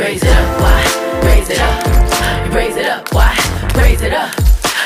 [0.00, 1.20] raise it up, why?
[1.24, 3.36] Raise it up, raise it up, why?
[3.76, 4.32] Raise it up,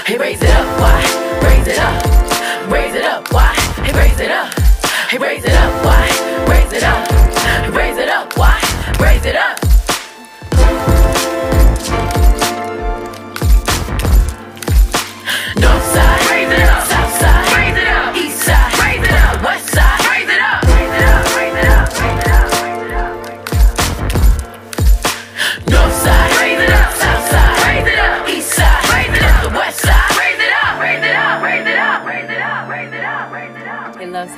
[0.05, 1.01] hey, raise it up, why?
[1.43, 3.55] Raise it up, raise it up, why?
[3.85, 4.53] Hey, raise it up,
[5.09, 6.05] hey, raise it up, why?
[6.49, 7.24] Raise it up,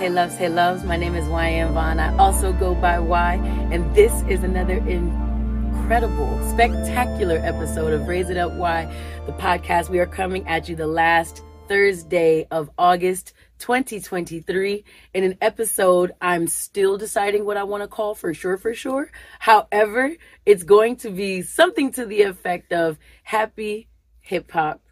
[0.07, 0.85] Hey loves, hey loves.
[0.85, 1.99] My name is Wyann Vaughn.
[1.99, 3.35] I also go by Wy,
[3.73, 8.85] and this is another incredible, spectacular episode of Raise It Up Y,
[9.27, 9.89] the podcast.
[9.89, 16.47] We are coming at you the last Thursday of August 2023 in an episode I'm
[16.47, 19.11] still deciding what I want to call for sure, for sure.
[19.41, 20.13] However,
[20.45, 23.89] it's going to be something to the effect of happy
[24.21, 24.83] hip hop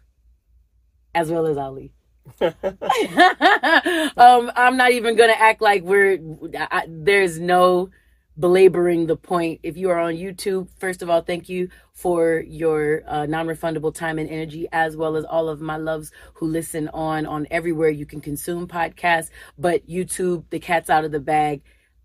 [1.13, 1.94] as well as Ali.
[2.41, 2.55] um,
[4.55, 6.19] I'm not even gonna act like we're.
[6.57, 7.89] I, there's no
[8.37, 9.61] belaboring the point.
[9.63, 14.19] If you are on YouTube, first of all, thank you for your uh, non-refundable time
[14.19, 18.05] and energy, as well as all of my loves who listen on on everywhere you
[18.05, 19.29] can consume podcasts.
[19.57, 21.61] But YouTube, the cat's out of the bag.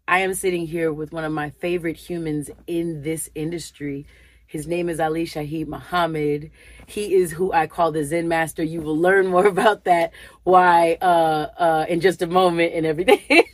[0.07, 4.07] I am sitting here with one of my favorite humans in this industry.
[4.51, 6.51] His name is Ali Shaheed Muhammad.
[6.91, 8.64] He is who I call the Zen Master.
[8.64, 13.20] You will learn more about that why uh, uh, in just a moment and everything.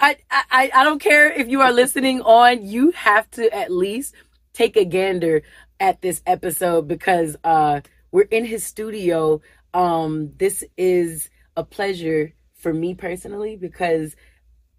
[0.00, 2.66] I, I I don't care if you are listening on.
[2.66, 4.14] You have to at least
[4.52, 5.42] take a gander
[5.80, 7.80] at this episode because uh,
[8.12, 9.40] we're in his studio.
[9.72, 14.16] Um, this is a pleasure for me personally because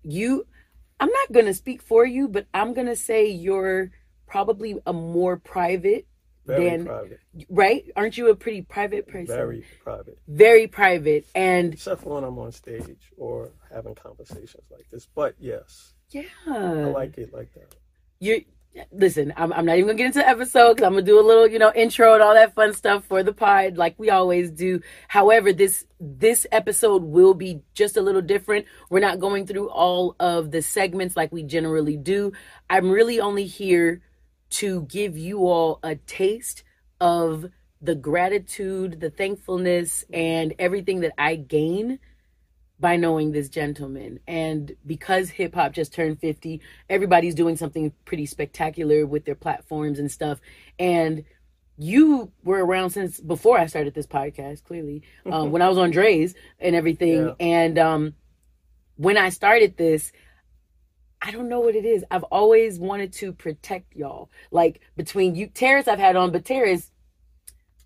[0.03, 0.45] you.
[0.99, 3.91] I'm not gonna speak for you, but I'm gonna say you're
[4.27, 6.07] probably a more private
[6.47, 7.19] Very than private.
[7.49, 7.83] right.
[7.95, 9.27] Aren't you a pretty private person?
[9.35, 10.17] Very private.
[10.27, 15.07] very private and Except for when I'm on stage or having conversations like this.
[15.13, 16.51] But yes, yeah I
[16.85, 17.75] like it like that.
[18.19, 18.43] you
[18.91, 21.25] listen I'm, I'm not even gonna get into the episode because i'm gonna do a
[21.25, 24.51] little you know intro and all that fun stuff for the pod like we always
[24.51, 29.69] do however this this episode will be just a little different we're not going through
[29.69, 32.31] all of the segments like we generally do
[32.69, 34.01] i'm really only here
[34.49, 36.63] to give you all a taste
[36.99, 37.45] of
[37.81, 41.99] the gratitude the thankfulness and everything that i gain
[42.79, 44.19] by knowing this gentleman.
[44.27, 49.99] And because hip hop just turned 50, everybody's doing something pretty spectacular with their platforms
[49.99, 50.39] and stuff.
[50.77, 51.23] And
[51.77, 55.91] you were around since before I started this podcast, clearly, um, when I was on
[55.91, 57.25] Dre's and everything.
[57.25, 57.33] Yeah.
[57.39, 58.13] And um,
[58.95, 60.11] when I started this,
[61.21, 62.03] I don't know what it is.
[62.11, 64.29] I've always wanted to protect y'all.
[64.51, 66.91] Like between you, Terrace, I've had on, but Terrace,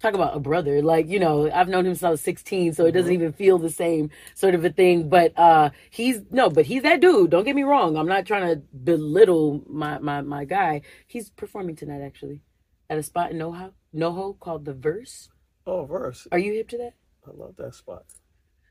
[0.02, 2.86] talk about a brother like you know i've known him since i was 16 so
[2.88, 6.66] it doesn't even feel the same sort of a thing but uh he's no but
[6.66, 10.44] he's that dude don't get me wrong i'm not trying to belittle my my my
[10.44, 12.42] guy he's performing tonight actually
[12.90, 15.30] at a spot in noho noho called the verse
[15.68, 16.28] Oh, verse.
[16.32, 16.94] are you hip to that
[17.28, 18.06] I love that spot.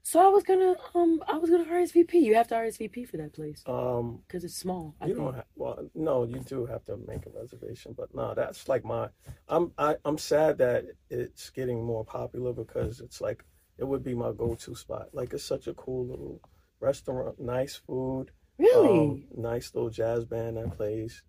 [0.02, 3.32] So i was gonna um i was gonna rsvp you have to rsvp for that
[3.32, 5.24] place Um, because it's small I you think.
[5.26, 5.44] don't have.
[5.56, 7.94] Well, no, you do have to make a reservation.
[7.96, 9.08] But no, that's like my.
[9.48, 13.44] I'm I, I'm sad that it's getting more popular because it's like
[13.78, 15.08] it would be my go-to spot.
[15.12, 16.40] Like it's such a cool little
[16.80, 18.26] restaurant, nice food,
[18.58, 21.22] really um, nice little jazz band that plays.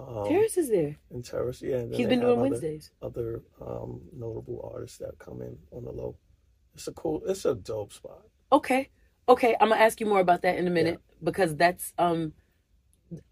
[0.00, 1.76] Um, terrace is there and Terrace, yeah.
[1.76, 5.92] and he's been doing other- wednesdays other um, notable artists that come in on the
[5.92, 6.16] low.
[6.74, 8.22] It's a cool, it's a dope spot.
[8.50, 8.90] Okay.
[9.28, 9.56] Okay.
[9.60, 12.32] I'm gonna ask you more about that in a minute because that's um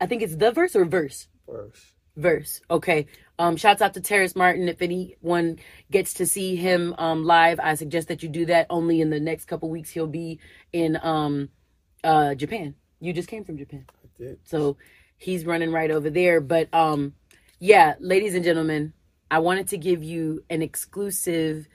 [0.01, 1.28] I think it's the verse or verse.
[1.49, 1.93] Verse.
[2.17, 2.61] Verse.
[2.71, 3.06] Okay.
[3.39, 4.69] Um shouts out to Terrace Martin.
[4.69, 5.59] If anyone
[5.91, 8.66] gets to see him um live, I suggest that you do that.
[8.71, 10.39] Only in the next couple weeks he'll be
[10.72, 11.48] in um
[12.04, 12.75] uh Japan.
[13.01, 13.87] You just came from Japan.
[14.04, 14.39] I did.
[14.45, 14.77] So
[15.16, 16.41] he's running right over there.
[16.41, 17.15] But um
[17.59, 18.95] yeah, ladies and gentlemen,
[19.31, 21.69] I wanted to give you an exclusive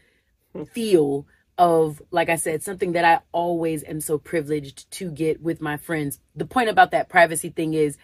[0.73, 5.61] feel of like I said, something that I always am so privileged to get with
[5.61, 6.19] my friends.
[6.35, 7.97] The point about that privacy thing is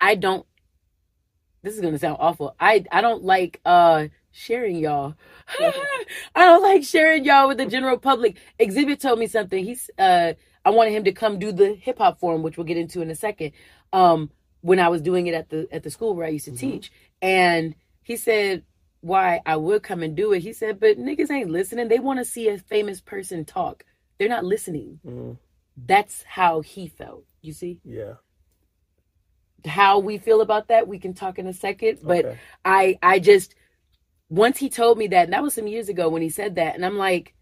[0.00, 0.46] I don't
[1.62, 2.54] this is gonna sound awful.
[2.60, 5.14] I I don't like uh sharing y'all.
[5.60, 8.36] I don't like sharing y'all with the general public.
[8.58, 9.64] Xzibit told me something.
[9.64, 10.34] He's uh
[10.64, 13.10] I wanted him to come do the hip hop forum, which we'll get into in
[13.10, 13.52] a second.
[13.92, 16.52] Um when I was doing it at the at the school where I used to
[16.52, 16.92] teach.
[17.20, 18.64] And he said
[19.02, 20.40] why I would come and do it.
[20.40, 21.88] He said, but niggas ain't listening.
[21.88, 23.84] They want to see a famous person talk.
[24.18, 25.00] They're not listening.
[25.06, 25.36] Mm,
[25.76, 27.24] That's how he felt.
[27.42, 27.80] You see?
[27.84, 28.14] yeah.
[29.64, 32.38] how we feel about that we can talk in a second but Okay.
[32.64, 33.54] i i just
[34.28, 36.74] once he told me that and that was some years ago when he said that
[36.74, 37.34] and i'm like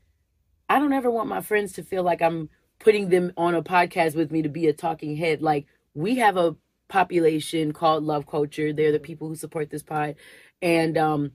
[0.68, 4.14] i don't ever want my friends to feel like i'm putting them on a podcast
[4.16, 6.54] with me to be a talking head like we have a
[6.88, 10.14] population called love culture they're the people who support this pod
[10.60, 11.32] and um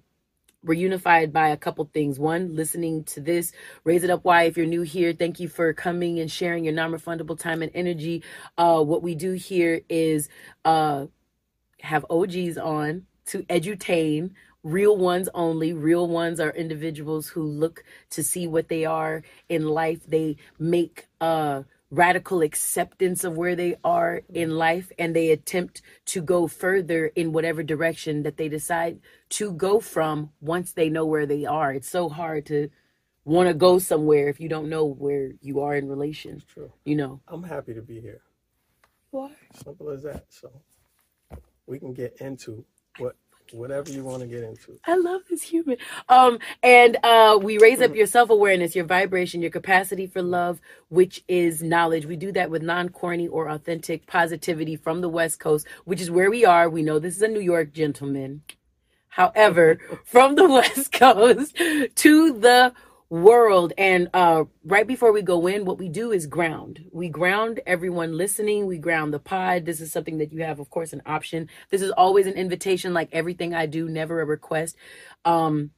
[0.65, 2.19] we're unified by a couple things.
[2.19, 3.51] One, listening to this,
[3.83, 4.23] raise it up.
[4.23, 7.71] Why, if you're new here, thank you for coming and sharing your non-refundable time and
[7.75, 8.23] energy.
[8.57, 10.27] Uh, what we do here is
[10.65, 11.05] uh,
[11.81, 14.31] have OGs on to edutain.
[14.63, 15.73] Real ones only.
[15.73, 19.99] Real ones are individuals who look to see what they are in life.
[20.07, 26.21] They make uh, radical acceptance of where they are in life and they attempt to
[26.21, 28.99] go further in whatever direction that they decide
[29.29, 31.73] to go from once they know where they are.
[31.73, 32.69] It's so hard to
[33.23, 36.71] want to go somewhere if you don't know where you are in relation, True.
[36.85, 37.21] you know.
[37.27, 38.21] I'm happy to be here.
[39.11, 39.31] Why?
[39.63, 40.25] Simple as that.
[40.29, 40.51] So
[41.65, 42.65] we can get into
[42.97, 43.15] what
[43.51, 44.79] whatever you want to get into.
[44.85, 45.77] I love this human.
[46.09, 50.59] Um, and uh, we raise up your self awareness, your vibration, your capacity for love,
[50.89, 52.05] which is knowledge.
[52.05, 56.11] We do that with non corny or authentic positivity from the West Coast, which is
[56.11, 56.69] where we are.
[56.69, 58.41] We know this is a New York gentleman.
[59.09, 62.73] However, from the West Coast to the
[63.09, 63.73] world.
[63.77, 66.85] And uh, right before we go in, what we do is ground.
[66.91, 68.65] We ground everyone listening.
[68.65, 69.65] We ground the pod.
[69.65, 71.49] This is something that you have, of course, an option.
[71.69, 74.75] This is always an invitation, like everything I do, never a request.
[75.23, 75.71] Um,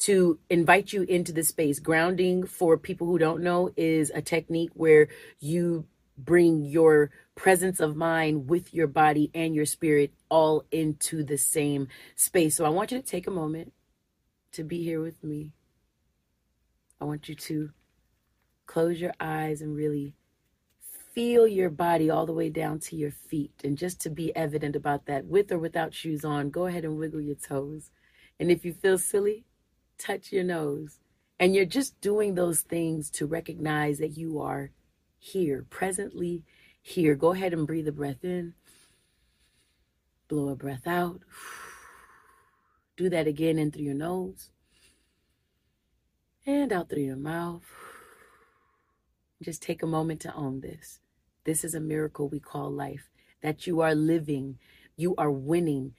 [0.00, 1.78] to invite you into the space.
[1.78, 5.08] Grounding, for people who don't know, is a technique where
[5.40, 5.86] you
[6.16, 11.88] bring your presence of mind with your body and your spirit all into the same
[12.16, 12.56] space.
[12.56, 13.72] So I want you to take a moment
[14.52, 15.52] to be here with me.
[17.00, 17.70] I want you to
[18.66, 20.14] close your eyes and really
[21.14, 23.52] feel your body all the way down to your feet.
[23.64, 26.98] And just to be evident about that, with or without shoes on, go ahead and
[26.98, 27.90] wiggle your toes.
[28.38, 29.44] And if you feel silly,
[29.98, 31.00] touch your nose.
[31.38, 34.70] And you're just doing those things to recognize that you are
[35.18, 36.44] here, presently
[36.82, 37.14] here.
[37.14, 38.54] Go ahead and breathe a breath in,
[40.28, 41.22] blow a breath out.
[42.96, 44.50] Do that again in through your nose
[46.46, 47.64] and out through your mouth.
[49.42, 51.00] Just take a moment to own this.
[51.44, 53.08] This is a miracle we call life
[53.42, 54.58] that you are living,
[54.96, 55.94] you are winning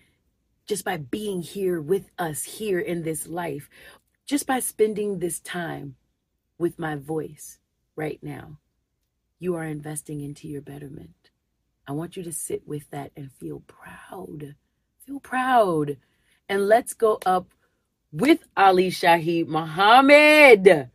[0.67, 3.69] just by being here with us here in this life,
[4.25, 5.95] just by spending this time
[6.57, 7.59] with my voice
[7.95, 8.57] right now.
[9.39, 11.31] You are investing into your betterment.
[11.87, 14.55] I want you to sit with that and feel proud.
[15.05, 15.97] Feel proud.
[16.47, 17.49] And let's go up
[18.11, 20.89] with Ali Shaheed Muhammad.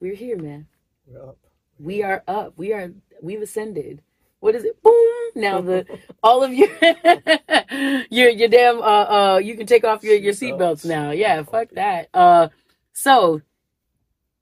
[0.00, 0.66] We're here, man.
[1.06, 1.38] We're up.
[1.78, 2.54] We are up.
[2.56, 2.92] We are
[3.22, 4.02] we've ascended.
[4.40, 4.82] What is it?
[4.82, 4.92] Boom.
[5.34, 5.86] Now the
[6.22, 6.68] all of your
[8.10, 10.84] your your damn uh uh you can take off your your seatbelts Seatbelts.
[10.86, 11.10] now.
[11.10, 12.08] Yeah, fuck that.
[12.12, 12.48] Uh
[12.92, 13.42] so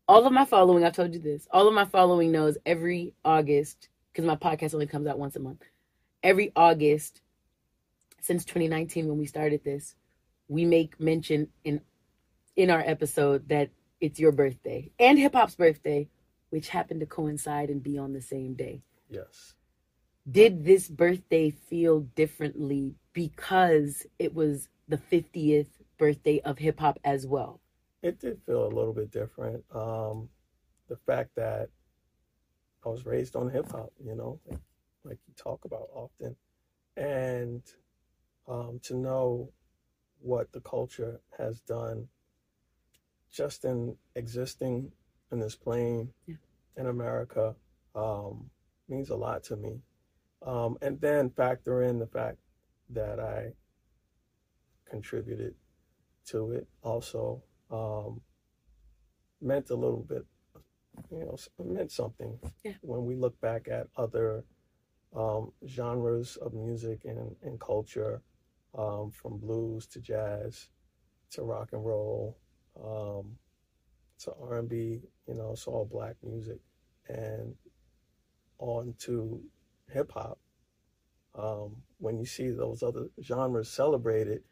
[0.06, 1.48] all of my following, I told you this.
[1.50, 5.40] All of my following knows every August because my podcast only comes out once a
[5.40, 5.62] month.
[6.22, 7.20] Every August
[8.20, 9.94] since 2019 when we started this,
[10.48, 11.80] we make mention in
[12.56, 13.70] in our episode that
[14.00, 16.08] it's your birthday and hip hop's birthday,
[16.50, 18.82] which happened to coincide and be on the same day.
[19.08, 19.54] Yes.
[20.30, 25.68] Did this birthday feel differently because it was the 50th
[25.98, 27.60] birthday of hip hop as well?
[28.02, 29.64] It did feel a little bit different.
[29.74, 30.28] Um,
[30.88, 31.68] the fact that
[32.84, 34.60] I was raised on hip hop, you know, like,
[35.04, 36.36] like you talk about often,
[36.96, 37.62] and
[38.46, 39.50] um, to know
[40.24, 42.08] what the culture has done
[43.30, 44.90] just in existing
[45.30, 46.36] in this plane Yeah.
[46.76, 47.54] in America
[47.94, 48.50] um,
[48.88, 49.82] means a lot to me.
[50.42, 52.38] Um, and then factor in the fact
[52.90, 53.52] that I
[54.86, 55.54] contributed
[56.26, 58.20] to it also um,
[59.42, 60.24] meant a little bit,
[61.10, 62.74] you know, meant something Yeah.
[62.80, 64.44] when we look back at other
[65.14, 68.22] um, genres of music and, and culture,
[68.76, 70.68] um, from blues to jazz
[71.30, 72.36] to rock and roll
[72.82, 73.36] um,
[74.20, 76.58] to R&B, you know, it's all black music,
[77.08, 77.54] and
[78.58, 79.40] on to
[79.92, 80.38] hip hop.
[81.36, 84.42] Um, when you see those other genres celebrated,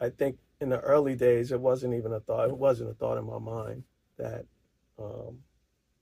[0.00, 2.48] I think in the early days it wasn't even a thought.
[2.48, 3.84] It wasn't a thought in my mind
[4.16, 4.46] that,
[4.98, 5.38] um,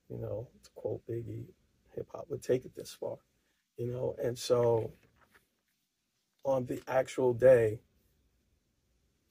[0.09, 1.45] you know, to quote Biggie,
[1.95, 3.17] hip hop would take it this far,
[3.77, 4.15] you know.
[4.23, 4.91] And so,
[6.43, 7.79] on the actual day,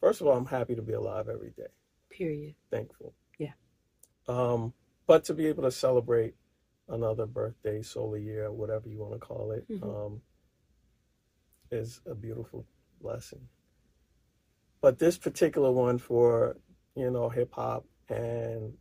[0.00, 1.68] first of all, I'm happy to be alive every day.
[2.10, 2.54] Period.
[2.70, 3.14] Thankful.
[3.38, 3.52] Yeah.
[4.28, 4.74] Um,
[5.06, 6.34] but to be able to celebrate
[6.88, 9.82] another birthday, solar year, whatever you want to call it, Mhm.
[9.82, 10.22] um,
[11.70, 12.66] is a beautiful
[13.00, 13.48] blessing.
[14.80, 16.56] But this particular one for
[16.94, 18.76] you know hip hop and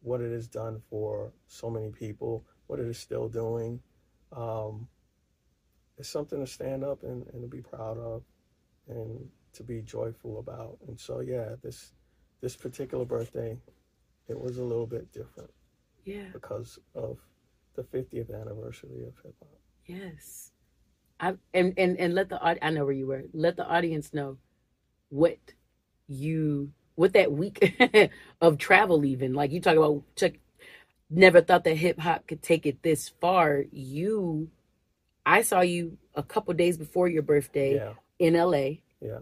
[0.00, 3.82] what it has done for so many people, what it is still doing,
[4.32, 4.88] um,
[5.98, 8.22] is something to stand up and, and to be proud of,
[8.88, 10.78] and to be joyful about.
[10.88, 11.92] And so yeah, this
[12.42, 13.58] this particular birthday,
[14.28, 15.50] it was a little bit different
[16.04, 16.28] Yeah.
[16.32, 17.18] because of
[17.74, 19.60] the 50th anniversary of hip hop.
[19.86, 20.52] Yes.
[21.20, 23.24] I and and and let the I know where you were.
[23.32, 24.38] Let the audience know
[25.10, 25.38] what
[26.08, 27.76] you what that week
[28.40, 30.32] of travel even like you talk about Chuck
[31.10, 33.64] never thought that hip hop could take it this far.
[33.70, 34.50] You
[35.24, 38.80] I saw you a couple days before your birthday Yeah, in LA.
[39.00, 39.18] Yeah.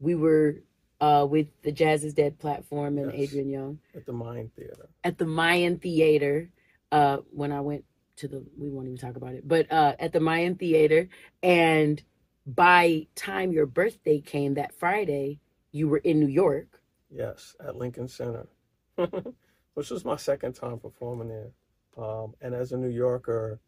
[0.00, 0.62] We were
[1.00, 3.20] uh with the Jazz is Dead platform and Yes.
[3.30, 4.88] Adrian Younge at the Mayan Theater.
[5.04, 6.50] at the Mayan Theater
[6.92, 7.84] uh, when I went
[8.16, 11.08] to the we won't even talk about it, but uh, at the Mayan Theater,
[11.42, 12.02] and
[12.46, 15.40] by time your birthday came that Friday,
[15.72, 16.82] you were in New York.
[17.10, 18.46] Yes, at Lincoln Center,
[19.74, 21.50] which was my second time performing there.
[21.96, 23.58] Um, and as a New Yorker,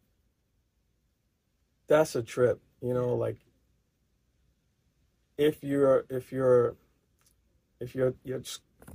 [1.87, 2.61] that's a trip.
[2.81, 3.39] You know, like
[5.39, 6.77] if you're if you're
[7.81, 8.43] if your your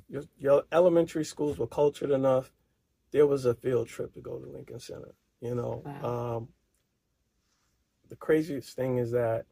[0.07, 2.51] your your elementary schools were cultured enough,
[3.11, 5.13] there was a field trip to go to Lincoln Center.
[5.41, 6.35] You know, Wow.
[6.37, 6.47] um,
[8.09, 9.45] the craziest thing is that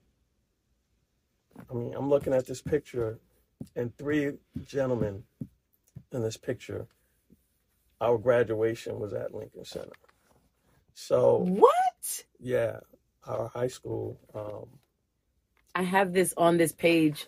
[1.70, 3.20] I mean I'm looking at this picture
[3.75, 4.34] and three
[4.65, 5.24] gentlemen
[6.12, 6.88] in this picture,
[8.00, 9.91] our graduation was at Lincoln Center.
[10.94, 12.24] So What?
[12.39, 12.79] yeah,
[13.27, 14.19] our high school.
[14.34, 14.79] Um,
[15.75, 17.27] I have this on this page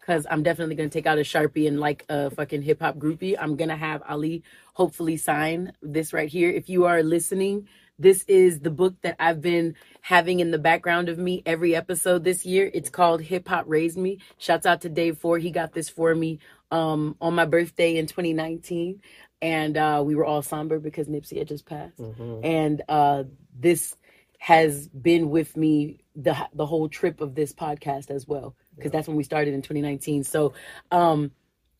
[0.00, 3.36] because I'm definitely gonna take out a sharpie and like a fucking hip hop groupie.
[3.38, 4.42] I'm gonna have Ali
[4.74, 6.50] hopefully sign this right here.
[6.50, 11.10] If you are listening, this is the book that I've been having in the background
[11.10, 12.70] of me every episode this year.
[12.72, 14.18] It's called Hip Hop Raised Me.
[14.38, 15.38] Shouts out to Dave Four.
[15.38, 16.38] He got this for me
[16.70, 19.02] um, on my birthday in 2019,
[19.42, 22.40] and uh, we were all somber because Nipsey had just passed mhm.
[22.42, 23.24] and uh,
[23.58, 23.94] this
[24.40, 28.98] has been with me the the whole trip of this podcast as well because Yeah.
[28.98, 30.54] that's when we started in 2019 so
[30.90, 31.30] um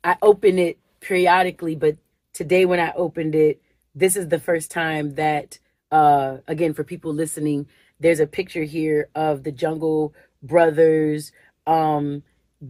[0.05, 1.97] i open it periodically but
[2.35, 3.62] today when i opened it
[3.95, 5.59] this is the first time that
[5.90, 7.67] uh again for people listening
[7.99, 11.33] there's a picture here of the jungle brothers
[11.67, 12.23] um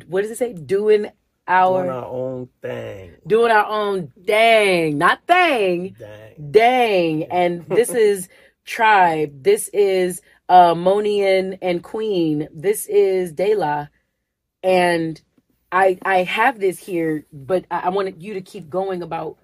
[0.06, 1.10] what does it say doing
[1.48, 3.12] our Doing our own thing.
[3.26, 6.50] doing our own dang not thing Dang.
[6.52, 7.24] Dang.
[7.32, 8.28] And this is
[8.70, 9.42] Tribe.
[9.42, 12.46] This is uh Monian and Queen.
[12.54, 13.88] This is De La.
[14.62, 15.20] And
[15.72, 19.38] I I have this here, but I, I wanted you to keep going about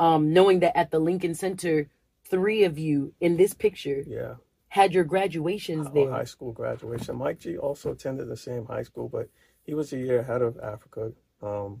[0.00, 1.88] um knowing that at the Lincoln Center,
[2.28, 4.34] three of you in this picture Yeah.
[4.66, 6.10] had your graduations Our there.
[6.10, 7.14] high school graduation.
[7.14, 9.28] Mike G also attended the same high school, but
[9.62, 11.80] he was a year ahead of Afrika um,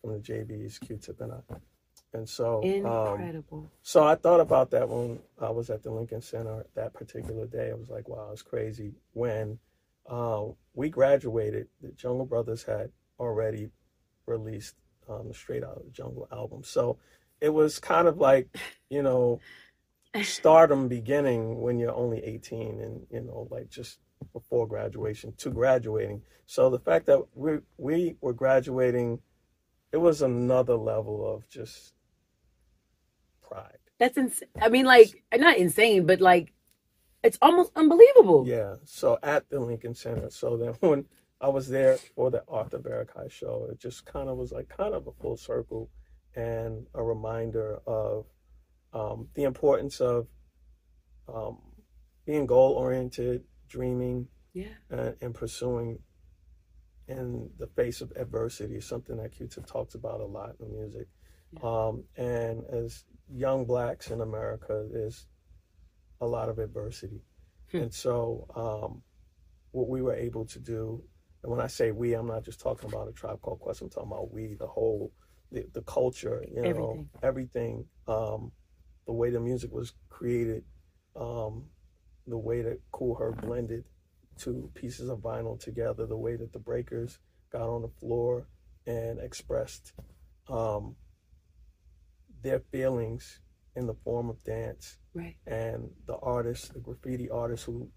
[0.00, 1.56] from the JBs, Q-Tip and I.
[2.14, 3.18] And so, um,
[3.82, 7.70] so I thought about that when I was at the Lincoln Center that particular day.
[7.70, 8.94] I was like, wow, it's crazy.
[9.12, 9.58] When
[10.08, 13.70] uh, we graduated, the Jungle Brothers had already
[14.26, 14.74] released
[15.08, 16.62] um, the Straight Out of the Jungle album.
[16.64, 16.98] So
[17.40, 18.48] it was kind of like,
[18.90, 19.40] you know,
[20.22, 23.98] stardom beginning when you're only 18 and, you know, like just
[24.32, 26.22] before graduation to graduating.
[26.46, 29.20] So the fact that we, we were graduating,
[29.92, 31.92] it was another level of just
[33.48, 33.78] pride.
[33.98, 34.48] That's insane.
[34.60, 36.52] I mean, like not insane, but like
[37.22, 38.44] it's almost unbelievable.
[38.46, 38.74] Yeah.
[38.84, 40.30] So at the Lincoln Center.
[40.30, 41.04] So then when
[41.40, 44.94] I was there for the Arthur Verocai show, it just kind of was like kind
[44.94, 45.90] of a full circle
[46.34, 48.26] and a reminder of
[48.92, 50.26] um, the importance of
[51.32, 51.58] um,
[52.24, 54.68] being goal oriented, dreaming, Yeah.
[54.90, 55.98] and, and pursuing
[57.08, 61.08] in the face of adversity, something that Q-Tip talks about a lot in the music.
[61.52, 61.60] Yeah.
[61.62, 63.04] Um, and as
[63.34, 65.26] young blacks in America, there's
[66.20, 67.22] a lot of adversity.
[67.70, 67.76] Hmm.
[67.78, 69.02] And so um,
[69.72, 71.02] what we were able to do,
[71.42, 73.90] and when I say we, I'm not just talking about a tribe called Quest, I'm
[73.90, 75.12] talking about we, the whole,
[75.52, 77.08] the, the culture, you know, Everything.
[77.22, 78.52] everything, um,
[79.06, 80.64] the way the music was created,
[81.16, 81.64] um,
[82.26, 83.84] the way that Kool Herc blended
[84.36, 87.18] two pieces of vinyl together, the way that the breakers
[87.50, 88.46] got on the floor
[88.86, 89.92] and expressed
[90.48, 90.94] um,
[92.42, 93.40] their feelings
[93.76, 95.36] in the form of dance, Right.
[95.46, 97.90] and the artists, the graffiti artists who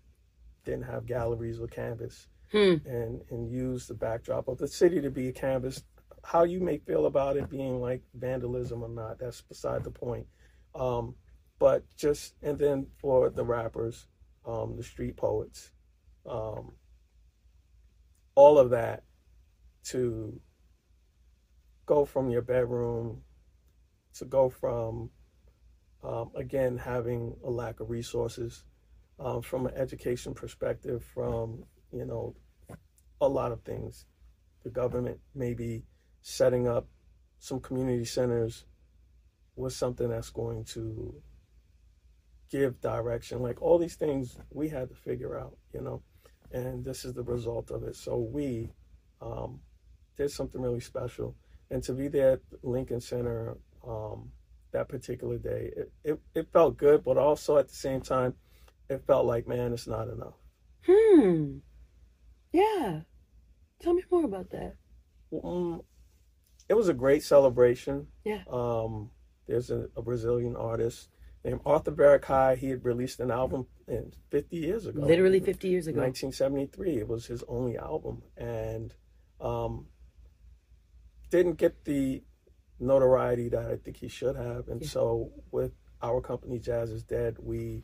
[0.64, 2.76] didn't have galleries or canvas, Hmm.
[2.86, 5.84] and and use the backdrop of the city to be a canvas.
[6.24, 10.28] How you may feel about it being like vandalism or not, that's beside the point.
[10.76, 11.16] Um,
[11.58, 14.08] but just and then for the rappers,
[14.46, 15.72] um, the street poets,
[16.26, 16.76] um,
[18.36, 19.04] all of that
[19.86, 20.40] to
[21.86, 23.24] go from your bedroom
[24.16, 25.10] to go from
[26.04, 28.64] um, again having a lack of resources
[29.20, 32.36] um, from an education perspective from you know
[33.20, 34.06] a lot of things.
[34.64, 35.84] The government maybe
[36.22, 36.88] setting up
[37.40, 38.66] some community centers
[39.56, 41.14] was something that's going to
[42.50, 43.42] give direction.
[43.42, 46.02] Like all these things we had to figure out you know
[46.54, 47.96] and this is the result of it.
[47.96, 48.70] So we
[49.22, 49.60] um,
[50.18, 51.36] did something really special.
[51.70, 53.58] And to be there at lincoln center
[53.88, 54.32] um,
[54.72, 58.34] that particular day it, it, it felt good but also at the same time
[58.90, 60.36] it felt like man it's not enough
[60.86, 61.58] Hmm.
[62.52, 63.02] Yeah.
[63.82, 64.76] Tell me more about that.
[65.44, 65.82] um,
[66.68, 68.44] it was a great celebration Yeah.
[68.52, 69.12] um,
[69.48, 71.10] there's a, a brazilian artist
[71.46, 72.58] named arthur Verocai.
[72.58, 76.00] he had released an album in 50 years ago Literally 50 years ago.
[76.02, 76.98] 1973.
[77.00, 78.94] It was his only album, and
[79.40, 79.88] um,
[81.30, 82.24] didn't get the
[82.82, 84.68] notoriety that I think he should have.
[84.68, 84.88] And Yeah.
[84.88, 85.72] so, with
[86.02, 87.84] our company, Jazz is Dead, we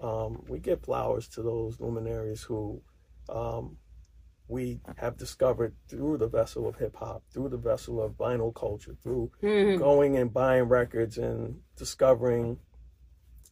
[0.00, 2.80] um, we give flowers to those luminaries who
[3.28, 3.78] um,
[4.46, 8.94] we have discovered through the vessel of hip hop, through the vessel of vinyl culture,
[9.02, 9.78] through Mhm.
[9.78, 12.60] going and buying records and discovering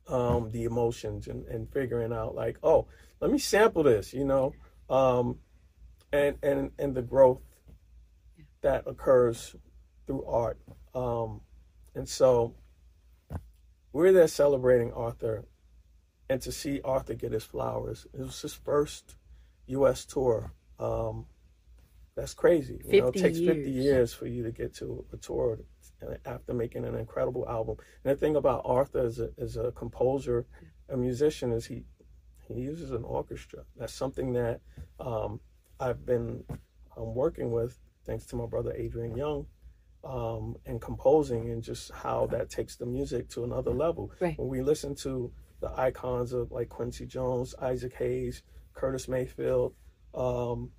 [0.09, 2.87] um, the emotions and, and figuring out like, oh,
[3.21, 4.55] let me sample this, you know,
[4.89, 5.41] um,
[6.13, 7.41] and and and the growth
[8.61, 9.57] that occurs
[10.07, 10.59] through art.
[10.95, 11.41] Um,
[11.95, 12.55] and so
[13.93, 15.45] we're there celebrating Arthur,
[16.29, 18.07] and to see Arthur get his flowers.
[18.13, 19.17] It was his first
[19.67, 20.05] U.S.
[20.05, 20.53] tour.
[20.79, 21.27] Um,
[22.15, 22.81] that's crazy.
[22.89, 23.85] You know, it 50 takes 50 years.
[23.85, 25.59] years for you to get to a tour
[26.25, 27.77] after making an incredible album.
[28.05, 30.47] And the thing about Arthur as a, as a composer,
[30.89, 31.85] a musician, is he
[32.49, 33.65] he uses an orchestra.
[33.77, 34.61] That's something that
[35.01, 35.41] um,
[35.81, 36.45] I've been
[36.97, 39.47] um, working with, thanks to my brother Adrian Younge,
[40.07, 44.13] um, and composing, and just how that takes the music to another level.
[44.21, 44.39] Right.
[44.39, 48.43] When we listen to the icons of like Quincy Jones, Isaac Hayes,
[48.73, 49.75] Curtis Mayfield,
[50.15, 50.71] um,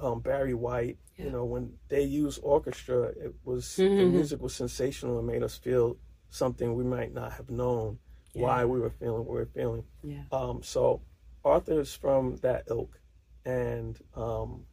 [0.00, 1.26] um, Barry White, Yeah.
[1.26, 4.10] you know, when they use orchestra, it was the Mhm.
[4.12, 5.96] music was sensational and made us feel
[6.28, 7.98] something we might not have known
[8.34, 9.84] why we were feeling what we were feeling.
[10.02, 10.24] Yeah.
[10.32, 11.00] Um, so
[11.44, 13.00] Arthur's from that ilk,
[13.44, 14.66] and um,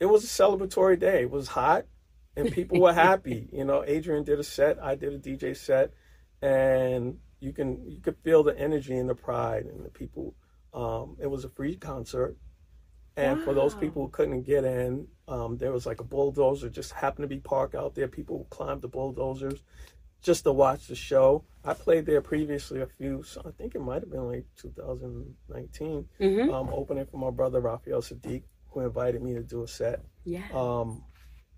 [0.00, 1.22] it was a celebratory day.
[1.22, 1.84] It was hot,
[2.36, 3.48] and people were happy.
[3.52, 5.92] You know, Adrian did a set, I did a DJ set,
[6.42, 10.34] and you can you could feel the energy and the pride and the people.
[10.72, 12.36] Um, it was a free concert,
[13.16, 16.92] and for those people who couldn't get in, um, there was like a bulldozer just
[16.92, 18.08] happened to be parked out there.
[18.08, 19.62] People climbed the bulldozers
[20.22, 21.44] just to watch the show.
[21.64, 26.08] I played there previously a few, so I think it might have been like 2019,
[26.20, 26.50] Mm-hmm.
[26.54, 30.00] um, opening for my brother Raphael Saadiq, who invited me to do a set.
[30.24, 30.42] Yeah.
[30.52, 31.04] Um,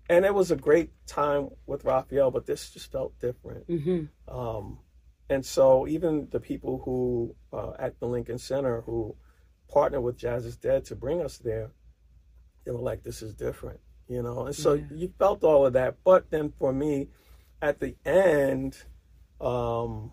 [0.09, 3.67] and it was a great time with Raphael, but this just felt different.
[3.67, 4.35] Mm-hmm.
[4.37, 4.79] Um,
[5.29, 9.15] and so even the people who uh, at the Lincoln Center who
[9.69, 11.71] partnered with Jazz is Dead to bring us there,
[12.65, 14.45] they were like, "This is different," you know.
[14.45, 14.85] And so Yeah.
[14.91, 16.03] you felt all of that.
[16.03, 17.09] But then for me,
[17.61, 18.77] at the end,
[19.39, 20.11] um,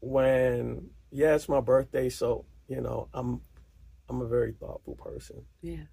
[0.00, 3.40] when yeah, it's my birthday, so you know, I'm
[4.08, 5.44] I'm a very thoughtful person.
[5.62, 5.84] Yeah.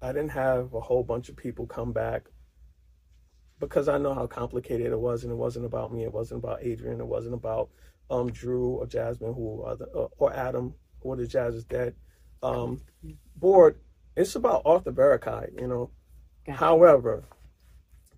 [0.00, 2.28] I didn't have a whole bunch of people come back
[3.58, 6.04] because I know how complicated it was, and it wasn't about me.
[6.04, 7.00] It wasn't about Adrian.
[7.00, 7.70] It wasn't about
[8.10, 11.94] um, Drew or Jasmine, who are the, uh, or Adam, are the Jazz is Dead
[12.42, 12.80] um,
[13.36, 13.80] board.
[14.16, 15.90] It's about Arthur Verocai, you know.
[16.46, 17.24] Got it.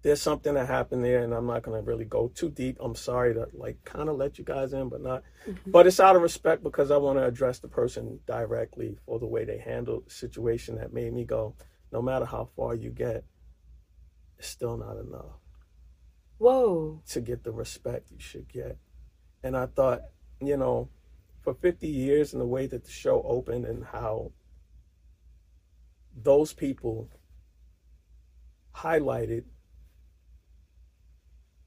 [0.03, 2.79] There's something that happened there, and I'm not going to really go too deep.
[2.81, 5.23] I'm sorry to like kind of let you guys in, but not.
[5.47, 5.71] Mm-hmm.
[5.71, 9.27] But it's out of respect because I want to address the person directly for the
[9.27, 11.55] way they handled the situation that made me go.
[11.93, 13.25] No matter how far you get,
[14.39, 15.37] it's still not enough
[16.39, 17.03] Whoa.
[17.09, 18.79] to get the respect you should get.
[19.43, 20.01] And I thought,
[20.41, 20.89] you know,
[21.43, 24.33] for 50 years and the way that the show opened and how
[26.17, 27.11] those people
[28.75, 29.45] highlighted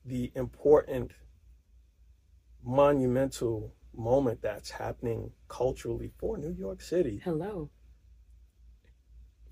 [0.06, 1.12] the important
[2.64, 7.70] monumental moment that's happening culturally for New York City Hello.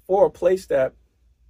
[0.08, 0.94] for a place that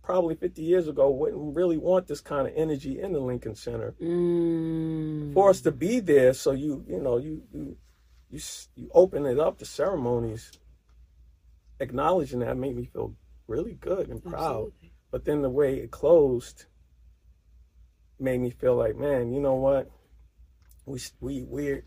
[0.04, 3.94] probably 50 years ago wouldn't really want this kind of energy in the Lincoln Center
[4.02, 5.34] Mm.
[5.34, 7.78] for us to be there so you you know you you
[8.30, 8.40] you,
[8.76, 10.52] you open it up to ceremonies
[11.80, 13.14] acknowledging that made me feel
[13.48, 14.42] really good and proud
[14.74, 14.94] Absolutely.
[15.12, 16.66] but then the way it closed
[18.22, 19.90] made me feel like man you know what
[20.86, 21.86] We we we're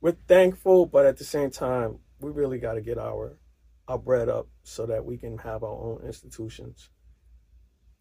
[0.00, 3.38] we're thankful but at the same time we really got to get our
[3.86, 6.88] our bread up so that we can have our own institutions.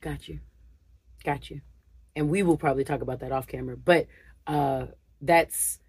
[0.02, 0.40] Got you.
[1.24, 1.62] Got you.
[2.16, 3.78] And we will probably talk about that off camera.
[3.78, 4.08] But
[4.48, 4.88] uh
[5.22, 5.80] that's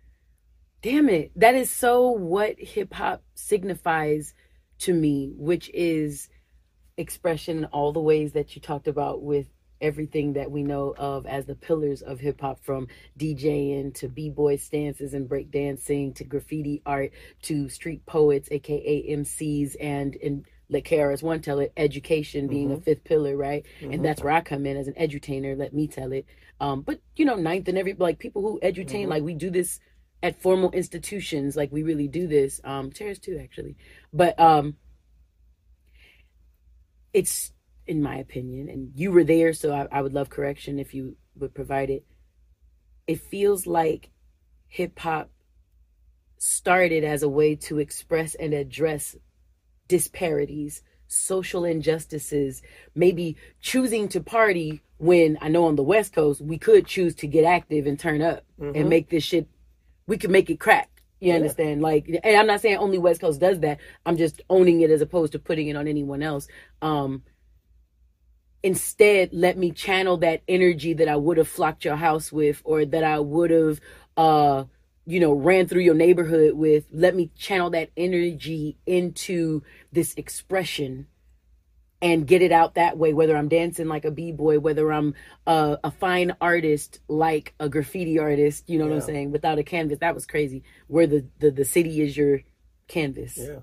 [0.82, 1.32] damn it.
[1.36, 4.34] That is so what hip hop signifies
[4.80, 6.28] to me, which is
[6.96, 9.46] expression in all the ways that you talked about with
[9.84, 14.56] everything that we know of as the pillars of hip hop from DJing to b-boy
[14.56, 21.22] stances and breakdancing to graffiti art to street poets aka MCs and in let KRS
[21.22, 23.66] One tell it, education being a fifth pillar, right?
[23.82, 26.24] And that's where I come in as an edutainer, let me tell it.
[26.58, 29.78] Um, but you know, ninth and every like people who edutain, like we do this
[30.22, 32.62] at formal institutions, like we really do this.
[32.64, 33.76] Um, Terrace too, actually.
[34.12, 34.76] But um
[37.12, 37.52] it's
[37.86, 41.16] in my opinion, and you were there, so I, I would love correction if you
[41.36, 42.04] would provide it.
[43.06, 44.10] It feels like
[44.66, 45.30] hip hop
[46.38, 49.16] started as a way to express and address
[49.88, 52.62] disparities, social injustices,
[52.94, 57.26] maybe choosing to party when I know on the West Coast we could choose to
[57.26, 59.48] get active and turn up and make this shit
[60.06, 60.90] we could make it crack.
[61.20, 61.80] You understand?
[61.82, 63.80] Like and I'm not saying only West Coast does that.
[64.04, 66.46] I'm just owning it as opposed to putting it on anyone else.
[66.82, 67.22] Um
[68.64, 72.84] instead let me channel that energy that I would have flocked your house with or
[72.86, 73.80] that I would have
[74.16, 74.64] uh
[75.04, 76.86] you know ran through your neighborhood with.
[76.90, 81.06] Let me channel that energy into this expression
[82.00, 85.14] and get it out that way whether i'm dancing like a b-boy whether i'm
[85.46, 89.62] a, a fine artist like a graffiti artist you know what i'm saying without a
[89.62, 89.98] canvas.
[90.00, 90.64] That was crazy.
[90.86, 92.40] Where the the, the city is your
[92.88, 93.38] canvas.
[93.38, 93.60] Yeah.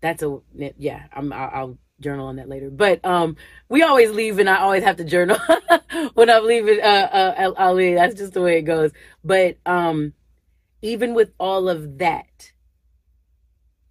[0.00, 0.38] that's a
[0.76, 3.36] yeah i'm I'll, I'll journal on that later but um
[3.68, 5.38] we always leave and i always have to journal
[6.14, 7.96] when i'm leaving uh uh leave.
[7.96, 8.92] that's just the way it goes
[9.24, 10.12] but um
[10.82, 12.52] even with all of that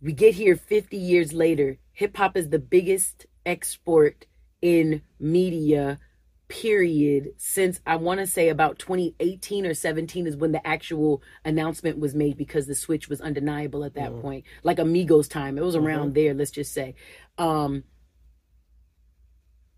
[0.01, 4.25] we get here 50 years later hip hop is the biggest export
[4.61, 5.99] in media
[6.47, 11.97] period since I want to say about 2018 or 17 is when the actual announcement
[11.97, 14.45] was made because the switch was undeniable at that point.
[14.63, 15.57] Like Amigos time.
[15.57, 16.95] It was around there, let's just say.
[17.37, 17.83] Um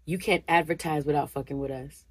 [0.08, 2.06] you can't advertise without fucking with us.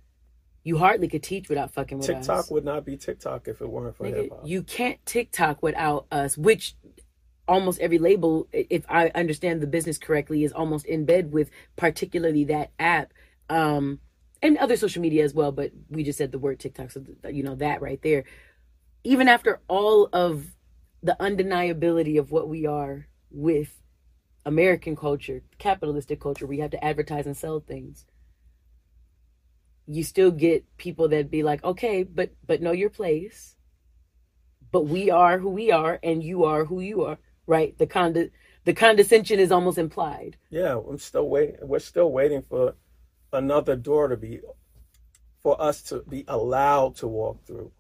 [0.63, 2.27] You hardly could teach without fucking with us.
[2.27, 4.43] TikTok would not be TikTok if it weren't for hip hop.
[4.45, 6.77] you can't TikTok without us, which
[7.49, 12.45] almost every label, if I understand the business correctly, is almost in bed with particularly
[12.45, 13.13] that app.
[13.49, 14.01] Um
[14.43, 17.43] and other social media as well, but we just said the word TikTok, so you
[17.43, 18.25] know that right there.
[19.05, 20.55] Even after all of
[21.03, 23.81] the undeniability of what we are with
[24.47, 28.07] American culture, capitalistic culture, we have to advertise and sell things.
[29.87, 33.57] You still get people that be like, okay, but but know your place.
[34.73, 37.77] But we are who we are, and you are who you are, right?
[37.79, 38.31] The conde-
[38.65, 40.37] the condescension is almost implied.
[40.51, 41.57] Yeah, I'm still waiting.
[41.63, 42.75] We're still waiting for
[43.33, 44.41] another door to be
[45.43, 47.73] for us to be allowed to walk through.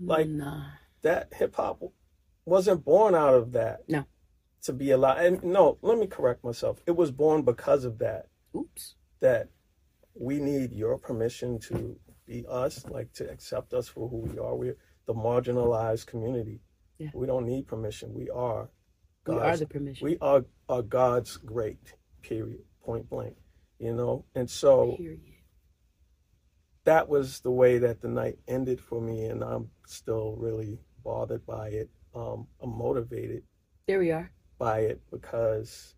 [0.00, 0.64] Like Nah.
[1.02, 1.82] that hip hop
[2.44, 3.88] wasn't born out of that.
[3.88, 4.04] No.
[4.64, 6.80] To be allowed and no, let me correct myself.
[6.86, 8.26] It was born because of that.
[8.56, 8.94] Oops.
[9.20, 9.48] That
[10.14, 11.96] we need your permission to
[12.26, 14.54] be us, like to accept us for who we are.
[14.54, 16.60] We're the marginalized community.
[16.98, 17.08] Yeah.
[17.14, 18.14] We don't need permission.
[18.14, 18.68] We are
[19.26, 20.04] We are God's the permission.
[20.04, 23.36] we are are God's great, period, point blank.
[23.80, 24.24] You know?
[24.36, 25.20] And so Period.
[26.84, 31.44] that was the way that the night ended for me and I'm still really bothered
[31.46, 31.90] by it.
[32.14, 33.42] Um, I'm motivated
[33.88, 34.30] There we are.
[34.62, 35.96] By it because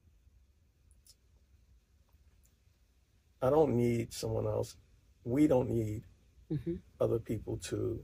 [3.42, 4.76] I don't need someone else.
[5.24, 6.04] We don't need
[6.50, 8.00] hmm other people to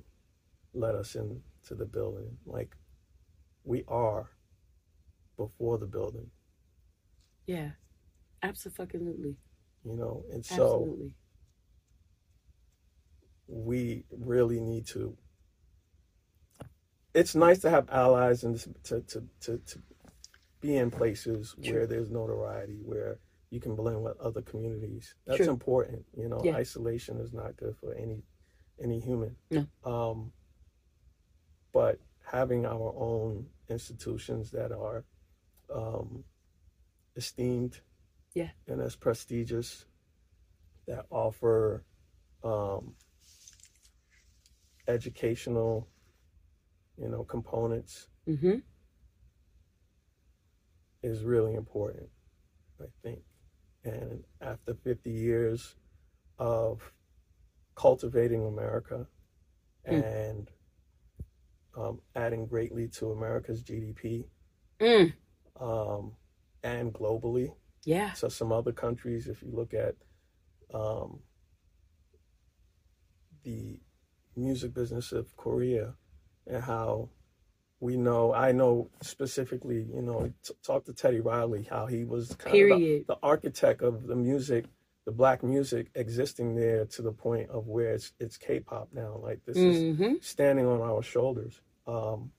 [0.75, 2.37] let us into the building.
[2.46, 2.77] Like
[3.64, 4.31] we are
[5.38, 6.31] before the building,
[7.46, 7.73] Yeah.
[8.42, 9.37] Absolutely.
[9.85, 10.25] you know.
[10.33, 11.14] And so Absolutely.
[13.49, 15.16] we really need to
[17.14, 19.83] it's nice to have allies and to to to, to
[20.61, 21.73] be in places True.
[21.73, 23.18] where there's notoriety where
[23.51, 25.49] you can blend with other communities that's True.
[25.51, 26.55] important you know Yeah.
[26.55, 28.23] isolation is not good for any
[28.83, 29.66] any human No.
[29.85, 30.33] um
[31.73, 35.05] but having our own institutions that are
[35.73, 36.25] um
[37.16, 37.81] esteemed
[38.35, 38.51] Yeah.
[38.68, 39.87] and as prestigious
[40.87, 41.85] that offer
[42.42, 42.94] um,
[44.88, 45.87] educational,
[47.01, 48.57] you know, components hmm
[51.02, 52.08] is really important,
[52.80, 53.20] I think.
[53.84, 55.76] And after 50 years
[56.38, 56.92] of
[57.74, 59.06] cultivating America
[59.88, 60.04] Mm.
[60.04, 60.50] and
[61.74, 64.26] um, adding greatly to America's GDP,
[64.78, 65.14] Mm.
[65.58, 66.16] um,
[66.62, 67.54] and globally.
[67.84, 68.12] Yeah.
[68.12, 69.94] So some other countries, if you look at
[70.74, 71.20] um,
[73.42, 73.80] the
[74.36, 75.94] music business of Korea
[76.46, 77.08] and how
[77.80, 82.34] we know, I know specifically, you know, t- talk to Teddy Riley, how he was
[82.36, 83.04] kind of the, Period.
[83.08, 84.66] the architect of the music,
[85.06, 89.20] the black music existing there to the point of where it's it's K-pop now.
[89.22, 92.32] Like this is hmm standing on our shoulders, um,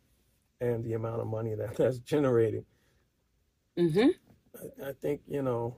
[0.62, 2.65] and the amount of money that that's generating.
[3.77, 4.10] hmm
[4.56, 5.77] I, I think you know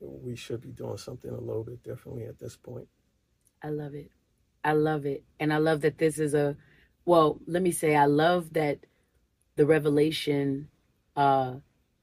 [0.00, 2.88] we should be doing something a little bit differently at this point.
[3.62, 4.10] I love it.
[4.64, 5.24] I love it.
[5.40, 6.56] And I love that this is a
[7.10, 8.78] well, let me say I love that
[9.56, 10.68] the revelation
[11.16, 11.54] uh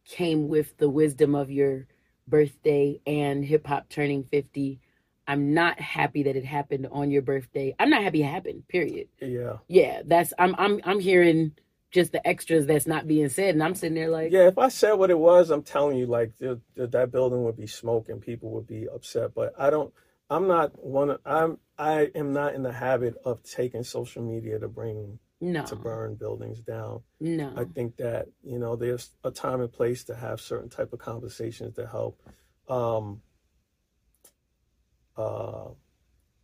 [0.06, 1.88] came with the wisdom of your
[2.28, 4.80] birthday and hip hop turning 50.
[5.28, 7.76] I'm not happy that it happened on your birthday.
[7.80, 9.08] I'm not happy it happened, period.
[9.22, 11.54] Yeah, Yeah, that's I'm I'm I'm hearing
[11.92, 14.48] just the extras that's not being said and I'm sitting there like yeah.
[14.48, 17.58] If I said what it was, I'm telling you, like the, the, that building would
[17.58, 19.34] be smoke and people would be upset.
[19.36, 19.94] But I don't.
[20.30, 21.12] I'm not one.
[21.12, 21.60] of- I'm.
[21.78, 25.64] I am not in the habit of taking social media to bring no.
[25.66, 27.02] to burn buildings down.
[27.20, 27.54] No.
[27.56, 31.00] I think that you know there's a time and place to have certain type of
[31.00, 32.22] conversations to help
[32.68, 33.22] um,
[35.16, 35.70] uh,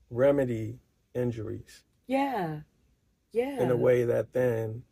[0.10, 0.80] remedy
[1.15, 2.60] injuries yeah.
[3.32, 3.62] Yeah.
[3.62, 4.84] in a way that then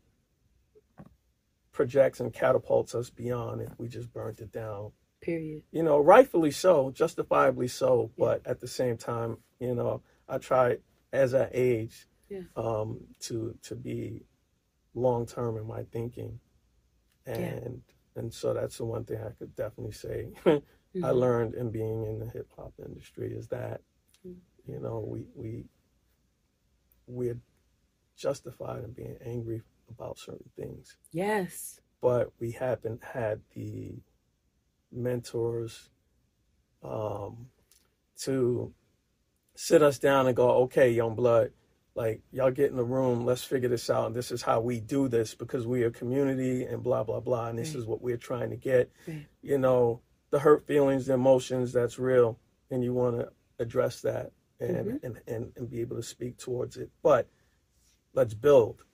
[1.71, 4.91] projects and catapults us beyond if we just burnt it down.
[5.21, 5.63] Period.
[5.71, 10.01] You know, rightfully so, justifiably so, but at the same time, you know,
[10.31, 10.77] I try
[11.13, 12.43] as I age Yeah.
[12.55, 14.23] um, to to be
[14.95, 16.39] long term in my thinking,
[17.25, 17.81] and
[18.15, 21.19] and so that's the one thing I could definitely say I Mhm.
[21.19, 23.81] learned in being in the hip hop industry is that
[24.25, 24.37] Mm.
[24.65, 25.65] you know we we
[27.07, 27.39] we're
[28.15, 31.81] justified in being angry about certain things, Yes.
[32.01, 33.95] but we haven't had the
[34.91, 35.89] mentors
[36.83, 37.49] um,
[38.19, 38.73] to
[39.55, 41.51] sit us down and go, okay, young blood,
[41.95, 44.79] like y'all get in the room, let's figure this out, and this is how we
[44.79, 47.79] do this because we are community and blah blah blah, and this Right.
[47.79, 48.89] is what we're trying to get.
[49.07, 49.27] Right.
[49.41, 54.31] You know, the hurt feelings, the emotions, that's real, and you want to address that
[54.59, 55.03] and, Mhm.
[55.03, 56.89] and and and be able to speak towards it.
[57.03, 57.27] But
[58.13, 58.85] let's build,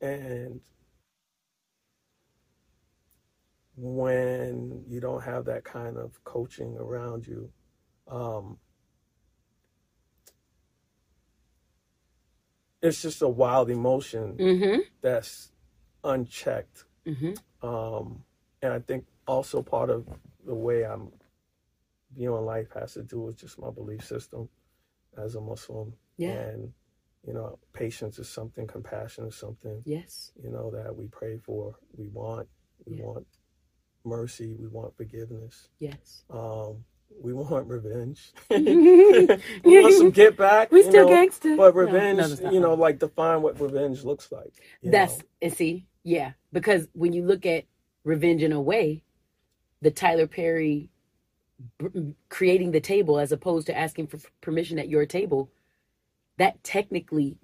[0.00, 0.60] and
[3.76, 7.52] when you don't have that kind of coaching around you,
[8.06, 8.58] um,
[12.84, 14.80] it's just a wild emotion Mm-hmm.
[15.00, 15.50] that's
[16.04, 16.84] unchecked.
[17.06, 17.66] Mm-hmm.
[17.66, 18.22] Um,
[18.62, 20.06] and I think also part of
[20.46, 21.10] the way I'm
[22.14, 24.48] viewing life has to do with just my belief system
[25.16, 25.94] as a Muslim.
[26.18, 26.32] Yeah.
[26.32, 26.72] And,
[27.26, 30.32] you know, patience is something, compassion is something, Yes.
[30.42, 32.48] you know, that we pray for, we want.
[32.84, 33.04] We Yeah.
[33.06, 33.26] want
[34.04, 35.68] mercy, we want forgiveness.
[35.78, 36.24] Yes.
[36.28, 36.84] Um,
[37.20, 38.32] we want revenge.
[38.50, 38.56] we
[39.64, 40.72] we want some get back.
[40.72, 41.56] We still know, gangster.
[41.56, 42.78] But revenge, no, that's not you know, right.
[42.78, 44.52] like define what revenge looks like.
[44.82, 45.24] That's know?
[45.42, 47.64] and see, yeah, because when you look at
[48.04, 49.02] Revenge in a Way,
[49.80, 50.90] the Tyler Perry
[51.78, 55.50] b- mm, creating the table as opposed to asking for permission at your table,
[56.38, 57.38] that technically,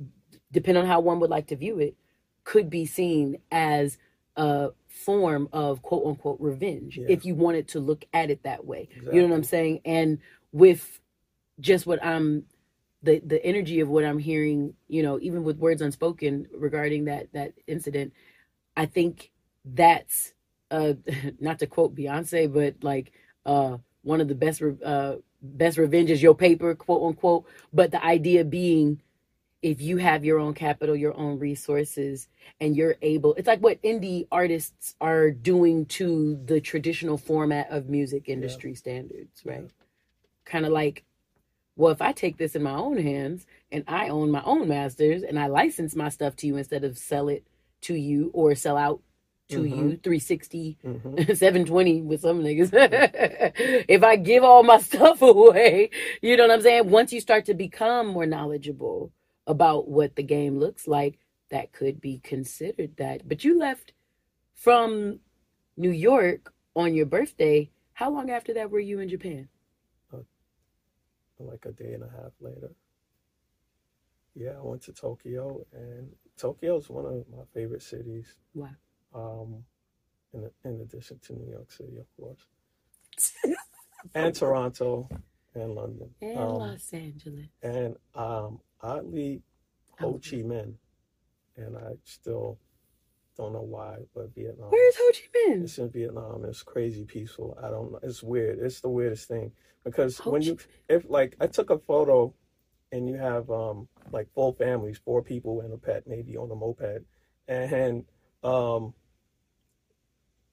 [0.53, 1.97] depending on how one would like to view it,
[2.45, 3.99] could be seen as
[4.41, 7.07] a form of quote unquote revenge Yeah.
[7.09, 8.89] if you wanted to look at it that way.
[9.13, 9.81] You know what I'm saying?
[9.85, 10.19] And
[10.53, 11.01] with
[11.61, 12.45] just what I'm
[13.03, 17.33] the the energy of what I'm hearing, you know, even with words unspoken regarding that
[17.35, 18.13] that incident,
[18.77, 19.31] I think
[19.65, 20.33] that's
[20.71, 20.95] uh
[21.41, 23.13] not to quote Beyonce, but like
[23.45, 27.45] uh one of the best re- uh best revenge is your paper, quote unquote.
[27.75, 29.03] But the idea being
[29.63, 32.29] if you have your own capital, your own resources,
[32.61, 37.89] and you're able, it's like what indie artists are doing to the traditional format of
[37.89, 39.71] music industry standards, right?
[40.45, 41.05] Kind of like,
[41.77, 45.23] well, if I take this in my own hands and I own my own masters
[45.23, 47.45] and I license my stuff to you instead of sell it
[47.83, 49.01] to you or sell out
[49.51, 49.71] to Mhm.
[49.71, 51.37] you 360 Mhm.
[51.37, 52.71] 720 with some niggas.
[53.89, 55.91] if I give all my stuff away,
[56.23, 56.91] you know what I'm saying?
[56.91, 59.13] Once you start to become more knowledgeable
[59.51, 61.19] about what the game looks like,
[61.51, 63.29] that could be considered that.
[63.29, 63.93] But you left
[64.55, 65.19] from
[65.77, 67.71] New York on your birthday.
[67.93, 69.49] How long after that were you in Japan?
[71.43, 72.71] like a day and a half later.
[74.35, 78.27] Yeah, I went to Tokyo, and Tokyo is one of my favorite cities.
[78.53, 78.69] Wow.
[79.15, 79.65] Um,
[80.35, 82.45] in in addition to New York City, of course,
[84.15, 85.09] and Toronto,
[85.55, 87.49] and London, And um, Los Angeles.
[87.63, 89.43] and um, oddly,
[89.99, 90.13] Ho.
[90.15, 90.75] Chi Minh,
[91.57, 92.59] and I still
[93.37, 94.71] don't know why, but Vietnam.
[94.71, 95.65] Where's Ho Chi Minh?
[95.65, 96.45] It's in Vietnam.
[96.47, 97.57] It's crazy peaceful.
[97.63, 98.01] I don't know.
[98.03, 98.59] It's weird.
[98.59, 99.53] It's the weirdest thing
[99.85, 102.35] because Ho when Chi you, if like, I took a photo,
[102.93, 106.55] and you have um like full families, four people and a pet, maybe on a
[106.55, 107.05] moped,
[107.49, 108.05] and
[108.43, 108.95] um,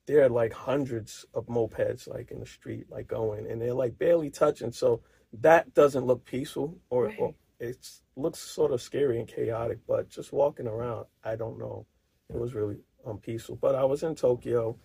[0.06, 3.98] there are like hundreds of mopeds like in the street, like going, and they're like
[3.98, 4.72] barely touching.
[4.72, 5.02] So
[5.42, 7.20] that doesn't look peaceful, or, Right.
[7.20, 9.80] or it looks sort of scary and chaotic.
[9.88, 11.86] But just walking around, I don't know.
[12.30, 13.56] It was really um, peaceful.
[13.56, 14.78] But I was in Tokyo,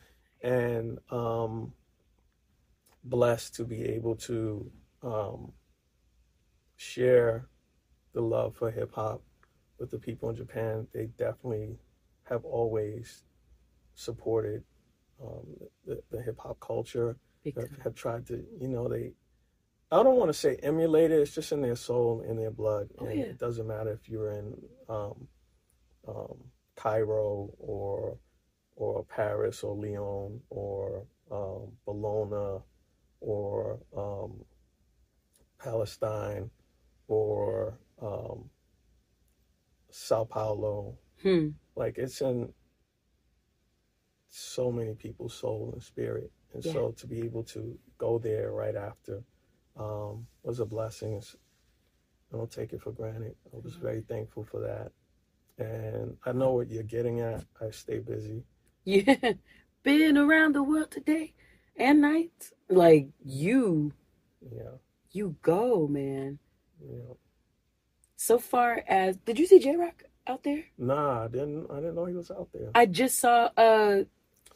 [0.43, 1.73] and um,
[3.05, 4.71] blessed to be able to
[5.03, 5.53] um,
[6.77, 7.49] share
[8.13, 9.23] the love for hip hop
[9.79, 10.87] with the people in Japan.
[10.93, 11.79] They definitely
[12.25, 13.25] have always
[13.95, 14.63] supported
[15.23, 15.47] um,
[15.87, 17.17] the, the hip hop culture.
[17.57, 19.13] Have, have tried to, you know, they.
[19.93, 21.21] I don't want to say emulate it.
[21.21, 23.25] It's just in their soul, in their blood, Oh, and yeah.
[23.27, 24.55] it doesn't matter if you're in
[24.89, 25.29] um,
[26.09, 26.39] um,
[26.77, 28.19] Cairo or
[28.77, 32.63] or Paris or Lyon or um, Bologna
[33.21, 34.45] or um,
[35.63, 36.51] Palestine
[37.09, 38.51] or um,
[39.91, 40.99] Sao Paulo.
[41.23, 41.49] Hmm.
[41.77, 42.53] Like it's in
[44.31, 46.33] so many people's soul and spirit.
[46.55, 46.73] And Yeah.
[46.73, 49.23] so to be able to go there right after
[49.79, 51.23] um, was a blessing.
[52.33, 53.35] I don't take it for granted.
[53.55, 54.93] I was very thankful for that.
[55.59, 57.45] And I know what you're getting at.
[57.61, 58.43] I stay busy.
[58.85, 59.35] Yeah.
[59.85, 61.35] Been around the world today
[61.77, 62.51] and night.
[62.69, 63.93] Like you,
[64.41, 64.79] Yeah.
[65.13, 66.41] you go, man.
[66.85, 67.15] Yeah.
[68.17, 70.65] So far as did you see Jay Rock out there?
[70.79, 71.71] Nah, I didn't.
[71.71, 72.71] I didn't know he was out there.
[72.75, 74.03] I just saw uh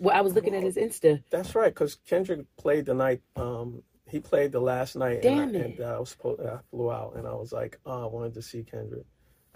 [0.00, 1.22] well I was looking at his Insta.
[1.30, 3.22] That's right, because Kendrick played the night.
[3.36, 5.78] Um, he played the last night, Damn and, I, it.
[5.78, 6.40] and I was supposed.
[6.40, 9.04] I flew out, and I was like, oh, I wanted to see Kendrick.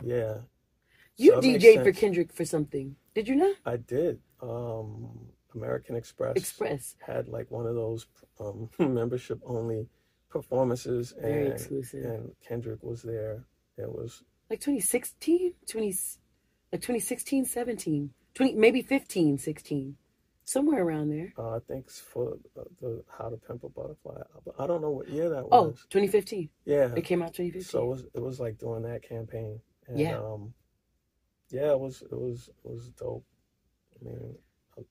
[0.02, 0.38] Yeah,
[1.16, 1.92] You So DJ'd for.
[1.92, 2.96] Kendrick for something.
[3.14, 3.56] Did you not?
[3.66, 4.18] I did.
[4.42, 5.08] Um,
[5.54, 6.96] American Express, Express.
[7.06, 8.06] had like one of those
[8.38, 9.88] um, membership only
[10.30, 12.04] performances, Very and exclusive.
[12.04, 13.44] and Kendrick was there.
[13.76, 15.86] It was Like 2016, 20
[16.72, 19.96] like 2016, 17, 20 maybe 15, 16.
[20.50, 21.32] Somewhere around there.
[21.38, 24.20] uh, I think it's for uh, the How to Pimp a Butterfly.
[24.34, 24.52] album.
[24.58, 25.48] I don't know what year that was.
[25.52, 25.86] Oh, was.
[25.90, 26.48] 2015.
[26.64, 27.62] yeah, It came out 2015.
[27.62, 29.60] So it was it was like during that campaign.
[29.86, 30.18] And, Yeah.
[30.18, 30.52] Um,
[31.50, 33.24] yeah, it was it was it was dope.
[34.00, 34.34] I mean,
[34.76, 34.82] uh,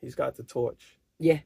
[0.00, 0.98] he's got the torch.
[1.18, 1.40] Yeah.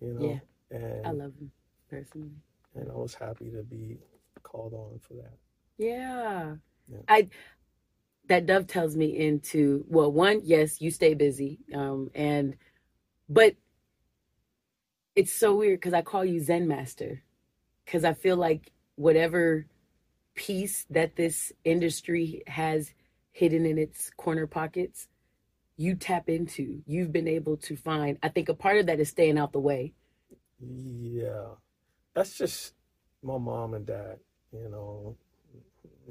[0.00, 0.28] You know.
[0.70, 0.78] Yeah.
[0.78, 1.50] And I love him
[1.88, 2.32] personally.
[2.74, 3.96] and I was happy to be
[4.42, 5.38] called on for that.
[5.78, 6.56] Yeah.
[6.86, 6.98] Yeah.
[7.08, 7.28] I
[8.28, 11.58] that dovetails me into well, one, yes, you stay busy.
[11.74, 12.56] Um and
[13.28, 13.54] but
[15.14, 17.22] it's so weird because I call you Zen Master.
[17.86, 19.66] Cause I feel like whatever
[20.34, 22.92] piece that this industry has
[23.32, 25.08] hidden in its corner pockets,
[25.76, 26.82] you tap into.
[26.86, 28.18] You've been able to find.
[28.22, 29.94] I think a part of that is staying out the way.
[30.60, 31.54] Yeah,
[32.14, 32.74] that's just
[33.22, 34.18] my mom and dad.
[34.52, 35.16] You know,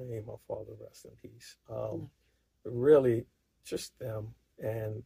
[0.05, 1.55] may my father rest in peace.
[1.69, 2.09] Um,
[2.65, 3.25] really,
[3.65, 5.03] just them and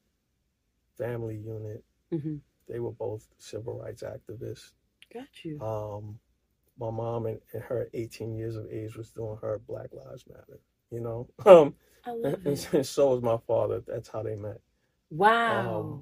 [0.97, 1.83] family unit.
[2.11, 4.71] hmm They were both civil rights activists.
[5.13, 5.59] Got you.
[5.61, 6.19] um,
[6.79, 10.59] my mom and, in her 18 years of age was doing her Black Lives Matter,
[10.91, 11.29] you know.
[11.45, 11.75] Um,
[12.23, 13.83] and, and so was my father.
[13.87, 14.59] That's how they met.
[15.09, 16.01] Wow.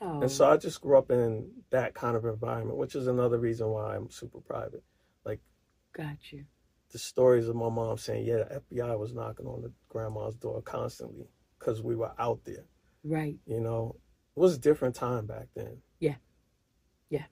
[0.00, 0.18] wow.
[0.20, 3.68] And so I just grew up in that kind of environment, which is another reason
[3.68, 4.82] why I'm super private.
[5.24, 5.40] Like,
[5.92, 6.44] got you.
[6.92, 10.60] The stories of my mom saying, yeah, the FBI was knocking on the grandma's door
[10.62, 11.26] constantly
[11.58, 12.64] because we were out there,
[13.04, 13.38] Right.
[13.46, 13.96] you know.
[14.36, 15.78] It was a different time back then.
[16.00, 16.16] Yeah.
[17.10, 17.24] Yeah.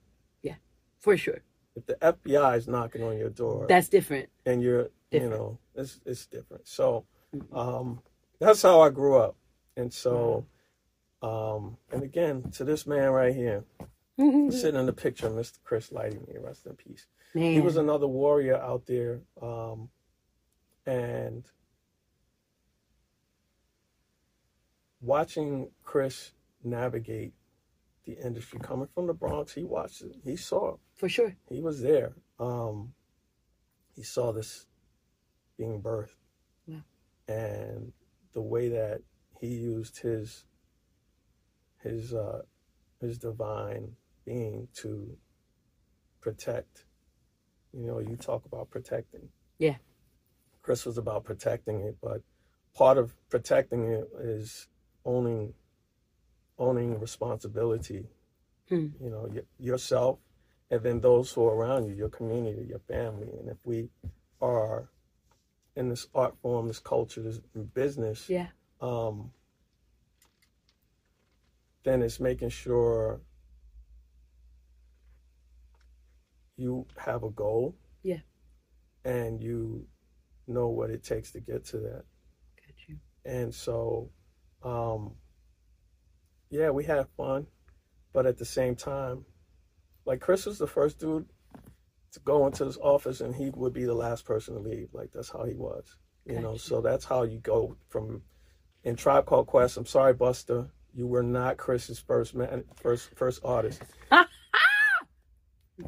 [0.42, 0.56] Yeah.
[1.00, 1.40] For sure.
[1.76, 4.28] If the FBI is knocking on your door, That's different.
[4.46, 5.32] and you're Different.
[5.32, 7.04] you know it's it's different so
[7.52, 8.00] um
[8.38, 9.34] that's how i grew up
[9.76, 10.46] and so
[11.20, 13.64] um and again to this man right here
[14.16, 17.52] sitting in the picture mr chris Lighty me rest in peace Man.
[17.52, 19.88] he was another warrior out there um
[20.86, 21.44] and
[25.00, 26.32] watching chris
[26.64, 27.32] navigate
[28.04, 31.34] the industry coming from the bronx he watched it he saw it for sure.
[31.48, 32.12] he was there.
[32.38, 32.92] Um,
[33.96, 34.66] he saw this
[35.56, 36.14] being birthed,
[36.66, 36.80] Yeah.
[37.26, 37.92] and
[38.34, 39.00] the way that
[39.40, 40.44] he used his
[41.82, 42.42] his uh,
[43.00, 45.16] his divine being to
[46.20, 46.84] protect.
[47.72, 49.28] You know, you talk about protecting.
[49.58, 49.76] Yeah.
[50.62, 52.22] Chris was about protecting it, but
[52.74, 54.68] part of protecting it is
[55.04, 55.54] owning
[56.58, 58.06] owning responsibility.
[58.68, 58.88] Hmm.
[59.02, 60.18] You know, y- yourself
[60.70, 63.28] and then those who are around you, your community, your family.
[63.38, 63.88] And if we
[64.40, 64.88] are
[65.74, 67.38] in this art form, this culture, this
[67.74, 68.48] business, Yeah.
[68.80, 69.32] um,
[71.82, 73.20] then it's making sure
[76.60, 77.76] you have a goal.
[78.02, 78.20] Yeah.
[79.04, 79.86] And you
[80.46, 82.04] know what it takes to get to that.
[82.56, 82.96] Got you.
[83.24, 84.10] And so,
[84.62, 85.12] um,
[86.50, 87.46] yeah, we had fun,
[88.12, 89.24] but at the same time,
[90.04, 91.26] like Chris was the first dude
[92.12, 94.88] to go into his office, and he would be the last person to leave.
[94.92, 95.96] Like that's how he was,
[96.26, 96.52] you know.
[96.52, 96.64] Gotcha.
[96.64, 98.22] So that's how you go from
[98.82, 99.76] in Tribe Called Quest.
[99.76, 103.82] I'm sorry, Buster, you were not Chris's first man, first first artist.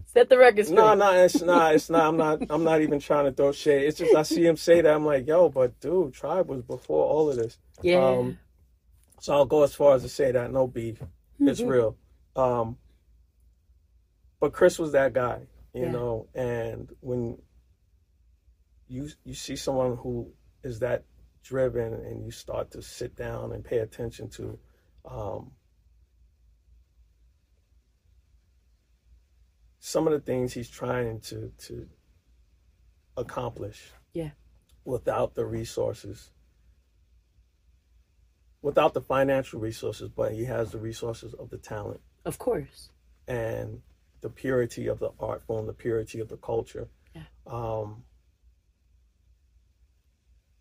[0.07, 0.77] Set the record straight.
[0.77, 1.75] No, no, it's not.
[1.75, 2.07] It's not.
[2.07, 2.43] I'm not.
[2.51, 3.85] I'm not even trying to throw shade.
[3.87, 4.95] It's just I see him say that.
[4.95, 7.59] I'm like, yo, but dude, Tribe was before all of this.
[7.83, 8.09] yeah.
[8.11, 8.39] Um,
[9.21, 11.01] so I'll go as far as to say that no beef.
[11.41, 11.69] It's Mhm.
[11.69, 11.97] real.
[12.37, 12.79] Um,
[14.41, 15.91] but Chris was that guy, you Yeah.
[15.93, 16.29] know.
[16.35, 17.41] And when
[18.89, 20.33] you you see someone who
[20.63, 21.05] is that
[21.43, 24.59] driven, and you start to sit down and pay attention to,
[25.05, 25.53] um,
[29.85, 31.89] some of the things he's trying to to
[33.17, 33.91] accomplish.
[34.15, 34.31] Yeah.
[34.85, 36.31] Without the resources
[38.63, 42.91] without the financial resources, but he has the resources of the talent of course.
[43.27, 43.83] and
[44.21, 46.89] the purity of the art form, the purity of the culture.
[47.13, 47.23] Yeah.
[47.49, 48.05] Um,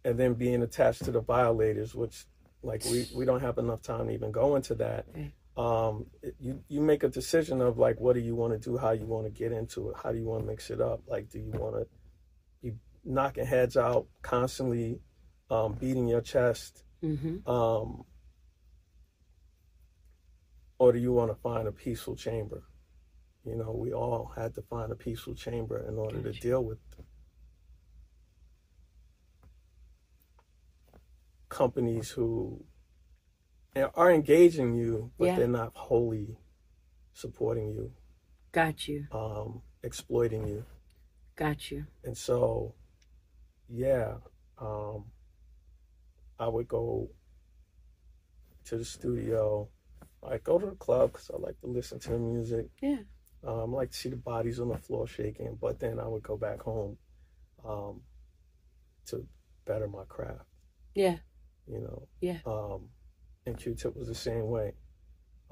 [0.03, 2.25] and then being attached to the violators, which
[2.63, 5.05] like we, we don't have enough time to even go into that.
[5.13, 5.31] Right.
[5.61, 6.05] Um,
[6.39, 8.77] you, you make a decision of like, what do you want to do?
[8.77, 9.95] How you want to get into it?
[10.01, 11.01] How do you want to mix it up?
[11.07, 11.87] Like, do you want to
[12.63, 12.73] be
[13.05, 15.01] knocking heads out constantly,
[15.51, 16.83] um, beating your chest?
[17.03, 17.49] Mm-hmm.
[17.49, 18.05] um,
[20.77, 22.63] or do you want to find a peaceful chamber?
[23.45, 26.79] You know, we all had to find a peaceful chamber in order to deal with
[31.49, 32.63] companies who
[33.75, 35.35] are engaging you, but Yeah.
[35.37, 36.37] they're not wholly
[37.13, 37.93] supporting you,
[38.51, 39.07] Got you.
[39.11, 40.65] um, exploiting you.
[41.35, 41.87] Got you.
[42.03, 42.75] And so,
[43.69, 44.17] yeah,
[44.57, 45.05] um,
[46.37, 47.09] I would go
[48.65, 49.69] to the studio.
[50.23, 52.69] I go to the club because I like to listen to the music.
[52.81, 52.99] Yeah.
[53.43, 55.55] Um, I like to see the bodies on the floor shaking.
[55.59, 56.97] But then I would go back home
[57.65, 58.01] um,
[59.07, 59.25] to
[59.65, 60.45] better my craft.
[60.93, 61.17] Yeah.
[61.67, 62.07] You know.
[62.19, 62.39] Yeah.
[62.45, 62.89] Um,
[63.45, 64.73] and Q-Tip was the same way.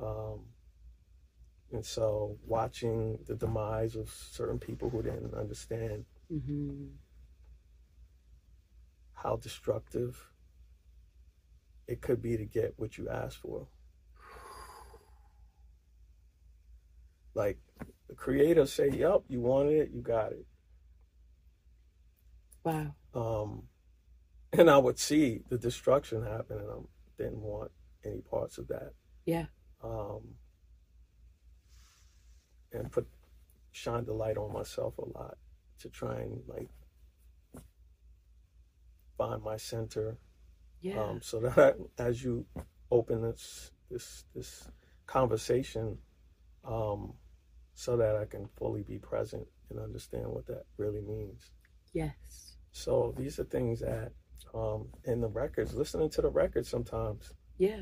[0.02, 0.46] Um,
[1.72, 6.86] and so, watching the demise of certain people who didn't understand Mm-hmm.
[9.14, 10.32] how destructive
[11.88, 13.68] it could be to get what you asked for.
[17.34, 17.58] Like
[18.08, 20.46] the creators say, "Yep, you wanted it, you got it."
[22.64, 22.94] Wow.
[23.14, 23.64] Um,
[24.54, 26.78] and I would see the destruction happen, and I
[27.18, 27.72] didn't want
[28.10, 28.94] any parts of that.
[29.26, 29.46] Yeah.
[29.84, 30.36] Um,
[32.72, 33.08] and put
[33.72, 35.38] shine the light on myself a lot
[35.80, 36.70] to try and like
[39.18, 40.18] find my center
[40.82, 41.02] Yeah.
[41.02, 42.46] um, so that as you
[42.92, 44.68] open this this this
[45.06, 45.98] conversation
[46.64, 47.14] um,
[47.74, 51.52] so that I can fully be present and understand what that really means.
[51.94, 52.58] yes.
[52.72, 54.12] So these are things that
[54.54, 57.34] um, in the records, listening to the records sometimes.
[57.58, 57.82] Yeah.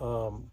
[0.00, 0.50] Um,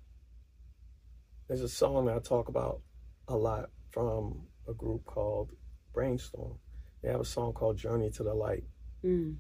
[1.48, 2.82] there's a song that I talk about
[3.28, 5.52] a lot from a group called
[5.94, 6.58] Brainstorm.
[7.02, 8.64] They have a song called Journey to the Light.
[9.04, 9.36] Mm.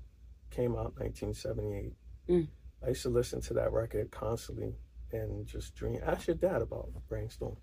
[0.52, 1.94] Came out 1978.
[2.30, 2.48] Mm.
[2.84, 4.76] I used to listen to that record constantly
[5.12, 6.00] and just dream.
[6.06, 7.56] Ask your dad about Brainstorm.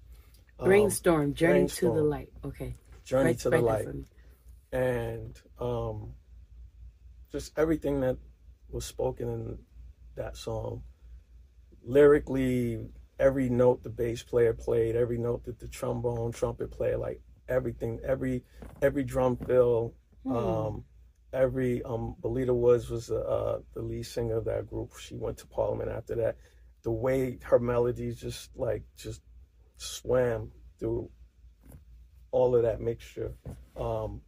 [0.58, 1.34] Um, Brainstorm.
[1.34, 2.30] Journey to the light.
[2.44, 2.74] Okay.
[3.04, 3.88] Journey Write- to the that Light.
[4.72, 6.12] and um,
[7.30, 8.16] just everything that
[8.70, 9.58] was spoken in
[10.16, 10.82] that song.
[11.82, 12.86] Lyrically,
[13.18, 18.00] every note the bass player played, every note that the trombone, trumpet player, like everything,
[18.04, 18.44] every
[18.82, 20.36] every drum fill, Hmm.
[20.36, 20.84] um,
[21.32, 24.92] every um, Belita Woods was uh, the lead singer of that group.
[24.98, 26.36] She went to Parliament after that.
[26.82, 29.22] The way her melodies just like just
[29.76, 31.10] swam through
[32.30, 33.32] all of that mixture.
[33.76, 34.22] Um,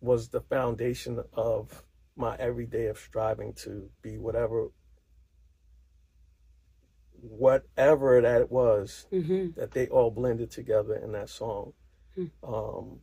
[0.00, 1.84] was the foundation of
[2.16, 4.68] my everyday of striving to be whatever
[7.22, 9.58] whatever that it was Mm-hmm.
[9.60, 11.72] that they all blended together in that song
[12.14, 12.26] Hmm.
[12.42, 13.00] um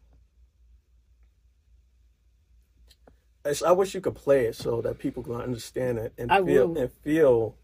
[3.65, 6.67] I wish you could play it so that people can understand it and I feel
[6.67, 6.77] will.
[6.77, 7.55] and feel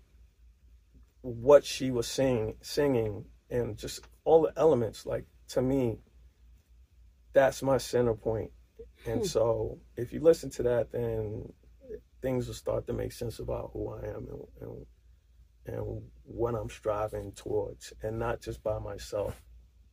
[1.22, 6.00] what she was singing singing and just all the elements like to me
[7.34, 8.52] that's my center point
[9.06, 9.26] and Hmm.
[9.26, 11.52] so if you listen to that then
[12.22, 14.86] things will start to make sense about who I am and, and
[15.66, 19.42] and what I'm striving towards, and not just by myself,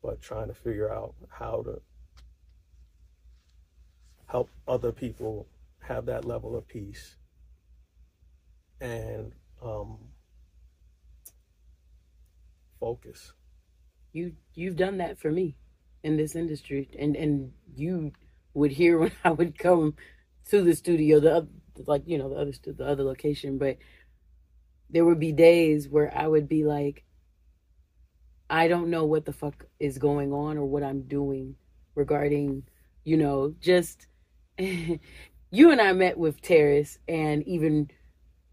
[0.03, 1.81] but trying to figure out how to
[4.27, 5.49] help other people
[5.81, 7.17] have that level of peace
[8.81, 9.33] and
[9.63, 9.99] um,
[12.81, 13.33] focus.
[14.13, 15.57] You you've done that for me
[16.03, 18.13] in this industry, and and you
[18.55, 19.95] would hear when I would come
[20.51, 21.49] to the studio, the
[21.87, 23.79] like you know the other the other location, but
[24.91, 27.05] there would be days where I would be like,
[28.49, 31.55] I don't know what the fuck is going on or what I'm doing
[31.95, 32.65] regarding,
[33.05, 34.09] you know, just
[34.59, 34.99] you
[35.71, 37.91] and I met with Terrace and even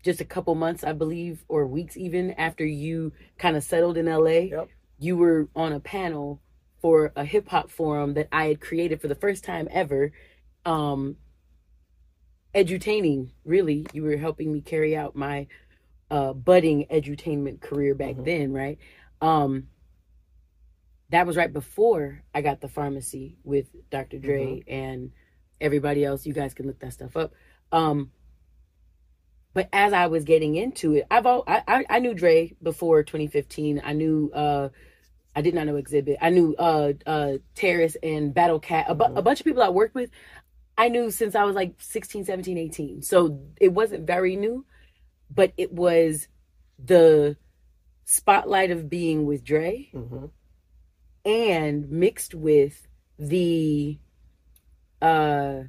[0.03, 4.05] just a couple months, I believe, or weeks even after you kind of settled in
[4.05, 4.69] LA, Yep.
[4.99, 6.41] you were on a panel
[6.87, 10.13] for a hip hop forum that I had created for the first time ever.
[10.63, 11.17] Um,
[12.55, 13.85] edutaining, really.
[13.91, 15.47] You were helping me carry out my
[16.09, 18.23] uh, budding edutainment career back Mhm.
[18.23, 18.77] then, right?
[19.19, 19.67] Um,
[21.09, 24.17] that was right before I got the pharmacy with Dr.
[24.17, 25.11] Dre and
[25.59, 26.25] everybody else.
[26.25, 27.33] You guys can look that stuff up.
[27.73, 28.13] Um,
[29.53, 33.03] but as I was getting into it, I've all I, I, I knew Dre before
[33.03, 33.81] 2015.
[33.83, 34.69] I knew uh,
[35.37, 36.17] I did not know Xzibit.
[36.19, 38.87] I knew uh, uh, Terrace and Battle Cat.
[38.89, 39.17] A, bu- Mhm.
[39.17, 40.09] a bunch of people I worked with.
[40.75, 43.03] I knew since I was like 16, 17, 18.
[43.03, 44.65] So it wasn't very new,
[45.29, 46.27] but it was
[46.83, 47.37] the
[48.05, 50.25] spotlight of being with Dre hmm
[51.25, 52.87] and mixed with
[53.19, 53.99] the
[55.01, 55.63] uh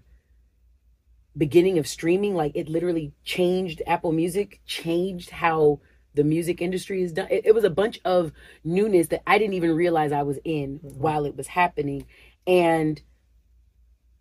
[1.36, 5.80] beginning of streaming like it literally changed apple music changed how
[6.18, 8.32] the music industry is done it, it was a bunch of
[8.64, 10.96] newness that i didn't even realize i was in Mhm.
[10.96, 12.04] while it was happening
[12.46, 13.00] and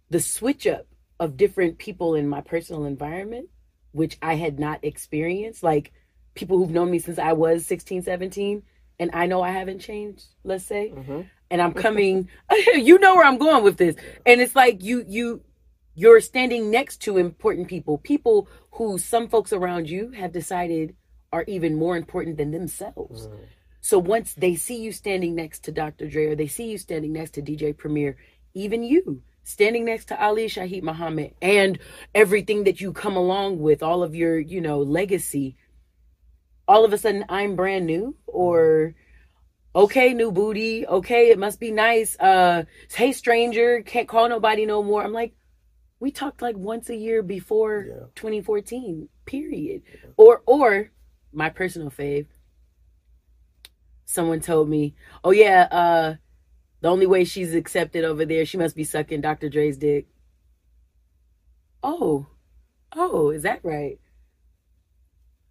[0.10, 0.86] the switch up
[1.20, 3.50] of different people in my personal environment
[3.94, 5.92] which i had not experienced like
[6.36, 8.62] people who've known me since i was 16 17
[9.00, 12.28] and i know i haven't changed let's say hmm and I'm coming.
[12.76, 13.96] you know where I'm going with this,
[14.26, 15.40] and it's like you you
[15.96, 20.97] you're standing next to important people, people who some folks around you have decided
[21.32, 23.28] are even more important than themselves.
[23.28, 23.44] Mm-hmm.
[23.82, 26.08] So once they see you standing next to Dr.
[26.08, 28.18] Dre or they see you standing next to DJ Premier,
[28.54, 31.80] even you standing next to Ali Shaheed Muhammad and
[32.14, 35.56] everything that you come along with, all of your, you know, legacy,
[36.68, 38.96] all of a sudden I'm brand new or
[39.74, 42.18] okay, new booty, okay, it must be nice.
[42.20, 45.04] Uh hey stranger, can't call nobody no more.
[45.04, 45.34] I'm like,
[46.00, 48.06] we talked like once a year before Yeah.
[48.16, 49.84] 2014, period.
[50.18, 50.92] Or or
[51.38, 52.26] my personal fave,
[54.06, 56.16] someone told me, "Oh yeah, uh
[56.82, 59.50] the only way she's accepted over there, she must be sucking Dr.
[59.50, 60.08] Dre's dick."
[61.84, 62.28] Oh.
[62.96, 64.00] Oh, is that right?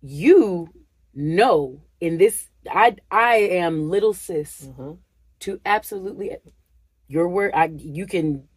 [0.02, 0.70] You
[1.14, 4.92] know in this I I am little sis hmm
[5.38, 6.36] to absolutely
[7.08, 8.48] your word I you can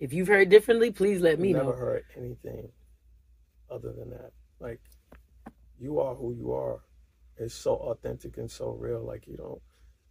[0.00, 1.70] if you've heard differently, please let me never know.
[1.70, 2.68] Never heard anything
[3.70, 4.32] other than that.
[4.60, 4.80] Like
[5.78, 6.80] you are who you are.
[7.36, 9.04] It's so authentic and so real.
[9.04, 9.62] Like you don't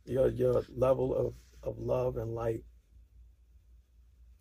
[0.05, 2.63] your your level of of love and light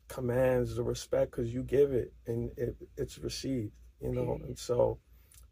[0.09, 3.73] commands the respect because you give it and it, it's received.
[4.01, 4.43] You know, Period.
[4.43, 4.99] and so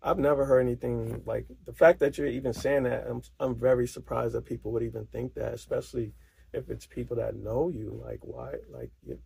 [0.03, 3.07] I've never heard anything like the fact that you're even saying that.
[3.09, 6.12] I'm I'm very surprised that people would even think that, especially
[6.53, 8.01] if it's people that know you.
[8.05, 8.55] Like why?
[8.70, 9.18] Like you,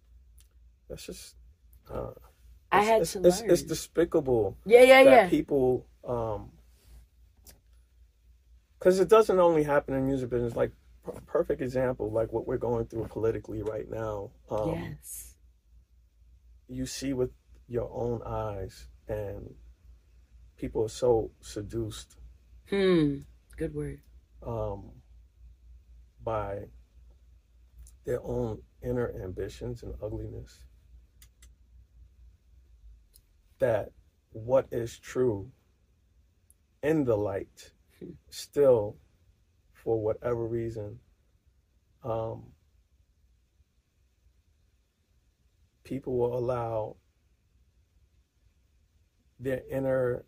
[0.89, 1.35] that's just.
[1.93, 2.11] Uh,
[2.71, 3.51] I it's, had it's, to it's, learn.
[3.51, 5.29] it's despicable yeah, yeah, that yeah.
[5.29, 6.51] people um
[8.79, 10.73] because it doesn't only happen in music business like
[11.05, 15.35] per- perfect example like what we're going through politically right now um yes.
[16.69, 17.31] you see with
[17.69, 19.55] your own eyes and
[20.57, 22.17] people are so seduced
[22.71, 23.21] Hmm.
[23.57, 24.01] Good word.
[24.47, 24.91] um
[26.23, 26.67] by
[28.05, 30.65] their own inner ambitions and ugliness
[33.59, 33.91] that
[34.33, 35.51] what is true
[36.83, 37.73] in the light
[38.31, 38.97] still
[39.73, 40.99] for whatever reason
[42.05, 42.45] um
[45.83, 46.95] people will allow
[49.41, 50.25] their inner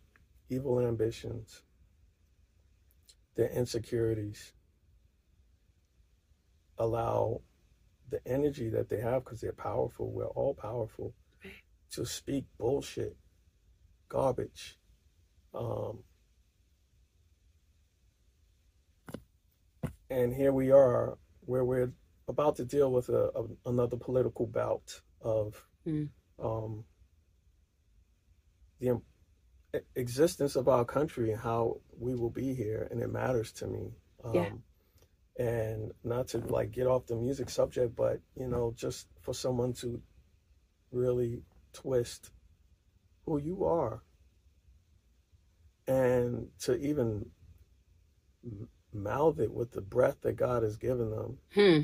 [0.49, 1.63] evil ambitions
[3.37, 4.53] their insecurities
[6.79, 7.41] allow
[8.11, 11.15] the energy that they have because they're powerful we're all powerful
[11.91, 13.17] to speak bullshit
[14.11, 14.77] garbage
[15.55, 16.03] um,
[20.11, 21.93] and here we are where we're
[22.29, 26.11] about to deal with a, a another political bout of Mm.
[26.39, 26.85] um,
[28.81, 29.01] the
[29.95, 33.93] existence of our country and how we will be here, and it matters to me.
[34.25, 34.51] Um, Yeah.
[35.39, 39.73] And not to like get off the music subject, but you know, just for someone
[39.75, 40.03] to
[40.93, 41.43] really
[41.73, 42.31] twist
[43.31, 44.03] who you are,
[45.87, 47.27] and to even
[48.93, 51.81] mouth it with the breath that God has given them Hmm.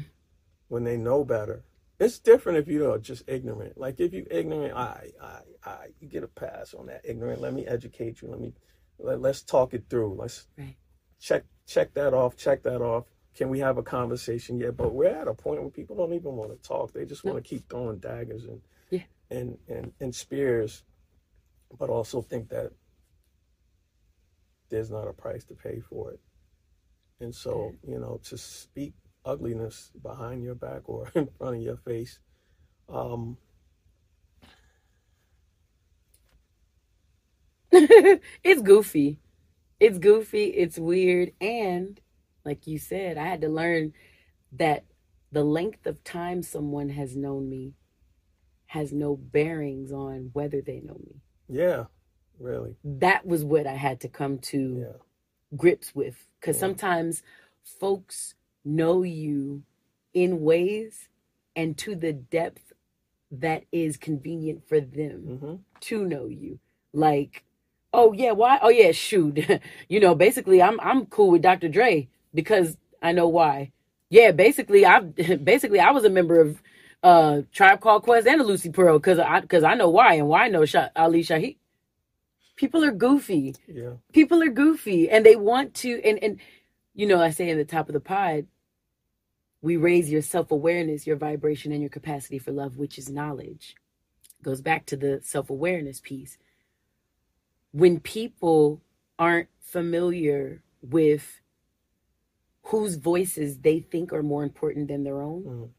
[0.68, 1.62] when they know better.
[2.00, 3.78] It's different if you're just ignorant.
[3.78, 7.40] Like if you ignorant, I, I, I, you get a pass on that ignorant.
[7.40, 8.28] Let me educate you.
[8.28, 8.52] Let me,
[8.98, 10.14] let, let's talk it through.
[10.14, 10.76] Let's Right.
[11.20, 12.36] check, check that off.
[12.36, 13.04] Check that off.
[13.36, 14.58] Can we have a conversation?
[14.58, 16.92] Yeah, but we're at a point where people don't even want to talk.
[16.92, 19.02] They just want to keep throwing daggers and, Yeah.
[19.30, 20.82] and, and, and spears,
[21.78, 22.72] but also think that
[24.70, 26.20] there's not a price to pay for it.
[27.20, 28.94] And so, you know, to speak
[29.24, 32.18] ugliness behind your back or in front of your face,
[32.88, 33.38] um,
[37.72, 39.18] it's goofy.
[39.80, 40.44] It's goofy.
[40.46, 41.32] It's weird.
[41.40, 42.00] And
[42.44, 43.92] like you said, I had to learn
[44.52, 44.84] that
[45.32, 47.74] the length of time someone has known me
[48.68, 51.22] has no bearings on whether they know me.
[51.48, 51.84] Yeah,
[52.40, 54.92] really, That was what I had to come to yeah,
[55.56, 56.26] grips with.
[56.40, 56.60] Because Yeah.
[56.60, 57.22] sometimes
[57.64, 58.34] folks
[58.64, 59.64] know you
[60.14, 61.08] in ways
[61.56, 62.72] and to the depth
[63.30, 66.58] that is convenient for them hmm to know you.
[66.94, 67.44] Like,
[67.92, 68.58] oh yeah, why?
[68.62, 69.38] Oh yeah, shoot.
[69.88, 71.68] you know, basically I'm I'm cool with Dr.
[71.68, 73.72] Dre because I know why.
[74.10, 75.00] Yeah, basically I
[75.44, 76.62] basically I was a member of
[77.06, 80.28] uh Tribe Called Quest and the Lucy Pearl because I because I know why and
[80.28, 81.58] why I know Sha- Ali Shaheed.
[82.56, 83.54] People are goofy.
[83.68, 86.40] yeah, People are goofy and they want to and and
[86.94, 88.46] you know I say in the top of the pod
[89.62, 93.76] we raise your self-awareness, your vibration and your capacity for love, which is knowledge.
[94.42, 96.38] Goes back to the self-awareness piece
[97.72, 98.82] when people
[99.18, 101.40] aren't familiar with
[102.64, 105.44] whose voices they think are more important than their own.
[105.44, 105.70] Mhm.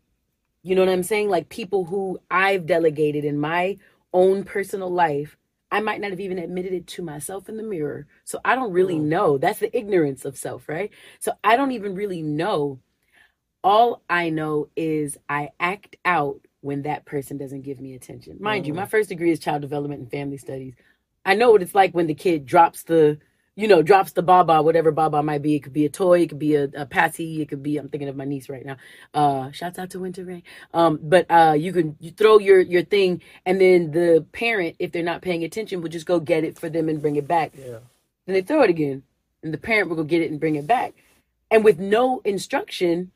[0.68, 1.30] You know what I'm saying?
[1.30, 3.78] Like people who I've delegated in my
[4.12, 5.38] own personal life,
[5.72, 8.06] I might not have even admitted it to myself in the mirror.
[8.26, 9.04] So I don't really Mhm.
[9.04, 9.38] know.
[9.38, 10.92] That's the ignorance of self, right?
[11.20, 12.82] So I don't even really know.
[13.64, 18.38] All I know is I act out when that person doesn't give me attention.
[18.42, 18.78] Mind you, Mhm.
[18.78, 20.76] my first degree is child development and family studies.
[21.26, 23.20] I know what it's like when the kid drops the,
[23.58, 25.56] you know, drops the baba, whatever baba might be.
[25.56, 27.78] It could be a toy, it could be a, a passy, it could be.
[27.78, 28.78] I'm thinking of my niece right now.
[29.16, 30.44] Uh, shouts out to Winter Rain.
[30.76, 34.92] Um, but uh, you can you throw your your thing, and then the parent, if
[34.92, 37.54] they're not paying attention, will just go get it for them and bring it back.
[37.58, 37.80] yeah,
[38.28, 39.02] Then they throw it again,
[39.42, 40.94] and the parent will go get it and bring it back.
[41.50, 43.12] And with no instruction,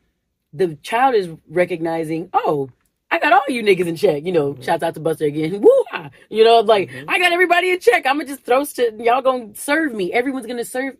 [0.52, 2.70] the child is recognizing, oh,
[3.12, 4.24] I got all you niggas in check.
[4.24, 5.60] You know, shouts out to Buster again.
[5.62, 5.84] Woo!
[6.30, 7.04] You know, like Mhm.
[7.08, 8.06] I got everybody in check.
[8.06, 8.98] I'm gonna just throw shit.
[9.00, 10.12] Y'all gonna serve me.
[10.12, 10.96] Everyone's gonna serve.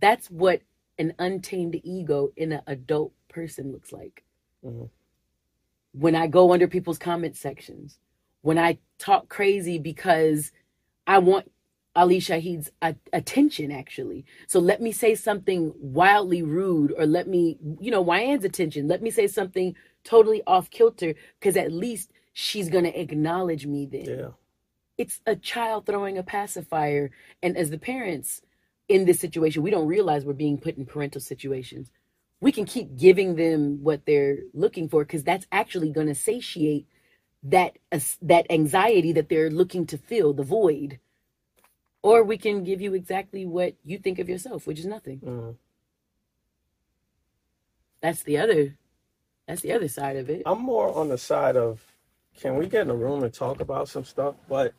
[0.00, 0.62] That's what
[0.98, 4.24] an untamed ego in an adult person looks like.
[4.64, 4.90] Mhm.
[5.92, 7.98] When I go under people's comment sections,
[8.42, 10.52] when I talk crazy because
[11.06, 11.50] I want
[11.96, 14.24] Ali Shaheed's a- attention, actually.
[14.46, 18.86] So let me say something wildly rude, or let me, you know, Wyann's attention.
[18.88, 19.74] Let me say something
[20.04, 24.04] totally off kilter, because at least she's gonna acknowledge me then.
[24.06, 24.28] Yeah,
[24.96, 27.10] it's a child throwing a pacifier
[27.42, 28.40] and as the parents
[28.88, 31.90] in this situation we don't realize we're being put in parental situations.
[32.40, 36.86] We can keep giving them what they're looking for because that's actually going to satiate
[37.42, 40.98] that as- that anxiety that they're looking to fill the void.
[42.02, 45.20] Or we can give you exactly what you think of yourself which is nothing.
[45.20, 45.56] Mhm.
[48.00, 48.76] that's the other
[49.46, 50.42] that's the other side of it.
[50.46, 51.89] I'm more on the side of
[52.38, 54.36] can we get in a room and talk about some stuff?
[54.48, 54.74] But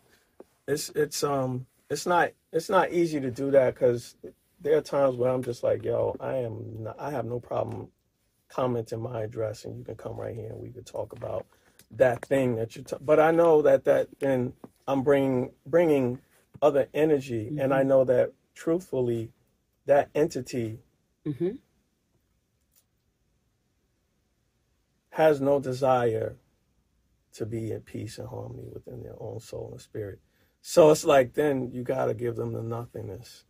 [0.68, 4.16] it's it's um it's not it's not easy to do that because
[4.62, 7.90] there are times where I'm just like, yo, I am not, I have no problem
[8.50, 11.46] commenting my address, and you can come right here and we could talk about
[11.92, 12.84] that thing that you.
[12.84, 14.54] T- but I know that that then
[14.88, 16.20] I'm bringing bringing
[16.62, 19.32] other energy, and I know that truthfully,
[19.86, 20.80] that entity
[21.26, 21.52] hmm
[25.12, 26.36] has no desire
[27.34, 30.20] to be in peace and harmony within their own soul and spirit.
[30.62, 33.46] So it's like then you got to give them the nothingness.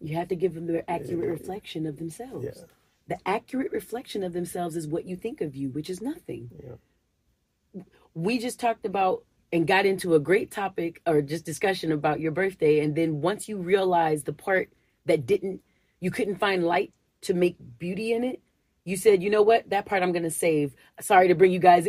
[0.00, 2.64] you have to give them the accurate reflection of themselves Yeah.
[3.08, 6.50] the accurate reflection of themselves is what you think of you, which is nothing.
[6.62, 7.82] Yeah.
[8.14, 12.32] We just talked about and got into a great topic or just discussion about your
[12.32, 12.80] birthday.
[12.80, 14.70] And then once you realize the part
[15.04, 15.60] that didn't,
[16.00, 18.40] you couldn't find light to make beauty in it,
[18.84, 20.74] you said, you know what, that part I'm going to save.
[21.00, 21.86] Sorry to bring you guys.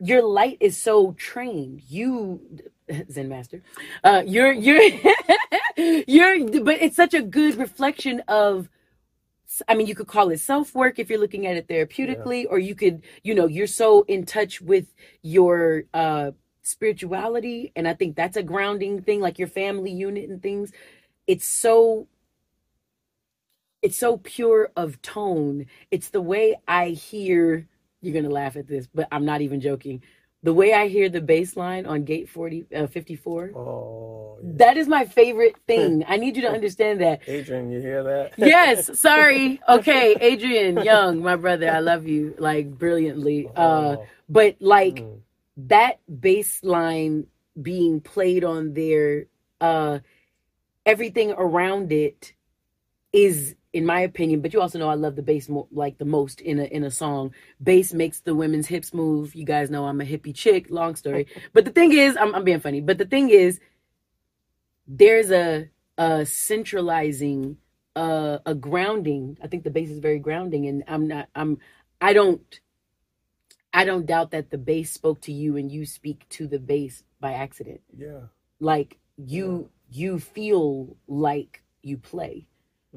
[0.00, 1.82] Your light is so trained.
[1.88, 2.40] You,
[3.10, 3.62] Zen Master,
[4.04, 4.82] uh, you're, you're,
[6.06, 8.68] you're, but it's such a good reflection of.
[9.66, 12.58] I mean, you could call it self work if you're looking at it therapeutically, or
[12.58, 16.32] you could, you know, you're so in touch with your uh,
[16.62, 20.70] spirituality, and I think that's a grounding thing, like your family unit and things.
[21.26, 22.06] It's so
[23.82, 25.66] it's so pure of tone.
[25.90, 27.66] It's the way I hear.
[28.00, 30.02] You're gonna laugh at this, but I'm not even joking.
[30.44, 34.50] The way I hear the bass line on Gate 40, uh, 54, Oh, yeah.
[34.58, 36.04] that is my favorite thing.
[36.06, 37.22] I need you to understand that.
[37.26, 38.34] Adrian, you hear that?
[38.38, 39.60] Yes, sorry.
[39.68, 43.48] Okay, Adrian Younge, my brother, I love you like brilliantly.
[43.56, 45.20] Uh, Oh, but like mm,
[45.56, 47.26] that bass line
[47.60, 49.26] being played on there,
[49.60, 49.98] uh,
[50.86, 52.32] everything around it
[53.12, 54.40] is, in my opinion.
[54.40, 56.84] But you also know I love the bass mo- like the most in a in
[56.84, 57.32] a song.
[57.62, 59.34] Bass makes the women's hips move.
[59.34, 60.66] You guys know I'm a hippie chick.
[60.70, 62.80] Long story, but the thing is, I'm, I'm being funny.
[62.80, 63.60] But the thing is,
[64.86, 67.56] there's a a centralizing,
[67.96, 69.36] uh, a grounding.
[69.42, 71.28] I think the bass is very grounding, and I'm not.
[71.34, 71.58] I'm.
[72.00, 72.60] I don't.
[73.72, 77.04] I don't doubt that the bass spoke to you and you speak to the bass
[77.20, 77.82] by accident.
[77.96, 78.20] yeah.
[78.60, 82.48] Like you you feel like you play.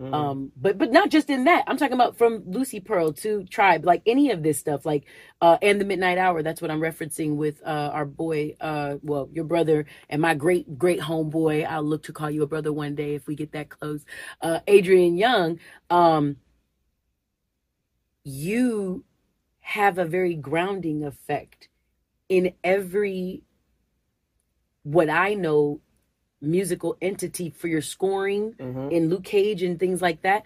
[0.01, 1.65] Mm, Um but but not just in that.
[1.67, 5.05] I'm talking about from Lucy Pearl to Tribe, like any of this stuff like
[5.41, 9.29] uh and the Midnight Hour, that's what I'm referencing with uh our boy uh well,
[9.33, 11.67] your brother and my great great homeboy.
[11.67, 14.05] I'll look to call you a brother one day if we get that close.
[14.41, 15.59] Uh Adrian Younge,
[15.91, 16.37] um
[18.23, 19.05] you
[19.61, 21.69] have a very grounding effect
[22.29, 23.43] in every
[24.83, 25.81] what I know
[26.41, 28.91] musical entity for your scoring mhm.
[28.91, 30.43] in Luke Cage and things like that.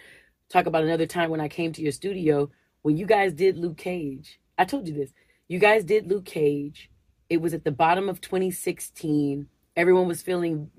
[0.50, 2.50] Talk about another time when I came to your studio
[2.82, 4.40] when you guys did Luke Cage.
[4.58, 5.12] I told you this.
[5.48, 6.90] You guys did Luke Cage.
[7.30, 9.48] It was at the bottom of 2016.
[9.76, 10.70] Everyone was feeling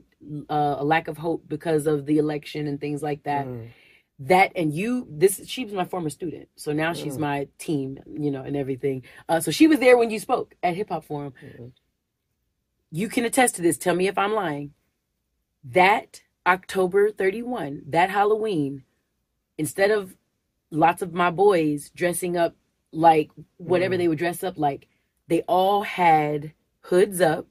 [0.49, 3.69] uh, a lack of hope because of the election and things like that Mm,
[4.19, 7.21] that and you this she was my former student so now she's Mm.
[7.21, 10.75] my team you know and everything uh so she was there when you spoke at
[10.75, 11.71] hip hop forum mhm.
[12.91, 14.73] you can attest to this tell me if i'm lying
[15.73, 18.85] that october 31 that halloween
[19.59, 20.17] instead of
[20.71, 22.57] lots of my boys dressing up
[22.93, 23.99] like whatever Mm.
[23.99, 24.89] they would dress up like
[25.29, 26.53] they all had
[26.83, 27.47] hoods up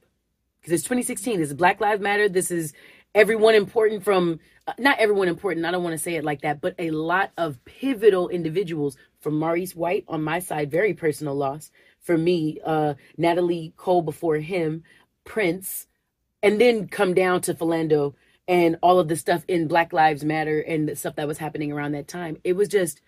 [0.60, 2.72] because it's 2016 this is black lives matter this is
[3.14, 6.60] everyone important from uh, not everyone important i don't want to say it like that
[6.60, 11.70] but a lot of pivotal individuals from maurice white on my side very personal loss
[12.00, 14.82] for me uh natalie cole before him
[15.24, 15.86] prince
[16.42, 18.14] and then come down to philando
[18.48, 21.72] and all of the stuff in black lives matter and the stuff that was happening
[21.72, 22.36] around that time.
[22.44, 23.00] It was just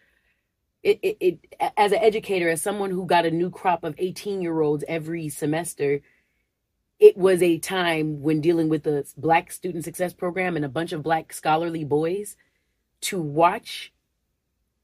[0.83, 4.41] it, it, it as an educator as someone who got a new crop of 18
[4.41, 6.01] year olds every semester
[6.99, 10.93] it was a time when dealing with the black student success program and a bunch
[10.93, 12.37] of black scholarly boys
[13.01, 13.93] to watch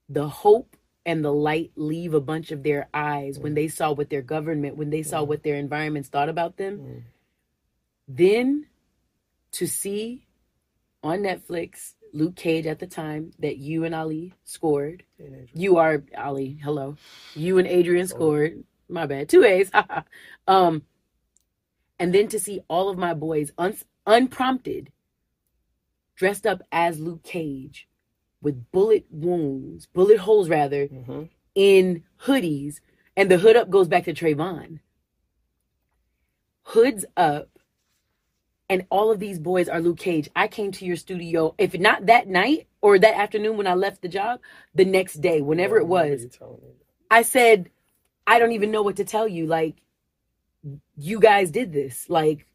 [0.08, 0.76] the hope
[1.06, 4.76] and the light leave a bunch of their eyes when they saw what their government
[4.76, 6.78] when they saw what their environments thought about them.
[6.78, 7.02] Mm.
[8.08, 8.66] Then
[9.52, 10.26] to see
[11.02, 15.48] on netflix luke cage at the time that you and ali scored Teenager.
[15.54, 16.58] you are Ali.
[16.62, 16.96] Hello.
[17.34, 18.64] You and Adrian scored.
[18.88, 19.28] My bad.
[19.28, 19.70] Two A's.
[20.48, 20.82] um,
[21.98, 23.76] and then to see all of my boys un-
[24.06, 24.90] unprompted,
[26.16, 27.88] dressed up as Luke Cage,
[28.42, 31.30] with bullet wounds, bullet holes rather, Mhm.
[31.54, 32.80] in hoodies,
[33.16, 34.80] and the hood up goes back to Trayvon.
[36.64, 37.53] Hoods up,
[38.68, 40.28] and all of these boys are Luke Cage.
[40.36, 44.02] I came to your studio, if not that night or that afternoon when I left
[44.02, 44.40] the job,
[44.74, 46.70] the next day, whenever it was, you telling me?
[47.10, 47.70] I said,
[48.26, 49.46] I don't even know what to tell you.
[49.46, 49.76] Like,
[50.96, 52.08] you guys did this.
[52.08, 52.46] Like,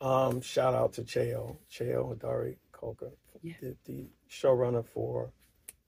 [0.00, 3.12] Um, shout out to Cheo, Cheo Hadari Coker,
[3.42, 3.54] Yeah.
[3.60, 5.30] the, the showrunner for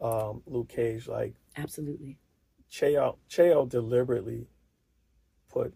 [0.01, 1.09] um, Luke Cage.
[1.09, 2.19] Like absolutely.
[2.71, 4.47] Cheo, Cheo deliberately
[5.51, 5.75] put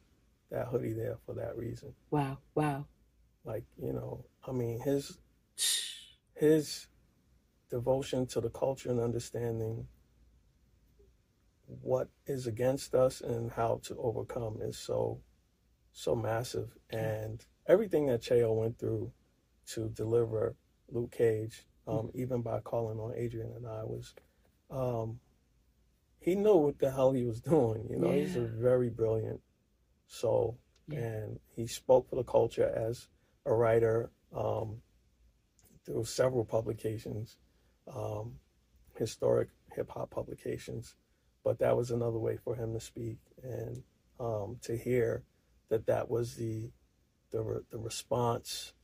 [0.51, 1.95] that hoodie there for that reason.
[2.11, 2.39] Wow.
[2.55, 2.87] Wow.
[3.45, 5.18] Like you know, I mean his
[6.34, 6.86] his
[7.70, 9.86] devotion to the culture and understanding
[11.80, 15.20] what is against us and how to overcome is so
[15.93, 16.70] so massive.
[16.90, 19.12] And everything that Cheo went through
[19.68, 20.55] to deliver
[20.90, 24.14] Luke Cage um, even by calling on Adrian and I was
[24.70, 25.20] um,
[26.18, 29.40] he knew what the hell he was doing you know he's a very brilliant
[30.07, 30.59] soul.
[30.88, 30.99] Yeah.
[30.99, 33.09] and he spoke for the culture as
[33.47, 34.82] a writer um,
[35.84, 37.36] through several publications,
[37.93, 38.34] um,
[38.97, 40.95] historic hip hop publications.
[41.45, 43.82] But that was another way for him to speak and
[44.20, 45.24] um, to hear
[45.68, 46.70] that that was the
[47.32, 48.74] the re- the response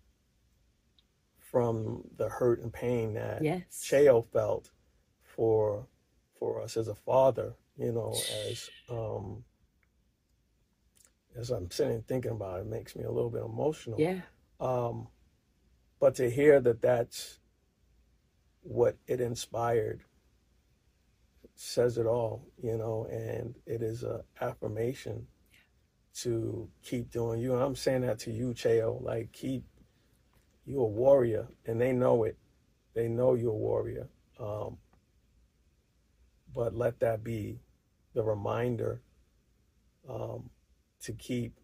[1.38, 3.62] from the hurt and pain that Yes.
[3.70, 4.70] Cheo felt
[5.22, 5.86] for
[6.38, 8.14] for us as a father, you know,
[8.48, 9.44] as um
[11.36, 14.00] as I'm sitting thinking about it, it makes me a little bit emotional.
[14.00, 14.20] Yeah.
[14.61, 15.09] Um,
[16.00, 17.38] but to hear that that's
[18.62, 20.02] what it inspired
[21.54, 25.26] says it all, you know, and it is a affirmation
[26.14, 27.54] to keep doing you.
[27.54, 29.64] And I'm saying that to you, Cheo, like keep
[30.64, 32.36] you're a warrior and they know it.
[32.94, 34.09] They know you're a warrior.
[34.38, 34.78] Um,
[36.54, 37.61] but let that be
[38.14, 39.00] the reminder
[40.09, 40.50] um,
[41.02, 41.59] to keep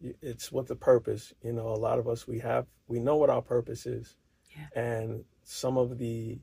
[0.00, 3.30] it's what the purpose you know a lot of us we have we know what
[3.30, 4.16] our purpose is
[4.54, 4.66] Yeah.
[5.00, 6.38] and some of the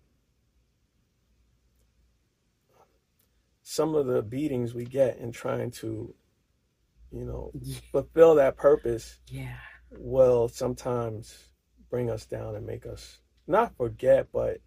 [3.61, 6.13] some of the beatings we get in trying to
[7.11, 7.77] you know Yeah.
[7.91, 9.55] fulfill that purpose Yeah.
[9.91, 11.49] will sometimes
[11.89, 14.57] bring us down and make us not forget but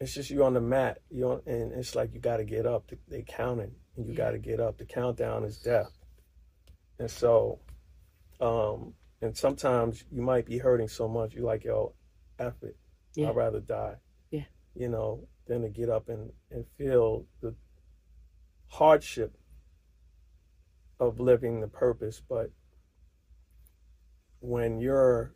[0.00, 2.90] it's just you on the mat you and it's like you got to get up
[3.08, 4.18] they counting and you Yeah.
[4.18, 5.90] got to get up the countdown is death
[6.98, 7.58] and so
[8.40, 11.92] um and sometimes you might be hurting so much you like yo
[12.38, 12.76] F it
[13.14, 13.30] Yeah.
[13.30, 13.96] I'd rather die
[14.30, 14.44] Yeah.
[14.74, 17.54] you know than to get up and and feel the
[18.68, 19.36] hardship
[21.00, 22.50] of living the purpose but
[24.40, 25.34] when you're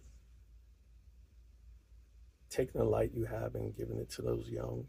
[2.51, 4.87] taking the light you have and giving it to those young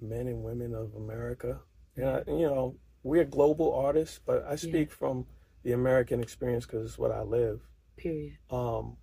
[0.00, 1.60] men and women of America.
[1.96, 5.26] And, I, you know, we're global artists, but I speak from
[5.62, 7.60] the American experience because it's what I live.
[7.96, 8.38] Period.
[8.50, 8.96] Um,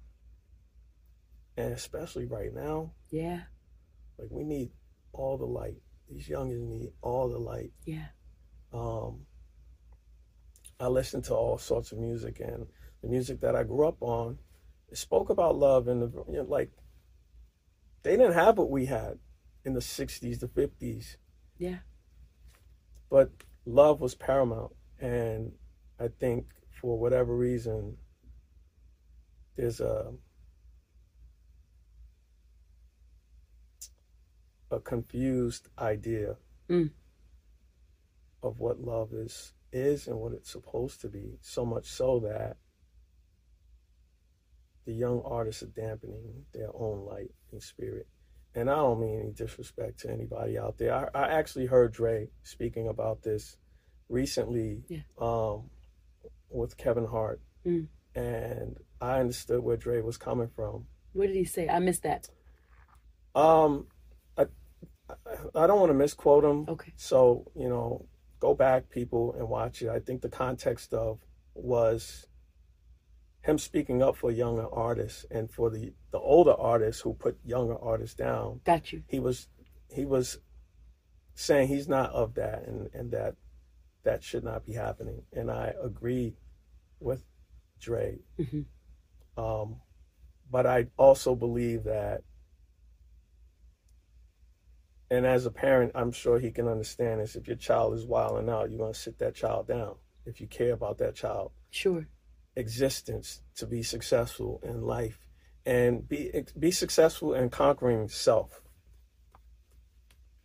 [1.56, 3.44] and especially right now, Yeah.
[4.18, 4.72] like we need
[5.14, 5.82] all the light.
[6.10, 7.72] These youngins need all the light.
[7.86, 8.08] Yeah.
[8.74, 9.26] Um,
[10.80, 12.68] I listened to all sorts of music, and
[13.02, 14.40] the music that I grew up on
[14.90, 16.72] it spoke about love and the you know, like.
[18.04, 19.20] They didn't have what we had
[19.64, 21.18] in the '60s, the '50s,
[21.60, 21.80] Yeah.
[23.12, 23.30] but
[23.66, 25.52] love was paramount, and
[26.00, 26.48] I think
[26.82, 27.98] for whatever reason,
[29.56, 30.14] there's a
[34.72, 36.38] a confused idea
[36.70, 36.92] Mm.
[38.42, 41.38] of what love is is and what it's supposed to be.
[41.42, 42.58] So much so that
[44.86, 48.08] the young artists are dampening their own light and spirit.
[48.54, 51.10] And I don't mean any disrespect to anybody out there.
[51.16, 53.56] I, I actually heard Dre speaking about this
[54.10, 55.00] recently Yeah.
[55.20, 55.70] um,
[56.50, 57.40] with Kevin Hart.
[57.66, 57.88] Mm.
[58.14, 60.86] And I understood where Dre was coming from.
[61.14, 61.70] What did he say?
[61.70, 62.30] I missed that.
[63.36, 63.88] Um,
[64.38, 64.46] I,
[65.56, 66.66] I don't want to misquote him.
[66.68, 66.92] Okay.
[66.98, 68.06] So, you know,
[68.40, 69.90] go back, people, and watch it.
[69.90, 71.20] I think the context of
[71.54, 72.28] was
[73.42, 77.78] him speaking up for younger artists and for the, the older artists who put younger
[77.80, 78.62] artists down.
[78.64, 79.04] Got you.
[79.08, 79.48] He was
[79.90, 80.40] he was
[81.34, 83.36] saying he's not of that and, and that
[84.04, 85.24] that should not be happening.
[85.34, 86.36] And I agree
[87.00, 87.24] with
[87.80, 88.20] Dre.
[88.40, 88.66] Mhm.
[89.38, 89.78] Um,
[90.50, 92.24] but I also believe that
[95.10, 97.36] and as a parent, I'm sure he can understand this.
[97.36, 99.96] If your child is wilding out, you're going to sit that child down.
[100.26, 102.06] If you care about that child Sure.
[102.56, 105.20] Existence to be successful in life
[105.66, 108.62] and be be successful in conquering self.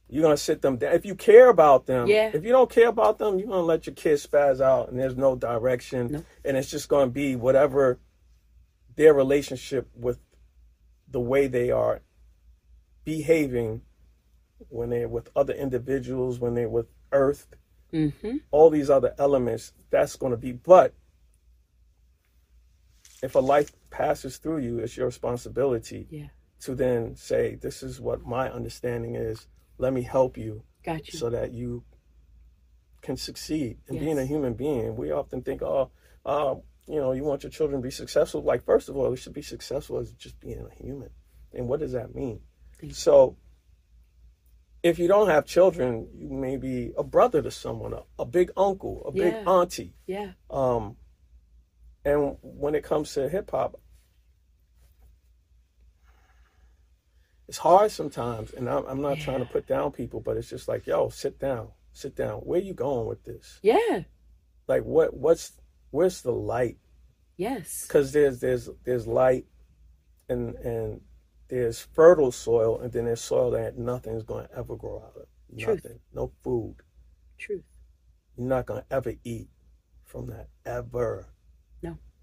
[0.09, 0.93] You're gonna sit them down.
[0.95, 2.31] If you care about them, Yeah.
[2.33, 5.17] if you don't care about them, you're gonna let your kids spaz out and there's
[5.17, 6.07] no direction.
[6.13, 6.25] No.
[6.45, 7.99] And it's just gonna be whatever
[8.95, 10.21] their relationship with
[11.09, 12.03] the way they are
[13.05, 13.83] behaving
[14.69, 17.47] when they're with other individuals, when they're with earth,
[17.93, 18.39] Mm-hmm.
[18.51, 20.51] all these other elements, that's going to be.
[20.53, 20.93] But
[23.23, 26.29] if a life passes through you, it's your responsibility Yeah.
[26.61, 29.49] to then say, This is what my understanding is.
[29.79, 31.19] Let me help you Got you.
[31.19, 31.85] so that you
[33.03, 34.97] can succeed in being a human being.
[34.97, 35.91] We often think, Oh,
[36.25, 36.57] uh,
[36.89, 38.43] you know, you want your children to be successful.
[38.43, 41.11] Like, first of all, they should be successful as just being a human.
[41.53, 42.41] And what does that mean?
[42.93, 43.37] So,
[44.83, 48.51] if you don't have children, you may be a brother to someone, a, a big
[48.57, 49.95] uncle, a big auntie.
[50.07, 50.33] Yeah.
[50.51, 50.97] Um,
[52.07, 53.81] and when it comes to hip hop,
[57.49, 58.53] it's hard sometimes.
[58.53, 61.41] And I'm, I'm not trying to put down people, but it's just like, yo, sit
[61.41, 62.39] down, sit down.
[62.39, 63.59] Where you going with this?
[63.61, 64.05] Yeah.
[64.69, 65.53] Like, what, what's,
[65.91, 66.79] where's the light?
[67.37, 67.85] Yes.
[67.89, 69.47] Because there's, there's, there's light,
[70.29, 71.01] and and
[71.49, 75.59] there's fertile soil, and then there's soil that nothing's going to ever grow out of.
[75.59, 75.85] Truth.
[75.85, 76.77] Nothing, no food.
[77.39, 77.65] Truth.
[78.37, 79.49] You're not going to ever eat
[80.05, 81.27] from that ever.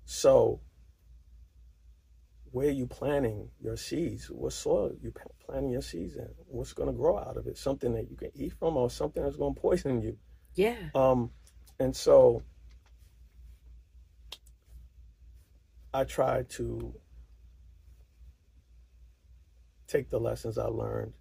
[0.06, 0.60] So
[2.52, 5.12] where are you planting your seeds, what soil you
[5.46, 8.30] planting your seeds in, what's going to grow out of it, something that you can
[8.36, 10.18] eat from or something that's going to poison you.
[10.54, 10.76] Yeah.
[10.94, 11.32] Um,
[11.80, 12.44] and so
[15.94, 16.94] I try to
[19.88, 21.14] take the lessons I learned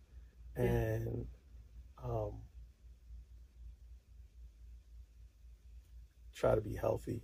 [0.56, 0.64] Yeah.
[0.64, 1.26] and
[2.04, 2.32] um,
[6.34, 7.22] try to be healthy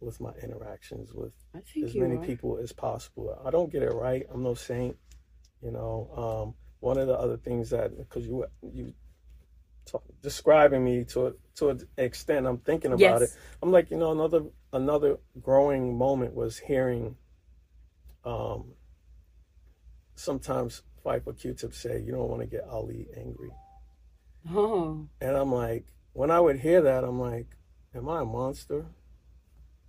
[0.00, 1.32] with my interactions with
[1.84, 3.38] as many people as possible.
[3.44, 4.26] I don't get it right.
[4.32, 4.96] I'm no saint.
[5.62, 8.94] You know, um, one of the other things that because you you
[9.84, 13.22] talk, describing me to a, to an extent, I'm thinking about Yes.
[13.22, 13.38] it.
[13.62, 17.16] I'm like, you know, another another growing moment was hearing.
[18.24, 18.72] Um,
[20.14, 23.50] sometimes Phife Q-Tip say, "You don't want to get Ali angry,"
[24.50, 25.06] Oh.
[25.20, 27.46] and I'm like, when I would hear that, I'm like,
[27.94, 28.86] "Am I a monster?"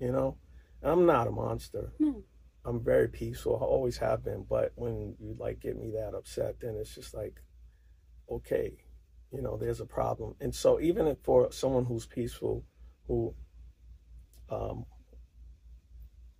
[0.01, 0.35] You know,
[0.81, 1.93] and I'm not a monster.
[1.99, 2.23] No.
[2.65, 3.55] I'm very peaceful.
[3.61, 4.45] I always have been.
[4.49, 7.39] But when you like get me that upset, then it's just like,
[8.29, 8.73] okay,
[9.31, 10.35] you know, there's a problem.
[10.41, 12.65] And so even for someone who's peaceful,
[13.07, 13.35] who,
[14.49, 14.85] um,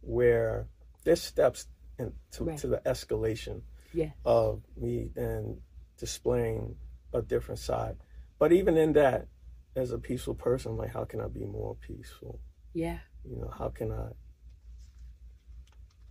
[0.01, 0.67] where
[1.03, 1.67] there's steps
[1.99, 2.57] in, to, Right.
[2.59, 3.61] to the escalation
[3.93, 4.11] Yeah.
[4.25, 5.61] of me then
[5.97, 6.77] displaying
[7.13, 7.97] a different side.
[8.39, 9.27] But even in that,
[9.75, 12.39] as a peaceful person, like how can I be more peaceful?
[12.73, 12.99] Yeah.
[13.29, 14.07] You know how can i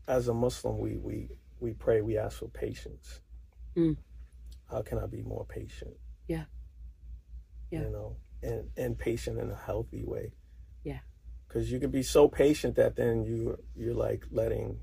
[0.08, 1.28] as a muslim we we
[1.60, 3.20] we pray we ask for patience
[3.76, 3.96] Mm.
[4.68, 5.96] how can i be more patient
[6.26, 6.44] Yeah.
[7.70, 7.82] Yeah.
[7.82, 10.32] you know and and patient in a healthy way
[10.82, 11.00] Yeah.
[11.46, 14.78] because you can be so patient that then you you're like letting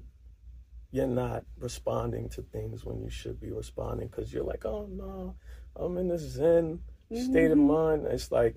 [0.91, 5.35] you're not responding to things when you should be responding because you're like oh no
[5.75, 6.79] i'm in this zen
[7.13, 7.67] state of Mhm.
[7.67, 8.55] mind it's like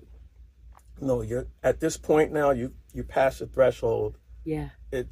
[1.01, 4.69] no you're at this point now you you pass the threshold Yeah.
[4.91, 5.07] it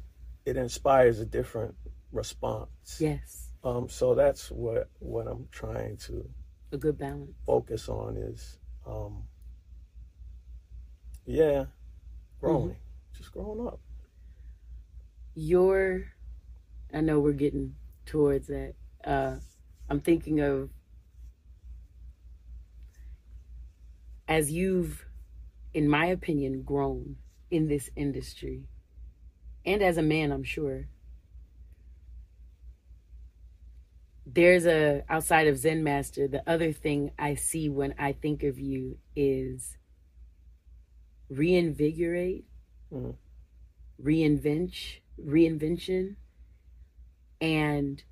[0.46, 1.74] it inspires a different
[2.12, 2.96] response.
[2.98, 3.48] Yes.
[3.62, 6.28] Um, so that's what what I'm trying to
[6.72, 7.30] A good balance.
[7.44, 9.24] focus on is, um,
[11.26, 11.66] yeah,
[12.40, 12.76] growing,
[13.16, 13.80] just growing up.
[15.34, 16.04] Your,
[16.92, 17.74] I know we're getting
[18.06, 18.74] towards that.
[19.04, 19.36] Uh,
[19.88, 20.70] I'm thinking of
[24.26, 25.04] as you've,
[25.72, 27.16] in my opinion, grown
[27.50, 28.64] in this industry,
[29.64, 30.88] and as a man, I'm sure.
[34.26, 36.28] There's a outside of Zen Master.
[36.28, 39.76] The other thing I see when I think of you is
[41.28, 42.44] reinvigorate,
[42.92, 43.16] Mhm.
[44.00, 46.16] reinvent, reinvention,
[47.40, 48.02] and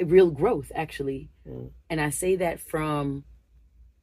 [0.00, 0.70] real growth.
[0.74, 1.70] Actually, Mm.
[1.88, 3.24] and I say that from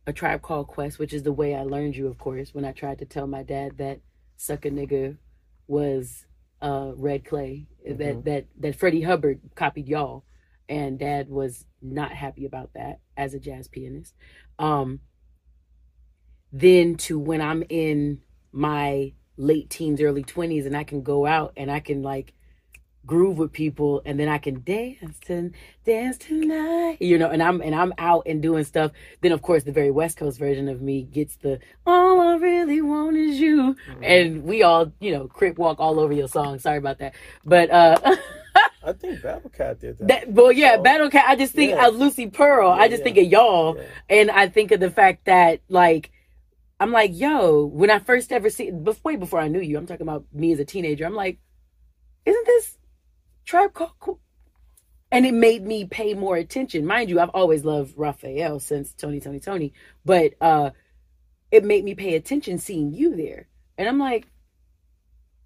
[0.07, 2.71] a tribe called Quest, which is the way I learned you, of course, when I
[2.71, 3.99] tried to tell my dad that
[4.37, 5.17] sucker nigga
[5.67, 6.25] was
[6.61, 8.23] uh red clay that Mhm.
[8.23, 10.23] that that freddie hubbard copied y'all
[10.67, 14.15] and dad was not happy about that as a jazz pianist
[14.57, 14.99] um
[16.51, 21.53] then to when i'm in my late teens early 20s and i can go out
[21.57, 22.33] and i can like
[23.07, 25.55] groove with people and then i can dance and
[25.85, 28.91] dance tonight you know and i'm and i'm out and doing stuff
[29.21, 32.81] then of course the very west coast version of me gets the all i really
[32.81, 36.77] want is you and we all you know crip walk all over your song sorry
[36.77, 37.97] about that but uh
[38.83, 40.07] I think Battle Cat did that.
[40.07, 41.87] that well yeah So- battle cat i just think Yeah.
[41.87, 43.03] of lucy pearl i just yeah.
[43.05, 43.83] think of y'all Yeah.
[44.09, 46.11] and I think of the fact that like
[46.79, 49.87] I'm like, yo, when I first ever see bef- way before I knew you, I'm
[49.87, 51.07] talking about me as a teenager.
[51.07, 51.39] I'm like,
[52.23, 52.77] isn't this
[53.47, 54.19] tribe called cool?
[55.11, 56.85] And it made me pay more attention.
[56.85, 59.73] Mind you, I've always loved Raphael since Tony, Tony, Tony.
[60.05, 60.71] But uh
[61.49, 63.47] it made me pay attention seeing you there.
[63.77, 64.27] And I'm like,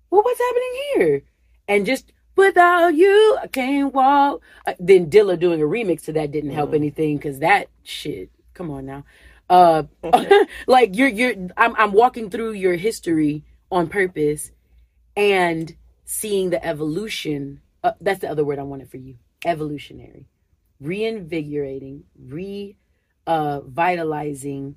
[0.09, 1.23] well, what's happening here?
[1.67, 4.41] And just without you, I can't walk.
[4.65, 6.75] Uh, then Dilla doing a remix to that didn't help Mhm.
[6.75, 8.29] anything because that shit.
[8.55, 9.05] Come on now,
[9.49, 9.83] uh,
[10.67, 11.33] like you're you're.
[11.55, 14.51] I'm I'm walking through your history on purpose,
[15.15, 15.75] and
[16.05, 17.61] seeing the evolution.
[17.83, 19.15] Uh, that's the other word I wanted for you.
[19.45, 20.27] Evolutionary,
[20.79, 22.77] reinvigorating, re,
[23.25, 24.75] uh, vitalizing,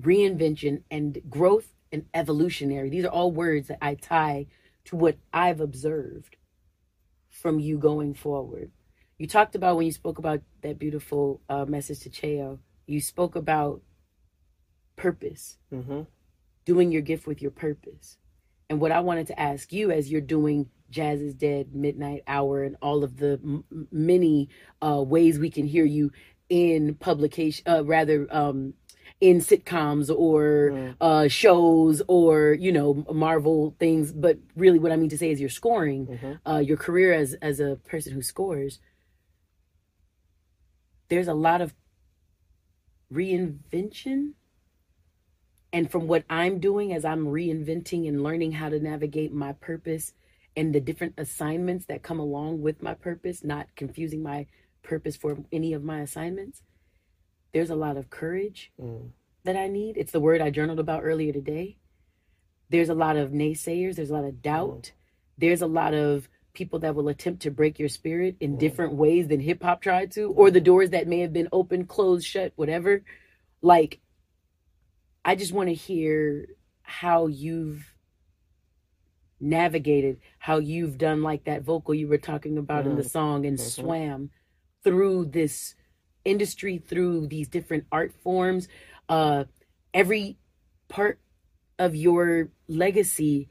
[0.00, 2.90] reinvention, and growth and evolutionary.
[2.90, 4.46] These are all words that I tie
[4.86, 6.36] to what I've observed
[7.30, 8.70] from you going forward.
[9.18, 13.36] You talked about when you spoke about that beautiful uh, message to Cheo, you spoke
[13.36, 13.82] about
[14.96, 16.02] purpose, hmm
[16.64, 18.18] doing your gift with your purpose.
[18.68, 22.62] And what I wanted to ask you as you're doing Jazz is Dead, Midnight Hour,
[22.62, 24.48] and all of the m- many
[24.80, 26.12] uh, ways we can hear you
[26.48, 28.74] in publication, uh, rather, um,
[29.20, 30.96] in sitcoms or Mm.
[31.00, 34.12] uh, shows or you know Marvel things.
[34.12, 36.38] But really, what I mean to say is your scoring, Mhm.
[36.46, 38.78] uh, your career as as a person who scores.
[41.08, 41.74] There's a lot of
[43.12, 44.32] reinvention.
[45.72, 50.14] And from what I'm doing as I'm reinventing and learning how to navigate my purpose
[50.56, 54.46] and the different assignments that come along with my purpose, not confusing my
[54.82, 56.62] purpose for any of my assignments,
[57.52, 59.10] there's a lot of courage Mm.
[59.44, 59.96] that I need.
[59.96, 61.76] It's the word I journaled about earlier today.
[62.70, 64.42] There's a lot of naysayers, there's a lot of mm.
[64.42, 64.92] doubt.
[65.38, 68.58] There's a lot of people that will attempt to break your spirit in mm.
[68.58, 70.64] different ways than hip hop tried to, or the mm.
[70.64, 73.02] doors that may have been open, closed, shut, whatever.
[73.60, 74.00] Like,
[75.24, 76.48] I just want to hear
[76.82, 77.92] how you've
[79.40, 83.58] navigated, how you've done like that vocal you were talking about in the song and
[83.58, 83.62] Mhm.
[83.70, 84.30] swam
[84.82, 85.74] through this
[86.24, 88.68] industry, through these different art forms.
[89.08, 89.44] Uh,
[89.94, 90.38] every
[90.88, 91.18] part
[91.78, 93.48] of your legacy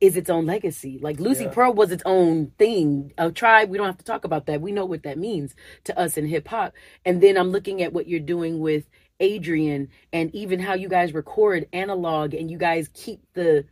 [0.00, 0.98] is its own legacy.
[1.00, 1.50] Like Lucy Yeah.
[1.50, 3.12] Pearl was its own thing.
[3.16, 4.60] A tribe, we don't have to talk about that.
[4.60, 5.54] We know what that means
[5.84, 6.74] to us in hip hop.
[7.04, 8.84] And then I'm looking at what you're doing with
[9.20, 13.64] Adrian and even how you guys record analog and you guys keep the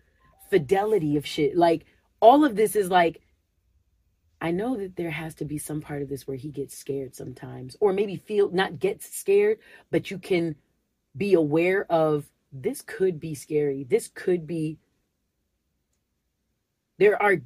[0.53, 1.57] fidelity of shit.
[1.57, 1.87] Like
[2.21, 3.23] all of this is like
[4.39, 7.15] I know that there has to be some part of this where he gets scared
[7.15, 9.59] sometimes or maybe feel not gets scared,
[9.91, 10.57] but you can
[11.17, 13.85] be aware of this could be scary.
[13.85, 14.79] This could be
[16.99, 17.37] there are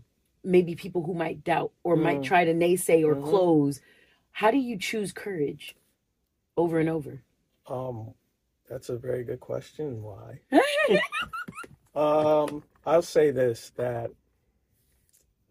[0.42, 2.24] maybe people who might doubt or might Mm.
[2.24, 3.24] try to naysay or Mhm.
[3.24, 3.80] close.
[4.32, 5.76] How do you choose courage
[6.56, 7.22] over and over?
[7.68, 8.14] Um,
[8.68, 10.02] that's a very good question.
[10.02, 10.40] Why?
[11.94, 14.10] um, I'll say this that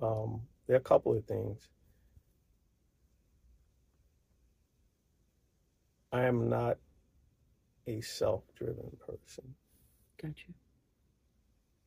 [0.01, 1.67] um, there are a couple of things.
[6.13, 6.77] I am not
[7.87, 9.55] a self-driven person.
[10.21, 10.53] Got you.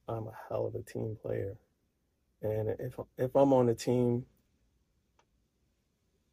[0.07, 1.57] I'm a hell of a team player,
[2.43, 4.27] and if if I'm on a team,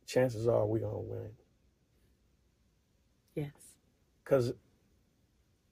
[0.06, 1.32] chances are we're gonna win.
[3.36, 3.52] Yes.
[4.24, 4.54] because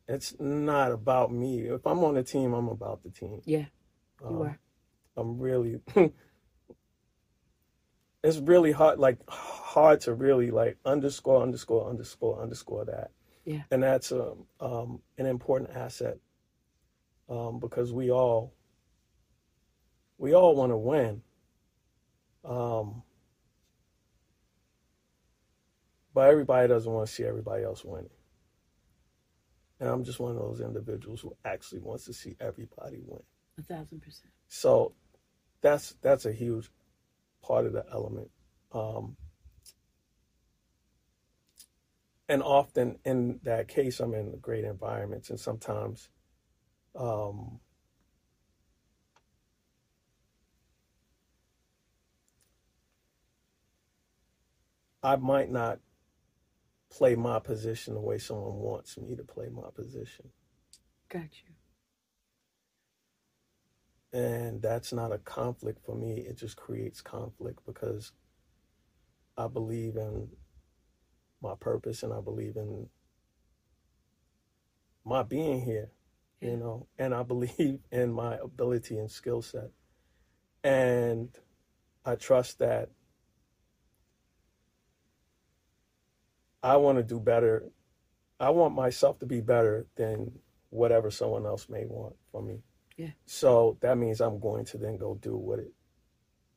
[0.07, 1.61] it's not about me.
[1.61, 3.41] If I'm on a team, I'm about the team.
[3.45, 3.65] Yeah,
[4.21, 4.59] you Um, are.
[5.17, 5.79] I'm really.
[8.23, 13.11] it's really hard, like hard to really like underscore, underscore, underscore, underscore that.
[13.45, 13.63] Yeah.
[13.71, 16.17] And that's um, um, an important asset
[17.29, 18.53] um, because we all
[20.17, 21.21] we all want to win.
[22.45, 23.03] Um,
[26.13, 28.09] but everybody doesn't want to see everybody else winning.
[29.83, 33.19] And I'm just one of those individuals who actually wants to see everybody win.
[33.59, 34.31] A thousand percent.
[34.47, 34.93] So
[35.59, 36.71] that's that's a huge
[37.41, 38.31] part of the element.
[38.71, 39.17] Um,
[42.29, 46.07] and often in that case, I'm in great environments, and sometimes
[46.95, 47.59] um,
[55.03, 55.79] I might not
[56.95, 60.29] play my position the way someone wants me to play my position.
[61.09, 61.53] Got you.
[64.13, 68.11] and that's not a conflict for me it just creates conflict because
[69.37, 70.27] i believe in
[71.41, 72.87] my purpose and i believe in
[75.05, 75.89] my being here
[76.41, 76.51] Yeah.
[76.51, 79.71] you know and i believe in my ability and skill set
[80.63, 81.29] and
[82.05, 82.89] i trust that
[86.63, 87.65] i want to do better
[88.39, 90.31] i want myself to be better than
[90.69, 92.63] whatever someone else may want from me
[92.97, 93.11] Yeah.
[93.25, 95.73] so that means I'm going to then go do what it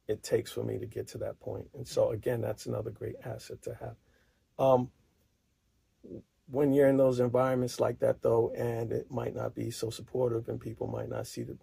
[0.08, 1.68] it takes for me to get to that point.
[1.74, 3.96] And so again, that's another great asset to have.
[4.56, 4.90] Um,
[6.48, 10.48] when you're in those environments like that though, and it might not be so supportive
[10.48, 11.58] and people might not see the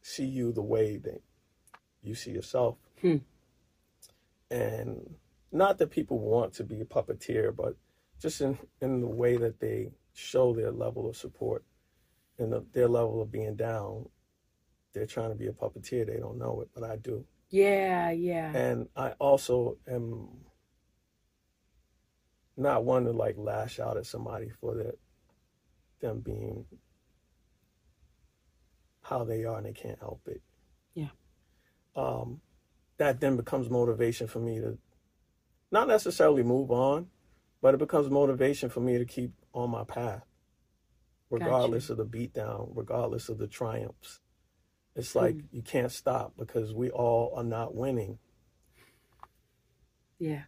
[0.00, 1.20] see you the way that
[2.02, 2.76] you see yourself.
[3.02, 3.18] Hmm.
[4.50, 5.16] And
[5.52, 7.76] not that people want to be a puppeteer, but
[8.20, 11.64] just in, in the way that they show their level of support
[12.38, 14.08] and the, their level of being down,
[14.92, 16.06] they're trying to be a puppeteer.
[16.06, 17.24] They don't know it, but I do.
[17.48, 18.54] Yeah, yeah.
[18.54, 20.28] And I also am
[22.56, 24.94] not one to like lash out at somebody for their,
[26.00, 26.64] them being
[29.02, 30.40] how they are and they can't help it.
[30.94, 31.08] Yeah.
[31.96, 32.40] Um,
[32.98, 34.78] that then becomes motivation for me to
[35.70, 37.08] not necessarily move on,
[37.62, 40.24] but it becomes motivation for me to keep on my path,
[41.38, 41.50] Gotcha.
[41.52, 44.20] regardless of the beatdown, regardless of the triumphs.
[44.96, 45.46] It's like Hmm.
[45.52, 48.18] you can't stop because we all are not winning,
[50.18, 50.44] yeah,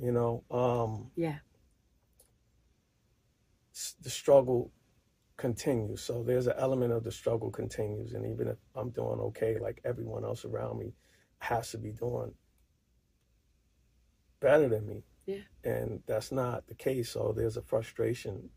[0.00, 0.44] you know.
[0.50, 1.38] Um, yeah.
[4.02, 4.72] the struggle
[5.36, 6.02] continues.
[6.02, 9.80] So there's an element of the struggle continues, and even if I'm doing okay, like
[9.84, 10.94] everyone else around me
[11.38, 12.32] has to be doing
[14.44, 15.02] better than me.
[15.26, 15.38] Yeah.
[15.64, 17.10] And that's not the case.
[17.10, 18.50] So there's a frustration.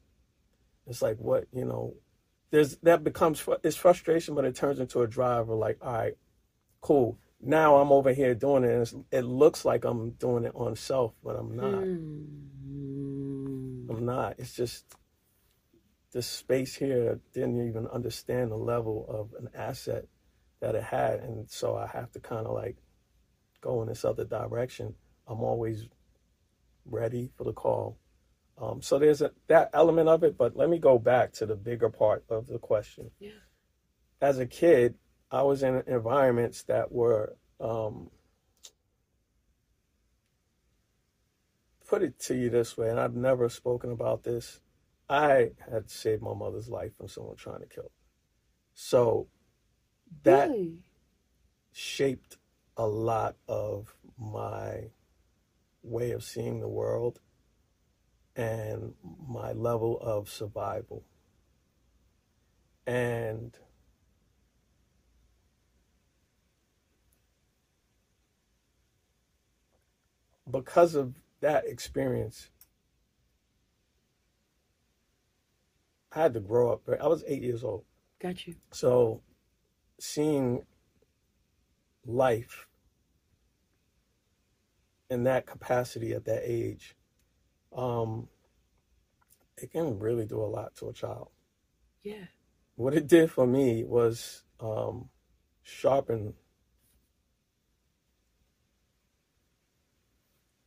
[0.86, 1.96] It's like what you know.
[2.52, 5.50] There's that becomes it's frustration, but it turns into a drive.
[5.50, 6.18] Of like, all right,
[6.82, 7.18] cool.
[7.40, 8.72] Now I'm over here doing it.
[8.72, 11.84] And it's, it looks like I'm doing it on self, but I'm not.
[11.84, 13.90] Hmm.
[13.90, 14.36] I'm not.
[14.38, 14.86] It's just
[16.12, 20.06] this space here didn't even understand the level of an asset
[20.60, 22.76] that it had, and so I have to kind of like
[23.62, 24.96] go in this other direction.
[25.28, 25.88] I'm always
[26.86, 27.98] ready for the call.
[28.60, 31.56] Um, so there's a, that element of it, but let me go back to the
[31.56, 33.12] bigger part of the question.
[33.20, 33.32] Yeah.
[34.22, 34.96] As a kid,
[35.30, 38.10] I was in environments that were um,
[41.88, 44.60] put it to you this way, and I've never spoken about this.
[45.10, 47.90] I had saved my mother's life from someone trying to kill her.
[48.74, 49.28] So
[50.24, 50.80] that Really?
[51.72, 52.38] shaped
[52.76, 54.90] a lot of my
[55.88, 57.20] way of seeing the world
[58.36, 58.94] and
[59.28, 61.04] my level of survival.
[62.86, 63.58] And
[70.50, 72.50] because of that experience,
[76.12, 76.82] I had to grow up.
[77.02, 77.84] I was eight years old.
[78.20, 78.56] Got you.
[78.72, 79.22] So
[80.00, 80.66] seeing
[82.06, 82.68] life
[85.10, 86.96] in that capacity at that age,
[87.76, 88.28] um,
[89.58, 91.30] it can really do a lot to a child.
[92.04, 92.26] Yeah.
[92.76, 95.10] What it did for me was um,
[95.64, 96.34] sharpen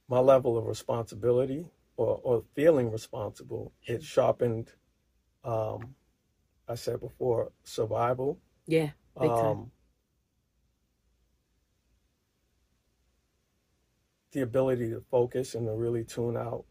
[0.08, 3.72] my level of responsibility or, or feeling responsible.
[3.84, 4.72] It sharpened,
[5.44, 5.94] um,
[6.66, 8.38] I said before, survival.
[8.66, 8.90] Yeah.
[9.20, 9.46] Big time.
[9.46, 9.70] Um,
[14.32, 16.64] the ability to focus and to really tune out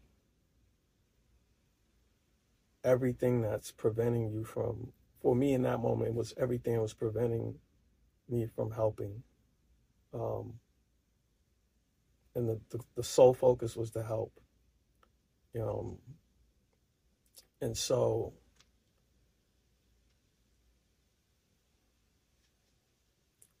[2.82, 7.54] everything that's preventing you from for me in that moment was everything was preventing
[8.28, 9.22] me from helping.
[10.14, 10.54] Um,
[12.34, 14.32] and the, the, the sole focus was to help
[15.54, 15.98] you know.
[17.60, 18.32] And so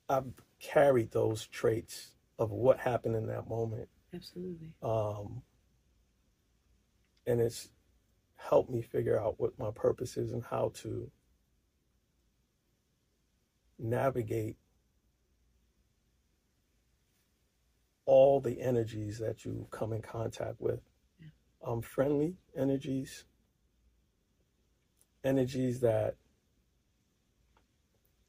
[0.08, 3.88] I've carried those traits of what happened in that moment.
[4.14, 4.72] Absolutely.
[4.82, 5.42] Um,
[7.26, 7.68] and it's
[8.36, 11.10] helped me figure out what my purpose is and how to
[13.78, 14.56] navigate
[18.06, 20.80] all the energies that you come in contact with.
[21.20, 21.26] Yeah.
[21.64, 23.24] Um, friendly energies,
[25.22, 26.16] energies that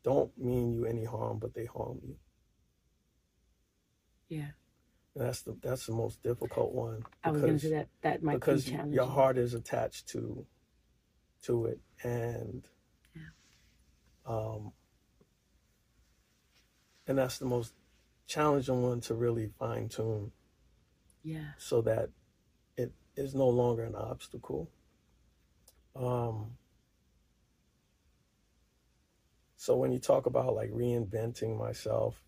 [0.03, 2.15] don't mean you any harm, but they harm you.
[4.31, 4.51] Yeah.
[5.13, 7.03] That's the that's the most difficult one.
[7.21, 8.93] I was going to because- say that that might because be challenging.
[8.93, 10.45] your heart is attached to
[11.43, 12.65] to it and
[13.13, 13.21] Yeah.
[14.25, 14.71] um
[17.07, 17.73] and that's the most
[18.25, 20.31] challenging one to really fine tune
[21.23, 21.51] Yeah.
[21.57, 22.09] so that
[22.77, 24.69] it is no longer an obstacle
[25.95, 26.55] um
[29.57, 32.21] so when you talk about like reinventing myself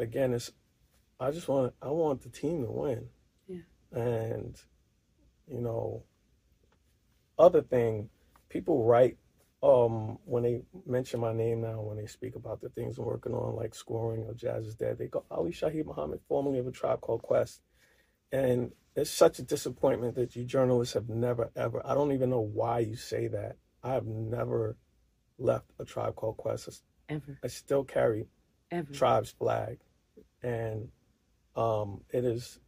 [0.00, 0.52] again it's
[1.20, 3.06] i just want i want the team to win
[3.48, 3.60] Yeah.
[3.92, 4.56] and
[5.48, 6.04] you know
[7.38, 8.08] other thing
[8.48, 9.16] people write
[9.62, 13.34] um when they mention my name now when they speak about the things i'm working
[13.34, 16.72] on like scoring or jazz is dead they go ali shaheed muhammad formerly of a
[16.72, 17.60] tribe called quest
[18.32, 22.40] and it's such a disappointment that you journalists have never ever i don't even know
[22.40, 24.76] why you say that i have never
[25.38, 27.38] left a tribe called quest Ever.
[27.44, 28.26] i still carry
[28.70, 28.92] Ever.
[28.92, 29.78] tribe's flag
[30.42, 30.88] and
[31.56, 32.60] um, it is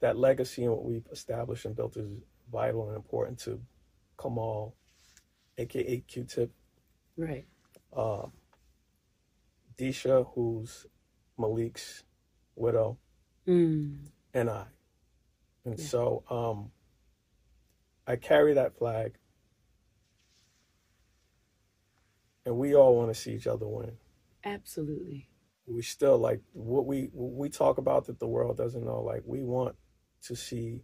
[0.00, 2.08] that legacy and what we've established and built is
[2.52, 3.60] vital and important to
[4.18, 4.72] Kamaal,
[5.58, 6.50] aka Q-Tip,
[7.16, 7.46] Right.
[7.96, 8.32] um,
[9.76, 10.86] Deisha, who's
[11.38, 12.04] Malik's
[12.56, 12.98] widow,
[13.46, 14.10] Mm.
[14.34, 14.66] and I.
[15.64, 15.84] And Yeah.
[15.84, 16.70] so um,
[18.06, 19.14] I carry that flag,
[22.46, 23.98] and we all want to see each other win.
[24.44, 25.27] Absolutely.
[25.68, 29.22] We still like what we what we talk about that the world doesn't know like
[29.26, 29.76] we want
[30.22, 30.82] to see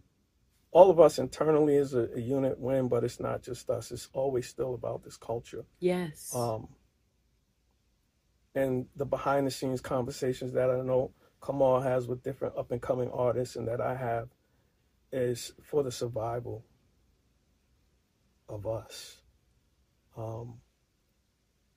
[0.71, 4.09] all of us internally as a, a unit win but it's not just us it's
[4.13, 6.31] always still about this culture Yes.
[6.35, 6.67] um
[8.53, 12.81] and the behind the scenes conversations that i know kamaal has with different up and
[12.81, 14.29] coming artists and that i have
[15.11, 16.65] is for the survival
[18.47, 19.17] of us.
[20.17, 20.55] Um,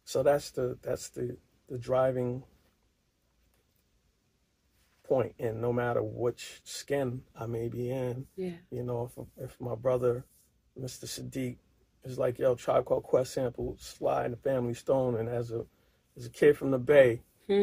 [0.05, 1.37] so that's the that's the
[1.69, 2.45] the driving
[5.09, 8.57] point, and no matter which skin I may be in, Yeah.
[8.71, 10.25] you know, if if my brother,
[10.79, 11.05] Mr.
[11.07, 11.57] Saadiq,
[12.05, 15.65] is like, yo, Tribe Called Quest sample Sly and the Family Stone, and as a
[16.17, 17.23] as a kid from the Bay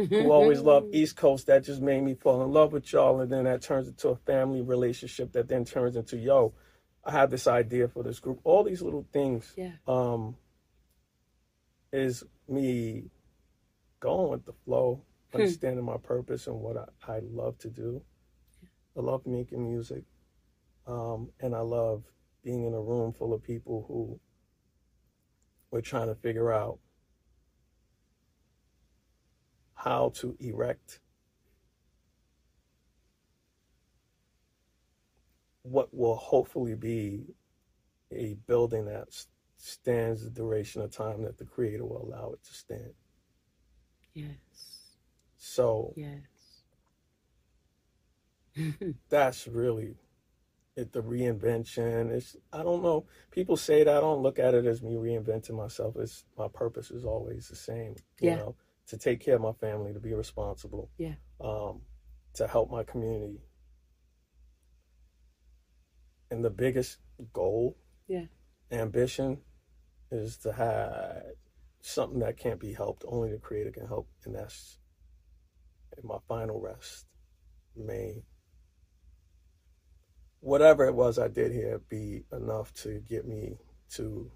[0.09, 3.31] who always loved East Coast, that just made me fall in love with y'all, and
[3.31, 6.53] then that turns into a family relationship that then turns into, yo,
[7.03, 8.39] I have this idea for this group.
[8.43, 9.73] All these little things Yeah.
[9.87, 10.35] um,
[11.93, 13.09] is me
[13.99, 15.01] going with the flow,
[15.35, 18.01] understanding my purpose and what I, I love to do.
[18.97, 20.03] I love making music,
[20.87, 22.03] um, and I love
[22.43, 24.19] being in a room full of people who
[25.71, 26.79] were trying to figure out
[29.75, 30.99] how to erect
[35.63, 37.25] what will hopefully be
[38.11, 39.07] a building that
[39.57, 42.93] stands the duration of time that the creator will allow it to stand.
[44.13, 44.74] Yes.
[45.47, 46.63] So Yes.
[49.09, 49.95] that's really
[50.75, 52.09] it the reinvention.
[52.09, 53.05] It's I don't know.
[53.29, 55.95] People say that I don't look at it as me reinventing myself.
[55.97, 57.95] It's my purpose is always the same.
[58.19, 58.35] You Yeah.
[58.37, 58.55] know,
[58.87, 60.89] to take care of my family, to be responsible.
[60.97, 61.15] Yeah.
[61.39, 61.81] Um,
[62.33, 63.41] to help my community.
[66.31, 66.97] And the biggest
[67.33, 67.77] goal,
[68.07, 68.25] Yeah.
[68.71, 69.43] ambition,
[70.11, 71.35] is to have
[71.81, 73.05] something that can't be helped.
[73.07, 74.79] Only the creator can help, and that's
[76.01, 77.05] in my final rest.
[77.75, 78.23] May
[80.39, 83.57] whatever it was I did here be enough to get me
[83.95, 84.31] to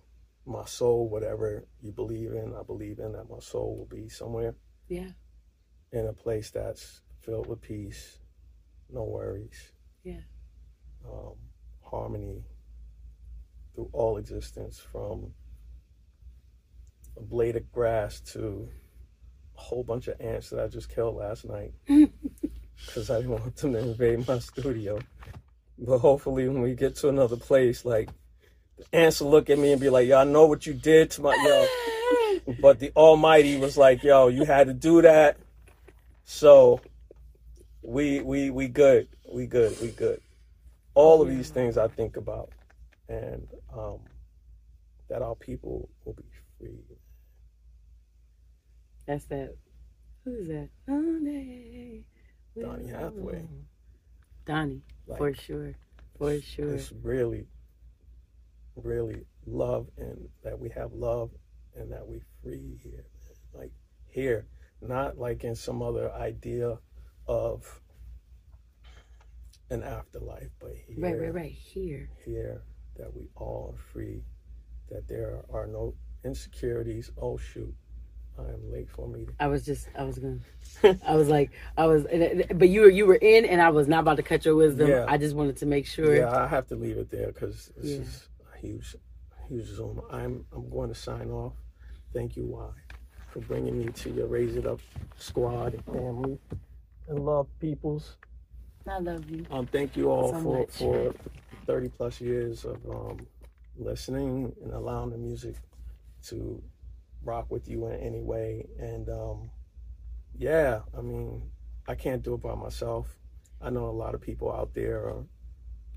[0.46, 2.56] my soul, whatever you believe in.
[2.60, 4.56] I believe in that my soul will be somewhere
[4.88, 5.12] Yeah.
[5.92, 8.20] in a place that's filled with peace,
[8.90, 9.72] no worries,
[10.04, 10.22] Yeah.
[11.06, 11.36] um,
[11.84, 12.44] harmony
[13.76, 15.34] through all existence, from
[17.16, 18.70] a blade of grass to
[19.60, 23.74] whole bunch of ants that I just killed last night because I didn't want them
[23.74, 25.00] to invade my studio.
[25.78, 28.10] But hopefully, when we get to another place, like
[28.78, 31.12] the ants will look at me and be like, "Yo, I know what you did
[31.12, 31.68] to my yo."
[32.62, 35.38] But the Almighty was like, "Yo, you had to do that."
[36.24, 36.82] So
[37.82, 40.22] we we we good, we good, we good.
[40.96, 42.50] All of these things I think about,
[43.08, 44.00] and um,
[45.10, 46.24] that our people will be.
[49.10, 49.56] That's that.
[50.24, 50.70] Who's that?
[50.88, 52.06] Donnie.
[52.56, 53.44] Donny Hathaway.
[54.46, 55.74] Donnie, Like, for sure.
[56.20, 56.76] For sure.
[56.76, 57.48] It's really,
[58.76, 61.32] really love and that we have love
[61.76, 63.08] and that we free here.
[63.52, 63.72] Like
[64.10, 64.46] here,
[64.80, 66.78] not like in some other idea
[67.28, 67.82] of
[69.72, 71.52] an afterlife, but here, Right, right, right.
[71.52, 72.12] Here.
[72.24, 72.62] here
[72.98, 74.22] that we all are free,
[74.92, 77.10] that there are no insecurities.
[77.20, 77.74] Oh shoot,
[78.40, 79.36] I am late for a meeting.
[79.40, 80.40] I was just, I was gonna,
[81.06, 82.04] I was like, I was,
[82.56, 84.88] but you were, you were in, and I was not about to cut your wisdom.
[84.90, 85.06] Yeah.
[85.08, 86.16] I just wanted to make sure.
[86.16, 88.02] Yeah, I have to leave it there because this Yeah.
[88.02, 88.96] is a huge,
[89.48, 90.02] huge Zoom.
[90.12, 91.54] I'm I'm going to sign off.
[92.14, 92.70] Thank you, Y,
[93.32, 94.80] for bringing me to your Raise It Up
[95.18, 96.40] squad and family
[97.08, 98.18] and love peoples.
[98.88, 99.46] I love you.
[99.52, 100.70] Um, thank you all So for much.
[100.72, 101.14] for
[101.68, 103.28] 30 plus years of um,
[103.78, 105.56] listening and allowing the music
[106.24, 106.62] to
[107.24, 108.68] rock with you in any way.
[108.80, 109.50] And um,
[110.38, 111.52] yeah, I mean,
[111.88, 113.18] I can't do it by myself.
[113.62, 115.26] I know a lot of people out there are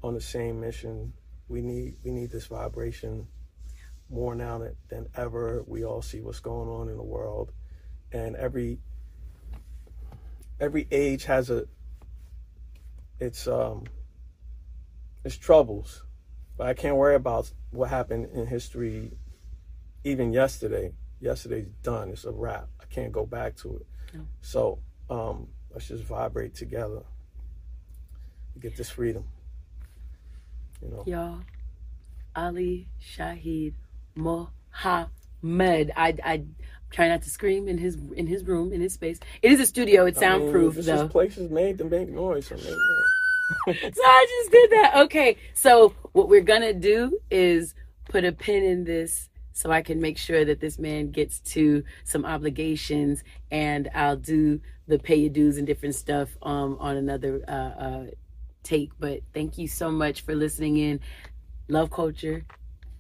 [0.03, 1.13] on the same mission.
[1.49, 3.29] We need we need this vibration
[4.11, 5.63] more now than, than ever.
[5.67, 7.53] We all see what's going on in the world,
[8.11, 8.81] and every
[10.61, 11.67] every age has a
[13.21, 13.85] its um
[15.25, 16.05] its troubles.
[16.57, 19.13] But I can't worry about what happened in history
[20.05, 20.93] even yesterday.
[21.23, 22.11] Yesterday's done.
[22.11, 22.69] It's a wrap.
[22.81, 23.87] I can't go back to it.
[24.15, 24.21] No.
[24.41, 24.79] So
[25.09, 27.03] um let's just vibrate together.
[28.61, 29.25] Get this freedom.
[30.83, 31.05] You know.
[31.07, 31.41] Y'all,
[32.35, 33.75] Ali Shaheed
[34.17, 35.93] Muhammad.
[35.97, 36.43] I, I
[36.91, 39.21] try not to scream in his in his room in his space.
[39.43, 40.07] It is a studio.
[40.07, 41.05] It's I mean, soundproof this though.
[41.05, 42.49] is places made to make noise.
[42.49, 43.95] So make noise.
[43.95, 44.93] so I just did that.
[45.05, 45.37] Okay.
[45.55, 47.75] So what we're gonna do is
[48.09, 51.85] put a pin in this so I can make sure that this man gets to
[52.05, 57.43] some obligations and I'll do the pay your dues and different stuff um on another
[57.47, 58.07] uh uh
[58.63, 58.91] take.
[58.99, 61.01] But thank you so much for listening in.
[61.69, 62.45] Love culture.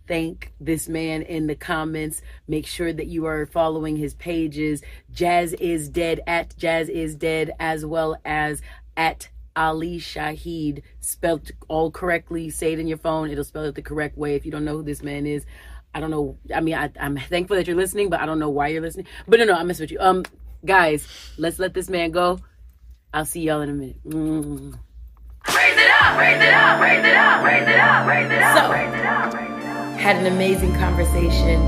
[0.09, 2.23] Thank this man in the comments.
[2.49, 4.83] Make sure that you are following his pages.
[5.12, 8.62] Jazz is dead at Jazz is dead as well as
[8.97, 12.51] at Ali Shaheed, spelled all correctly.
[12.51, 14.35] Say it in your phone; it'll spell it the correct way.
[14.35, 15.45] If you don't know who this man is,
[15.94, 16.39] I don't know.
[16.55, 19.06] I mean, I, I'm thankful that you're listening, but I don't know why you're listening.
[19.28, 19.98] But no, no, I mess with you.
[20.01, 20.24] Um,
[20.64, 21.06] guys,
[21.36, 22.39] let's let this man go.
[23.12, 23.97] I'll see y'all in a minute.
[24.09, 24.78] Mm.
[25.48, 28.56] Raise it up, raise it up, raise it up, raise it up, raise it up,
[28.59, 29.98] So- raise it up, raise it up.
[29.98, 31.60] had an amazing conversation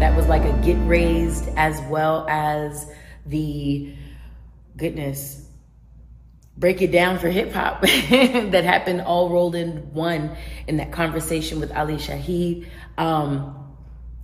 [0.00, 2.86] that was like a get raised as well as
[3.26, 3.94] the
[4.76, 5.46] goodness
[6.56, 7.80] break it down for hip hop
[8.10, 10.36] that happened all rolled in one
[10.66, 12.66] in that conversation with Ali Shaheed.
[12.98, 13.61] Um,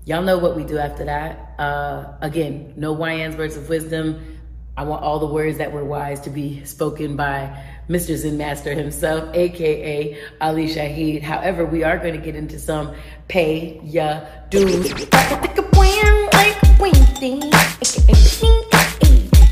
[0.09, 1.53] y'all know what we do after that.
[1.59, 4.39] Uh, again, no Wyann's words of wisdom.
[4.75, 8.17] I want all the words that were wise to be spoken by Mr.
[8.17, 11.21] Zen Master himself, aka Ali Shaheed.
[11.21, 12.95] However, we are going to get into some
[13.29, 14.95] pay ya dues.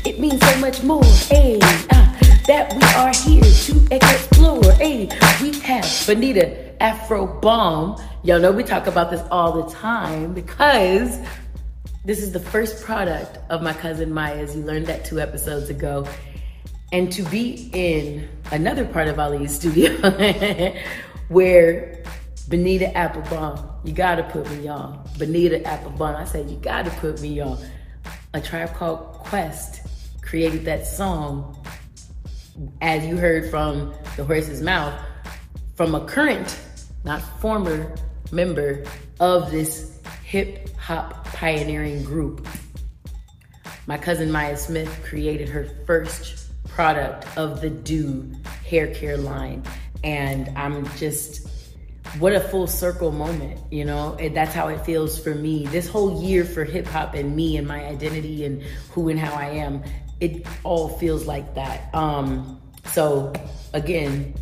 [0.05, 1.03] It means so much more.
[1.29, 2.15] Hey, uh,
[2.47, 4.71] that we are here to explore.
[4.73, 5.07] Hey,
[5.39, 8.01] we have Bonita Afro Bomb.
[8.23, 11.19] Y'all know we talk about this all the time because
[12.05, 14.55] this is the first product of my cousin Maya's.
[14.55, 16.07] You learned that two episodes ago.
[16.93, 19.91] And to be in another part of Ali's studio
[21.27, 22.03] where
[22.47, 25.05] Bonita Applebum, you gotta put me on.
[25.17, 27.57] Bonita Applebum, I said, you gotta put me on.
[28.33, 29.81] A tribe called Quest
[30.21, 31.61] created that song,
[32.81, 34.93] as you heard from the horse's mouth,
[35.75, 36.57] from a current,
[37.03, 37.95] not former
[38.31, 38.83] member
[39.19, 42.47] of this hip hop pioneering group.
[43.85, 48.29] My cousin Maya Smith created her first product of the Doux
[48.65, 49.63] hair care line.
[50.03, 51.47] And I'm just,
[52.19, 54.15] what a full circle moment, you know?
[54.19, 55.65] And that's how it feels for me.
[55.67, 58.61] This whole year for hip hop and me and my identity and
[58.91, 59.83] who and how I am,
[60.19, 61.93] it all feels like that.
[61.95, 63.33] Um, so
[63.73, 64.33] again,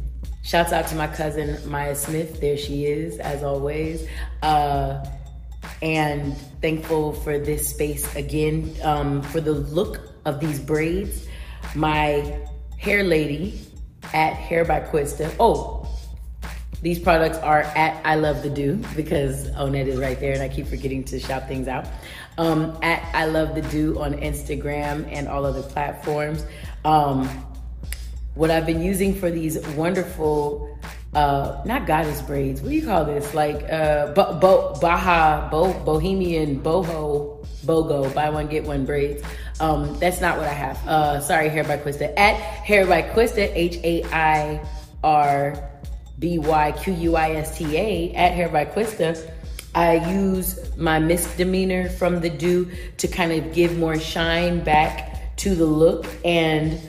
[0.46, 2.40] shouts out to my cousin Maya Smith.
[2.40, 4.08] There she is, as always.
[4.44, 5.04] Uh,
[5.82, 11.28] and thankful for this space again um, for the look of these braids
[11.74, 12.40] my
[12.78, 13.60] hair lady
[14.14, 15.82] at hair by quista oh
[16.82, 20.48] these products are at i love the Doux because onet is right there and i
[20.48, 21.88] keep forgetting to shout things out
[22.38, 26.46] um, at i love the Doux on instagram and all other platforms
[26.86, 27.28] um,
[28.36, 30.78] what I've been using for these wonderful,
[31.14, 32.62] uh, not goddess braids.
[32.62, 33.34] What do you call this?
[33.34, 39.24] Like uh, bo- bo- Baja, bo- Bohemian, boho, bogo, buy one get one braids.
[39.60, 40.88] Um, that's not what I have.
[40.88, 42.14] Uh, sorry, Hair by Quista.
[42.18, 44.62] At Hair by Quista, H A I
[45.04, 45.72] R
[46.20, 48.14] B Y Q U I S T A.
[48.14, 49.32] At Hair by Quista.
[49.74, 55.54] I use my misdemeanor from the Doux to kind of give more shine back to
[55.54, 56.80] the look and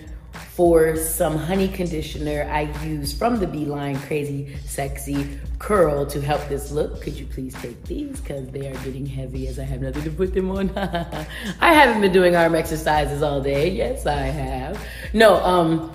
[0.57, 6.73] for some honey conditioner, I use from the Beeline Crazy Sexy Curl to help this
[6.73, 7.03] look.
[7.03, 8.19] Could you please take these?
[8.23, 10.71] Because they are getting heavy as I have nothing to put them on.
[10.79, 13.71] I haven't been doing arm exercises all day.
[13.71, 14.83] Yes, I have.
[15.13, 15.93] No, um,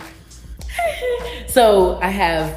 [1.47, 2.55] so I have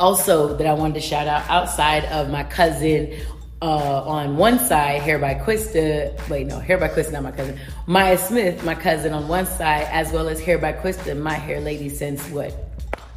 [0.00, 3.14] also that I wanted to shout out outside of my cousin
[3.62, 6.28] uh, on one side, Hair by Quista.
[6.28, 7.58] Wait, no, Hair by Quista, not my cousin.
[7.86, 11.60] Maya Smith, my cousin on one side, as well as Hair by Quista, my hair
[11.60, 12.54] lady since what,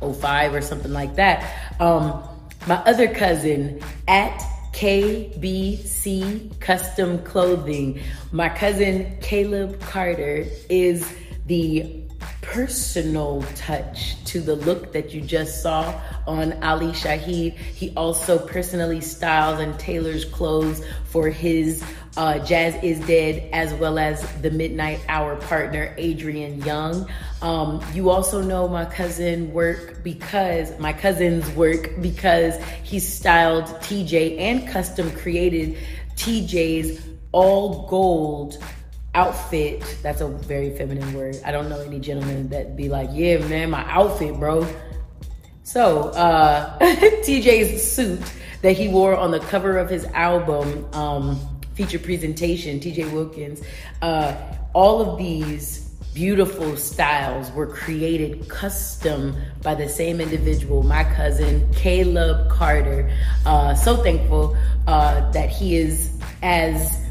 [0.01, 1.71] 05 or something like that.
[1.79, 2.23] Um,
[2.67, 4.37] my other cousin at
[4.73, 8.01] KBC Custom Clothing.
[8.31, 11.09] My cousin Caleb Carter is
[11.45, 12.02] the
[12.43, 17.55] personal touch to the look that you just saw on Ali Shaheed.
[17.55, 21.83] He also personally styles and tailors clothes for his
[22.15, 27.09] uh, Jazz is Dead as well as the Midnight Hour partner Adrian Younge.
[27.41, 34.37] Um, you also know my cousin work because my cousin's work because he styled TJ
[34.37, 35.77] and custom created
[36.15, 37.01] TJ's
[37.31, 38.63] all gold
[39.15, 39.97] outfit.
[40.01, 41.39] That's a very feminine word.
[41.45, 44.67] I don't know any gentleman that be like, yeah, man, my outfit, bro.
[45.63, 48.21] So, uh, TJ's suit
[48.61, 51.39] that he wore on the cover of his album, um,
[51.73, 53.61] feature presentation, TJ Wilkins,
[54.01, 54.35] uh,
[54.73, 55.83] all of these
[56.13, 63.09] beautiful styles were created custom by the same individual, my cousin Caleb Carter.
[63.45, 64.55] Uh, so thankful
[64.87, 66.11] uh, that he is
[66.41, 67.02] as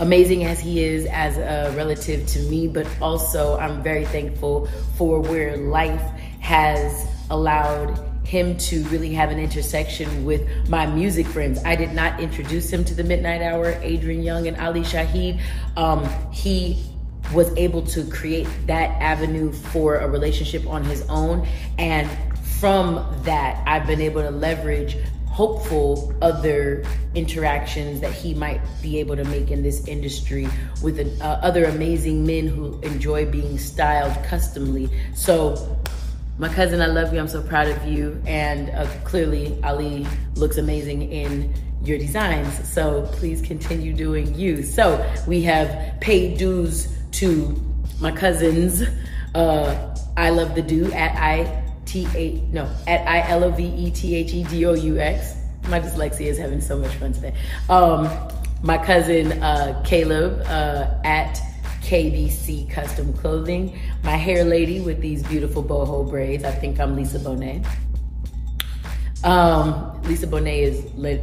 [0.00, 4.66] amazing as he is as a relative to me, but also I'm very thankful
[4.96, 6.02] for where life
[6.40, 11.62] has allowed him to really have an intersection with my music friends.
[11.64, 15.40] I did not introduce him to the Midnight Hour, Adrian Younge and Ali Shaheed.
[15.76, 16.84] Um, he
[17.32, 21.46] was able to create that avenue for a relationship on his own.
[21.78, 22.10] And
[22.58, 24.96] from that, I've been able to leverage
[25.36, 26.82] hopeful other
[27.14, 30.48] interactions that he might be able to make in this industry
[30.82, 34.88] with uh, other amazing men who enjoy being styled customly.
[35.14, 35.76] So,
[36.38, 37.20] my cousin, I love you.
[37.20, 38.18] I'm so proud of you.
[38.26, 40.06] And uh, clearly, Ali
[40.36, 41.52] looks amazing in
[41.82, 42.66] your designs.
[42.66, 44.62] So, please continue doing you.
[44.62, 47.62] So, we have paid dues to
[48.00, 48.84] my cousins.
[49.34, 53.64] Uh, I love the Doux at I T A no at I L O V
[53.64, 55.34] E T H E D O U X.
[55.68, 57.34] My dyslexia is having so much fun today.
[57.68, 58.10] Um,
[58.62, 61.40] my cousin uh, Caleb uh, at
[61.82, 63.78] KBC Custom Clothing.
[64.02, 66.44] My hair lady with these beautiful boho braids.
[66.44, 67.66] I think I'm Lisa Bonet.
[69.24, 71.18] Um, Lisa Bonet is Le-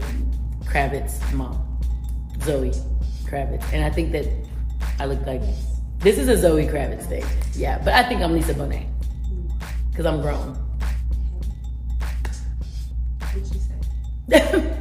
[0.66, 1.62] Kravitz's mom,
[2.42, 2.72] Zoe
[3.26, 4.26] Kravitz, and I think that
[5.00, 5.42] I look like
[6.00, 7.24] this is a Zoe Kravitz thing.
[7.54, 8.93] Yeah, but I think I'm Lisa Bonet
[9.94, 10.58] because I'm grown.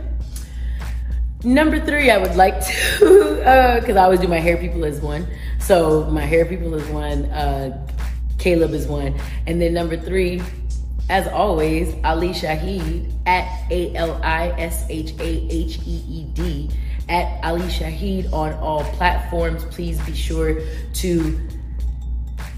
[1.45, 5.01] Number three, I would like to, because uh, I always do my hair people as
[5.03, 5.27] one.
[5.59, 7.87] So my hair people is one, uh,
[8.39, 9.21] Caleb is one.
[9.47, 10.41] And then number three,
[11.11, 16.71] as always, Ali Shaheed at A L I S H A H E E D
[17.09, 19.65] at Ali Shaheed on all platforms.
[19.67, 20.63] Please be sure
[20.95, 21.49] to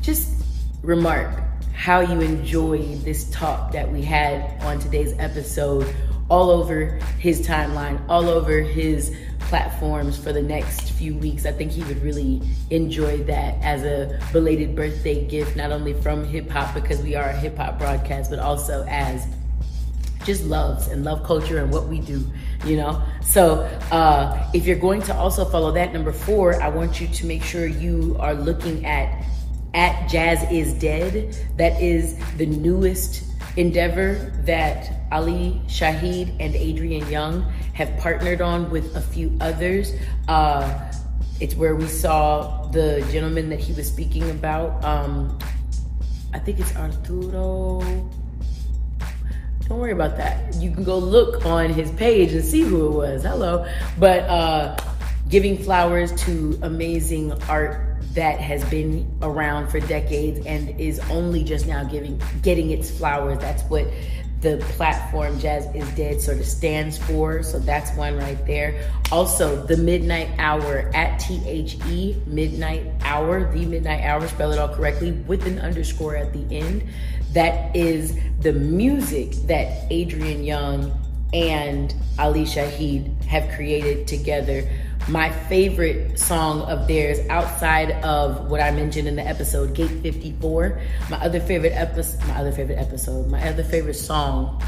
[0.03, 0.45] just
[0.83, 1.44] remark
[1.75, 5.93] how you enjoyed this talk that we had on today's episode
[6.31, 11.45] all over his timeline, all over his platforms for the next few weeks.
[11.45, 12.41] I think he would really
[12.71, 17.29] enjoy that as a belated birthday gift, not only from hip hop, because we are
[17.29, 19.27] a hip hop broadcast, but also as
[20.25, 22.25] just loves and love culture and what we do,
[22.65, 23.03] you know?
[23.23, 27.27] So uh, if you're going to also follow that, number four, I want you to
[27.27, 29.23] make sure you are looking at
[29.75, 31.37] at Jazz is Dead.
[31.57, 33.25] That is the newest
[33.57, 37.45] endeavor that Ali Shaheed and Adrian Younge
[37.75, 39.93] have partnered on with a few others.
[40.29, 40.93] Uh,
[41.41, 44.83] it's where we saw the gentleman that he was speaking about.
[44.85, 45.39] Um,
[46.33, 47.81] I think it's Arturo.
[49.69, 50.55] Don't worry about that.
[50.57, 53.23] You can go look on his page and see who it was.
[53.23, 53.67] Hello.
[53.99, 54.77] But uh,
[55.29, 61.67] giving flowers to amazing art that has been around for decades and is only just
[61.67, 63.39] now giving getting its flowers.
[63.39, 63.87] That's what
[64.41, 67.43] the platform Jazz is Dead sort of stands for.
[67.43, 68.89] So that's one right there.
[69.11, 74.59] Also, the Midnight Hour at T H E, Midnight Hour, the Midnight Hour, spell it
[74.59, 76.85] all correctly with an underscore at the end.
[77.33, 80.93] That is the music that Adrian Younge
[81.33, 84.69] and Ali Shaheed have created together
[85.09, 90.81] my favorite song of theirs outside of what I mentioned in the episode Gate 54.
[91.11, 94.63] My other favorite episode, my other favorite episode, my other favorite song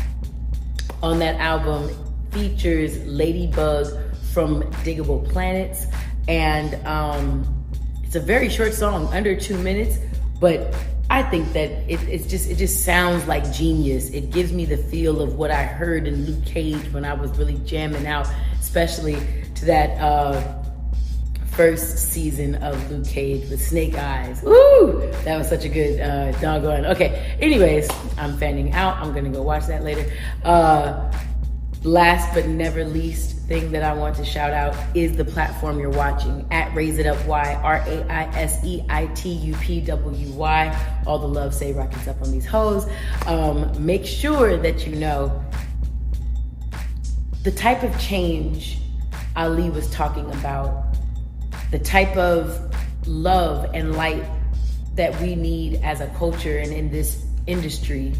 [1.02, 1.90] on that album
[2.32, 3.86] features Ladybug
[4.32, 5.86] from Digable Planets,
[6.28, 7.64] and um,
[8.02, 9.98] it's a very short song, under two minutes,
[10.38, 10.74] but
[11.08, 14.10] I think that it, it's just it just sounds like genius.
[14.10, 17.30] It gives me the feel of what I heard in Luke Cage when I was
[17.38, 18.28] really jamming out,
[18.60, 19.16] especially
[19.56, 20.62] to that uh,
[21.56, 24.44] first season of Luke Cage with Snake Eyes.
[24.44, 26.84] Ooh, that was such a good uh, doggone.
[26.86, 27.88] Okay, anyways,
[28.18, 28.96] I'm fanning out.
[28.98, 30.10] I'm gonna go watch that later.
[30.44, 31.10] Uh,
[31.82, 35.88] last but never least thing that I want to shout out is the platform you're
[35.88, 39.80] watching at Raise It Up Y, R A I S E I T U P
[39.80, 41.02] W Y.
[41.06, 42.86] All the love, say rockets up on these hoes.
[43.26, 45.42] Um, make sure that you know
[47.44, 48.78] the type of change
[49.36, 50.84] Ali was talking about,
[51.70, 52.74] the type of
[53.06, 54.24] love and light
[54.94, 58.12] that we need as a culture and in this industry.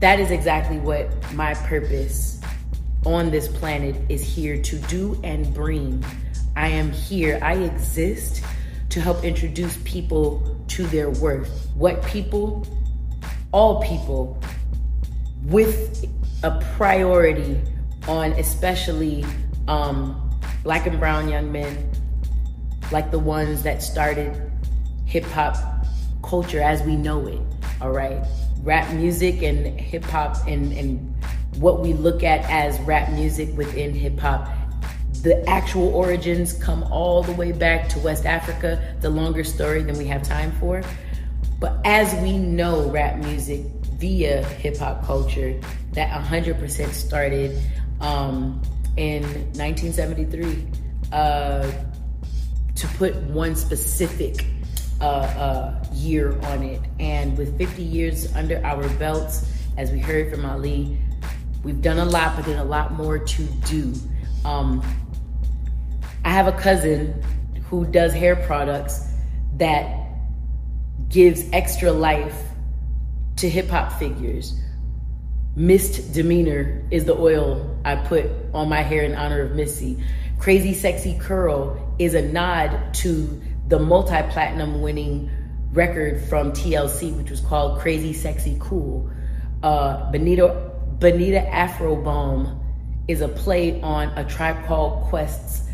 [0.00, 2.40] That is exactly what my purpose
[3.04, 6.04] on this planet is here to do and bring.
[6.56, 8.42] I am here, I exist
[8.90, 11.70] to help introduce people to their worth.
[11.74, 12.66] What people?
[13.52, 14.42] All people
[15.44, 16.04] with
[16.42, 17.60] a priority
[18.08, 19.24] on especially
[19.68, 20.30] um,
[20.62, 21.90] black and brown young men,
[22.92, 24.50] like the ones that started
[25.04, 25.56] hip hop
[26.22, 27.40] culture as we know it.
[27.80, 28.24] All right,
[28.62, 31.14] rap music and hip hop and and
[31.56, 34.48] what we look at as rap music within hip hop.
[35.22, 39.96] The actual origins come all the way back to West Africa, the longer story than
[39.98, 40.82] we have time for.
[41.58, 43.62] But as we know, rap music
[43.98, 45.58] via hip hop culture,
[45.92, 47.58] that 100% started
[48.00, 48.60] um,
[48.96, 49.22] in
[49.54, 50.66] 1973.
[51.12, 51.70] Uh,
[52.76, 54.46] to put one specific
[55.00, 56.80] uh, uh, year on it.
[57.00, 60.98] And with 50 years under our belts, as we heard from Ali,
[61.64, 63.94] we've done a lot, but there's a lot more to do.
[64.44, 64.82] Um,
[66.24, 67.22] I have a cousin
[67.68, 69.10] who does hair products
[69.56, 70.06] that
[71.08, 72.42] gives extra life
[73.36, 74.60] to hip hop figures.
[75.58, 79.96] Mist Demeanor is the oil I put on my hair in honor of Missy.
[80.38, 85.30] Crazy Sexy Curl is a nod to the multi platinum winning
[85.72, 89.10] record from TLC, which was called Crazy Sexy Cool.
[89.62, 92.60] Uh, Bonita, Bonita Afro Balm
[93.08, 95.66] is a play on a tribe called Quest's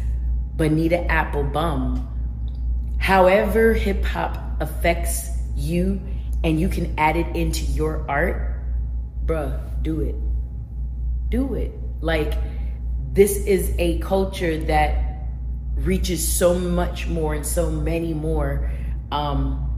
[0.54, 2.06] Bonita Applebum.
[2.98, 6.00] However, hip hop affects you
[6.44, 8.60] and you can add it into your art,
[9.26, 10.14] bruh, do it.
[11.30, 11.72] Do it.
[12.00, 12.34] Like,
[13.12, 15.26] this is a culture that
[15.76, 18.70] reaches so much more and so many more
[19.10, 19.68] um,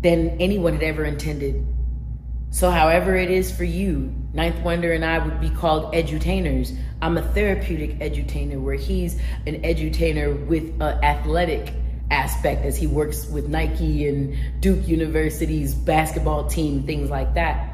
[0.00, 1.66] than anyone had ever intended.
[2.50, 6.76] So, however it is for you, Ninth Wonder and I would be called edutainers.
[7.00, 11.72] I'm a therapeutic edutainer, where he's an edutainer with an athletic
[12.10, 17.71] aspect as he works with Nike and Duke University's basketball team, things like that.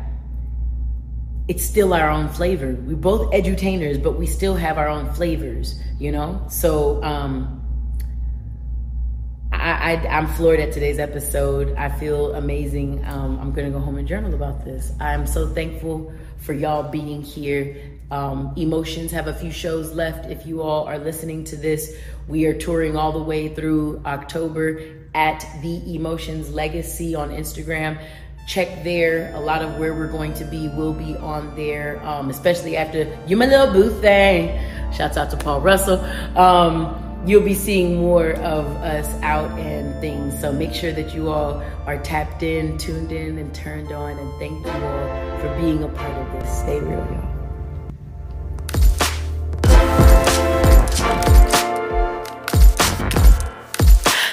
[1.48, 2.76] It's still our own flavor.
[2.80, 6.44] We're both edutainers, but we still have our own flavors, you know?
[6.48, 7.58] So, um,
[9.50, 11.74] I, I, am floored at today's episode.
[11.76, 13.04] I feel amazing.
[13.06, 14.92] Um, I'm going to go home and journal about this.
[15.00, 17.98] I'm so thankful for y'all being here.
[18.10, 20.30] Um, Emotions have a few shows left.
[20.30, 21.94] If you all are listening to this,
[22.26, 24.80] we are touring all the way through October
[25.14, 28.02] at The Emotions Legacy on Instagram.
[28.48, 29.30] Check there.
[29.34, 33.06] A lot of where we're going to be will be on there, um, especially after
[33.26, 34.58] You My Little Boo Thing.
[34.90, 36.00] Shouts out to Paul Russell.
[36.34, 40.40] Um, you'll be seeing more of us out and things.
[40.40, 44.18] So make sure that you all are tapped in, tuned in, and turned on.
[44.18, 46.60] And thank you all for being a part of this.
[46.60, 47.34] Stay real, y'all.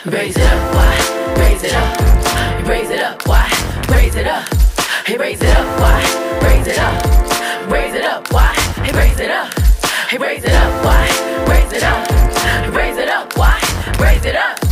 [0.05, 1.35] Braise it up, what?
[1.35, 3.44] Braise it up, raise it up, why?
[3.89, 4.47] raise it up,
[5.05, 6.01] hey raise it up, why?
[6.43, 8.53] Raise it up, raise it up, why?
[8.83, 9.53] Hey raise it up,
[10.09, 11.07] hey raise it up, why?
[11.47, 13.59] Raise it up, raise it up, why?
[13.99, 14.64] Raise it up.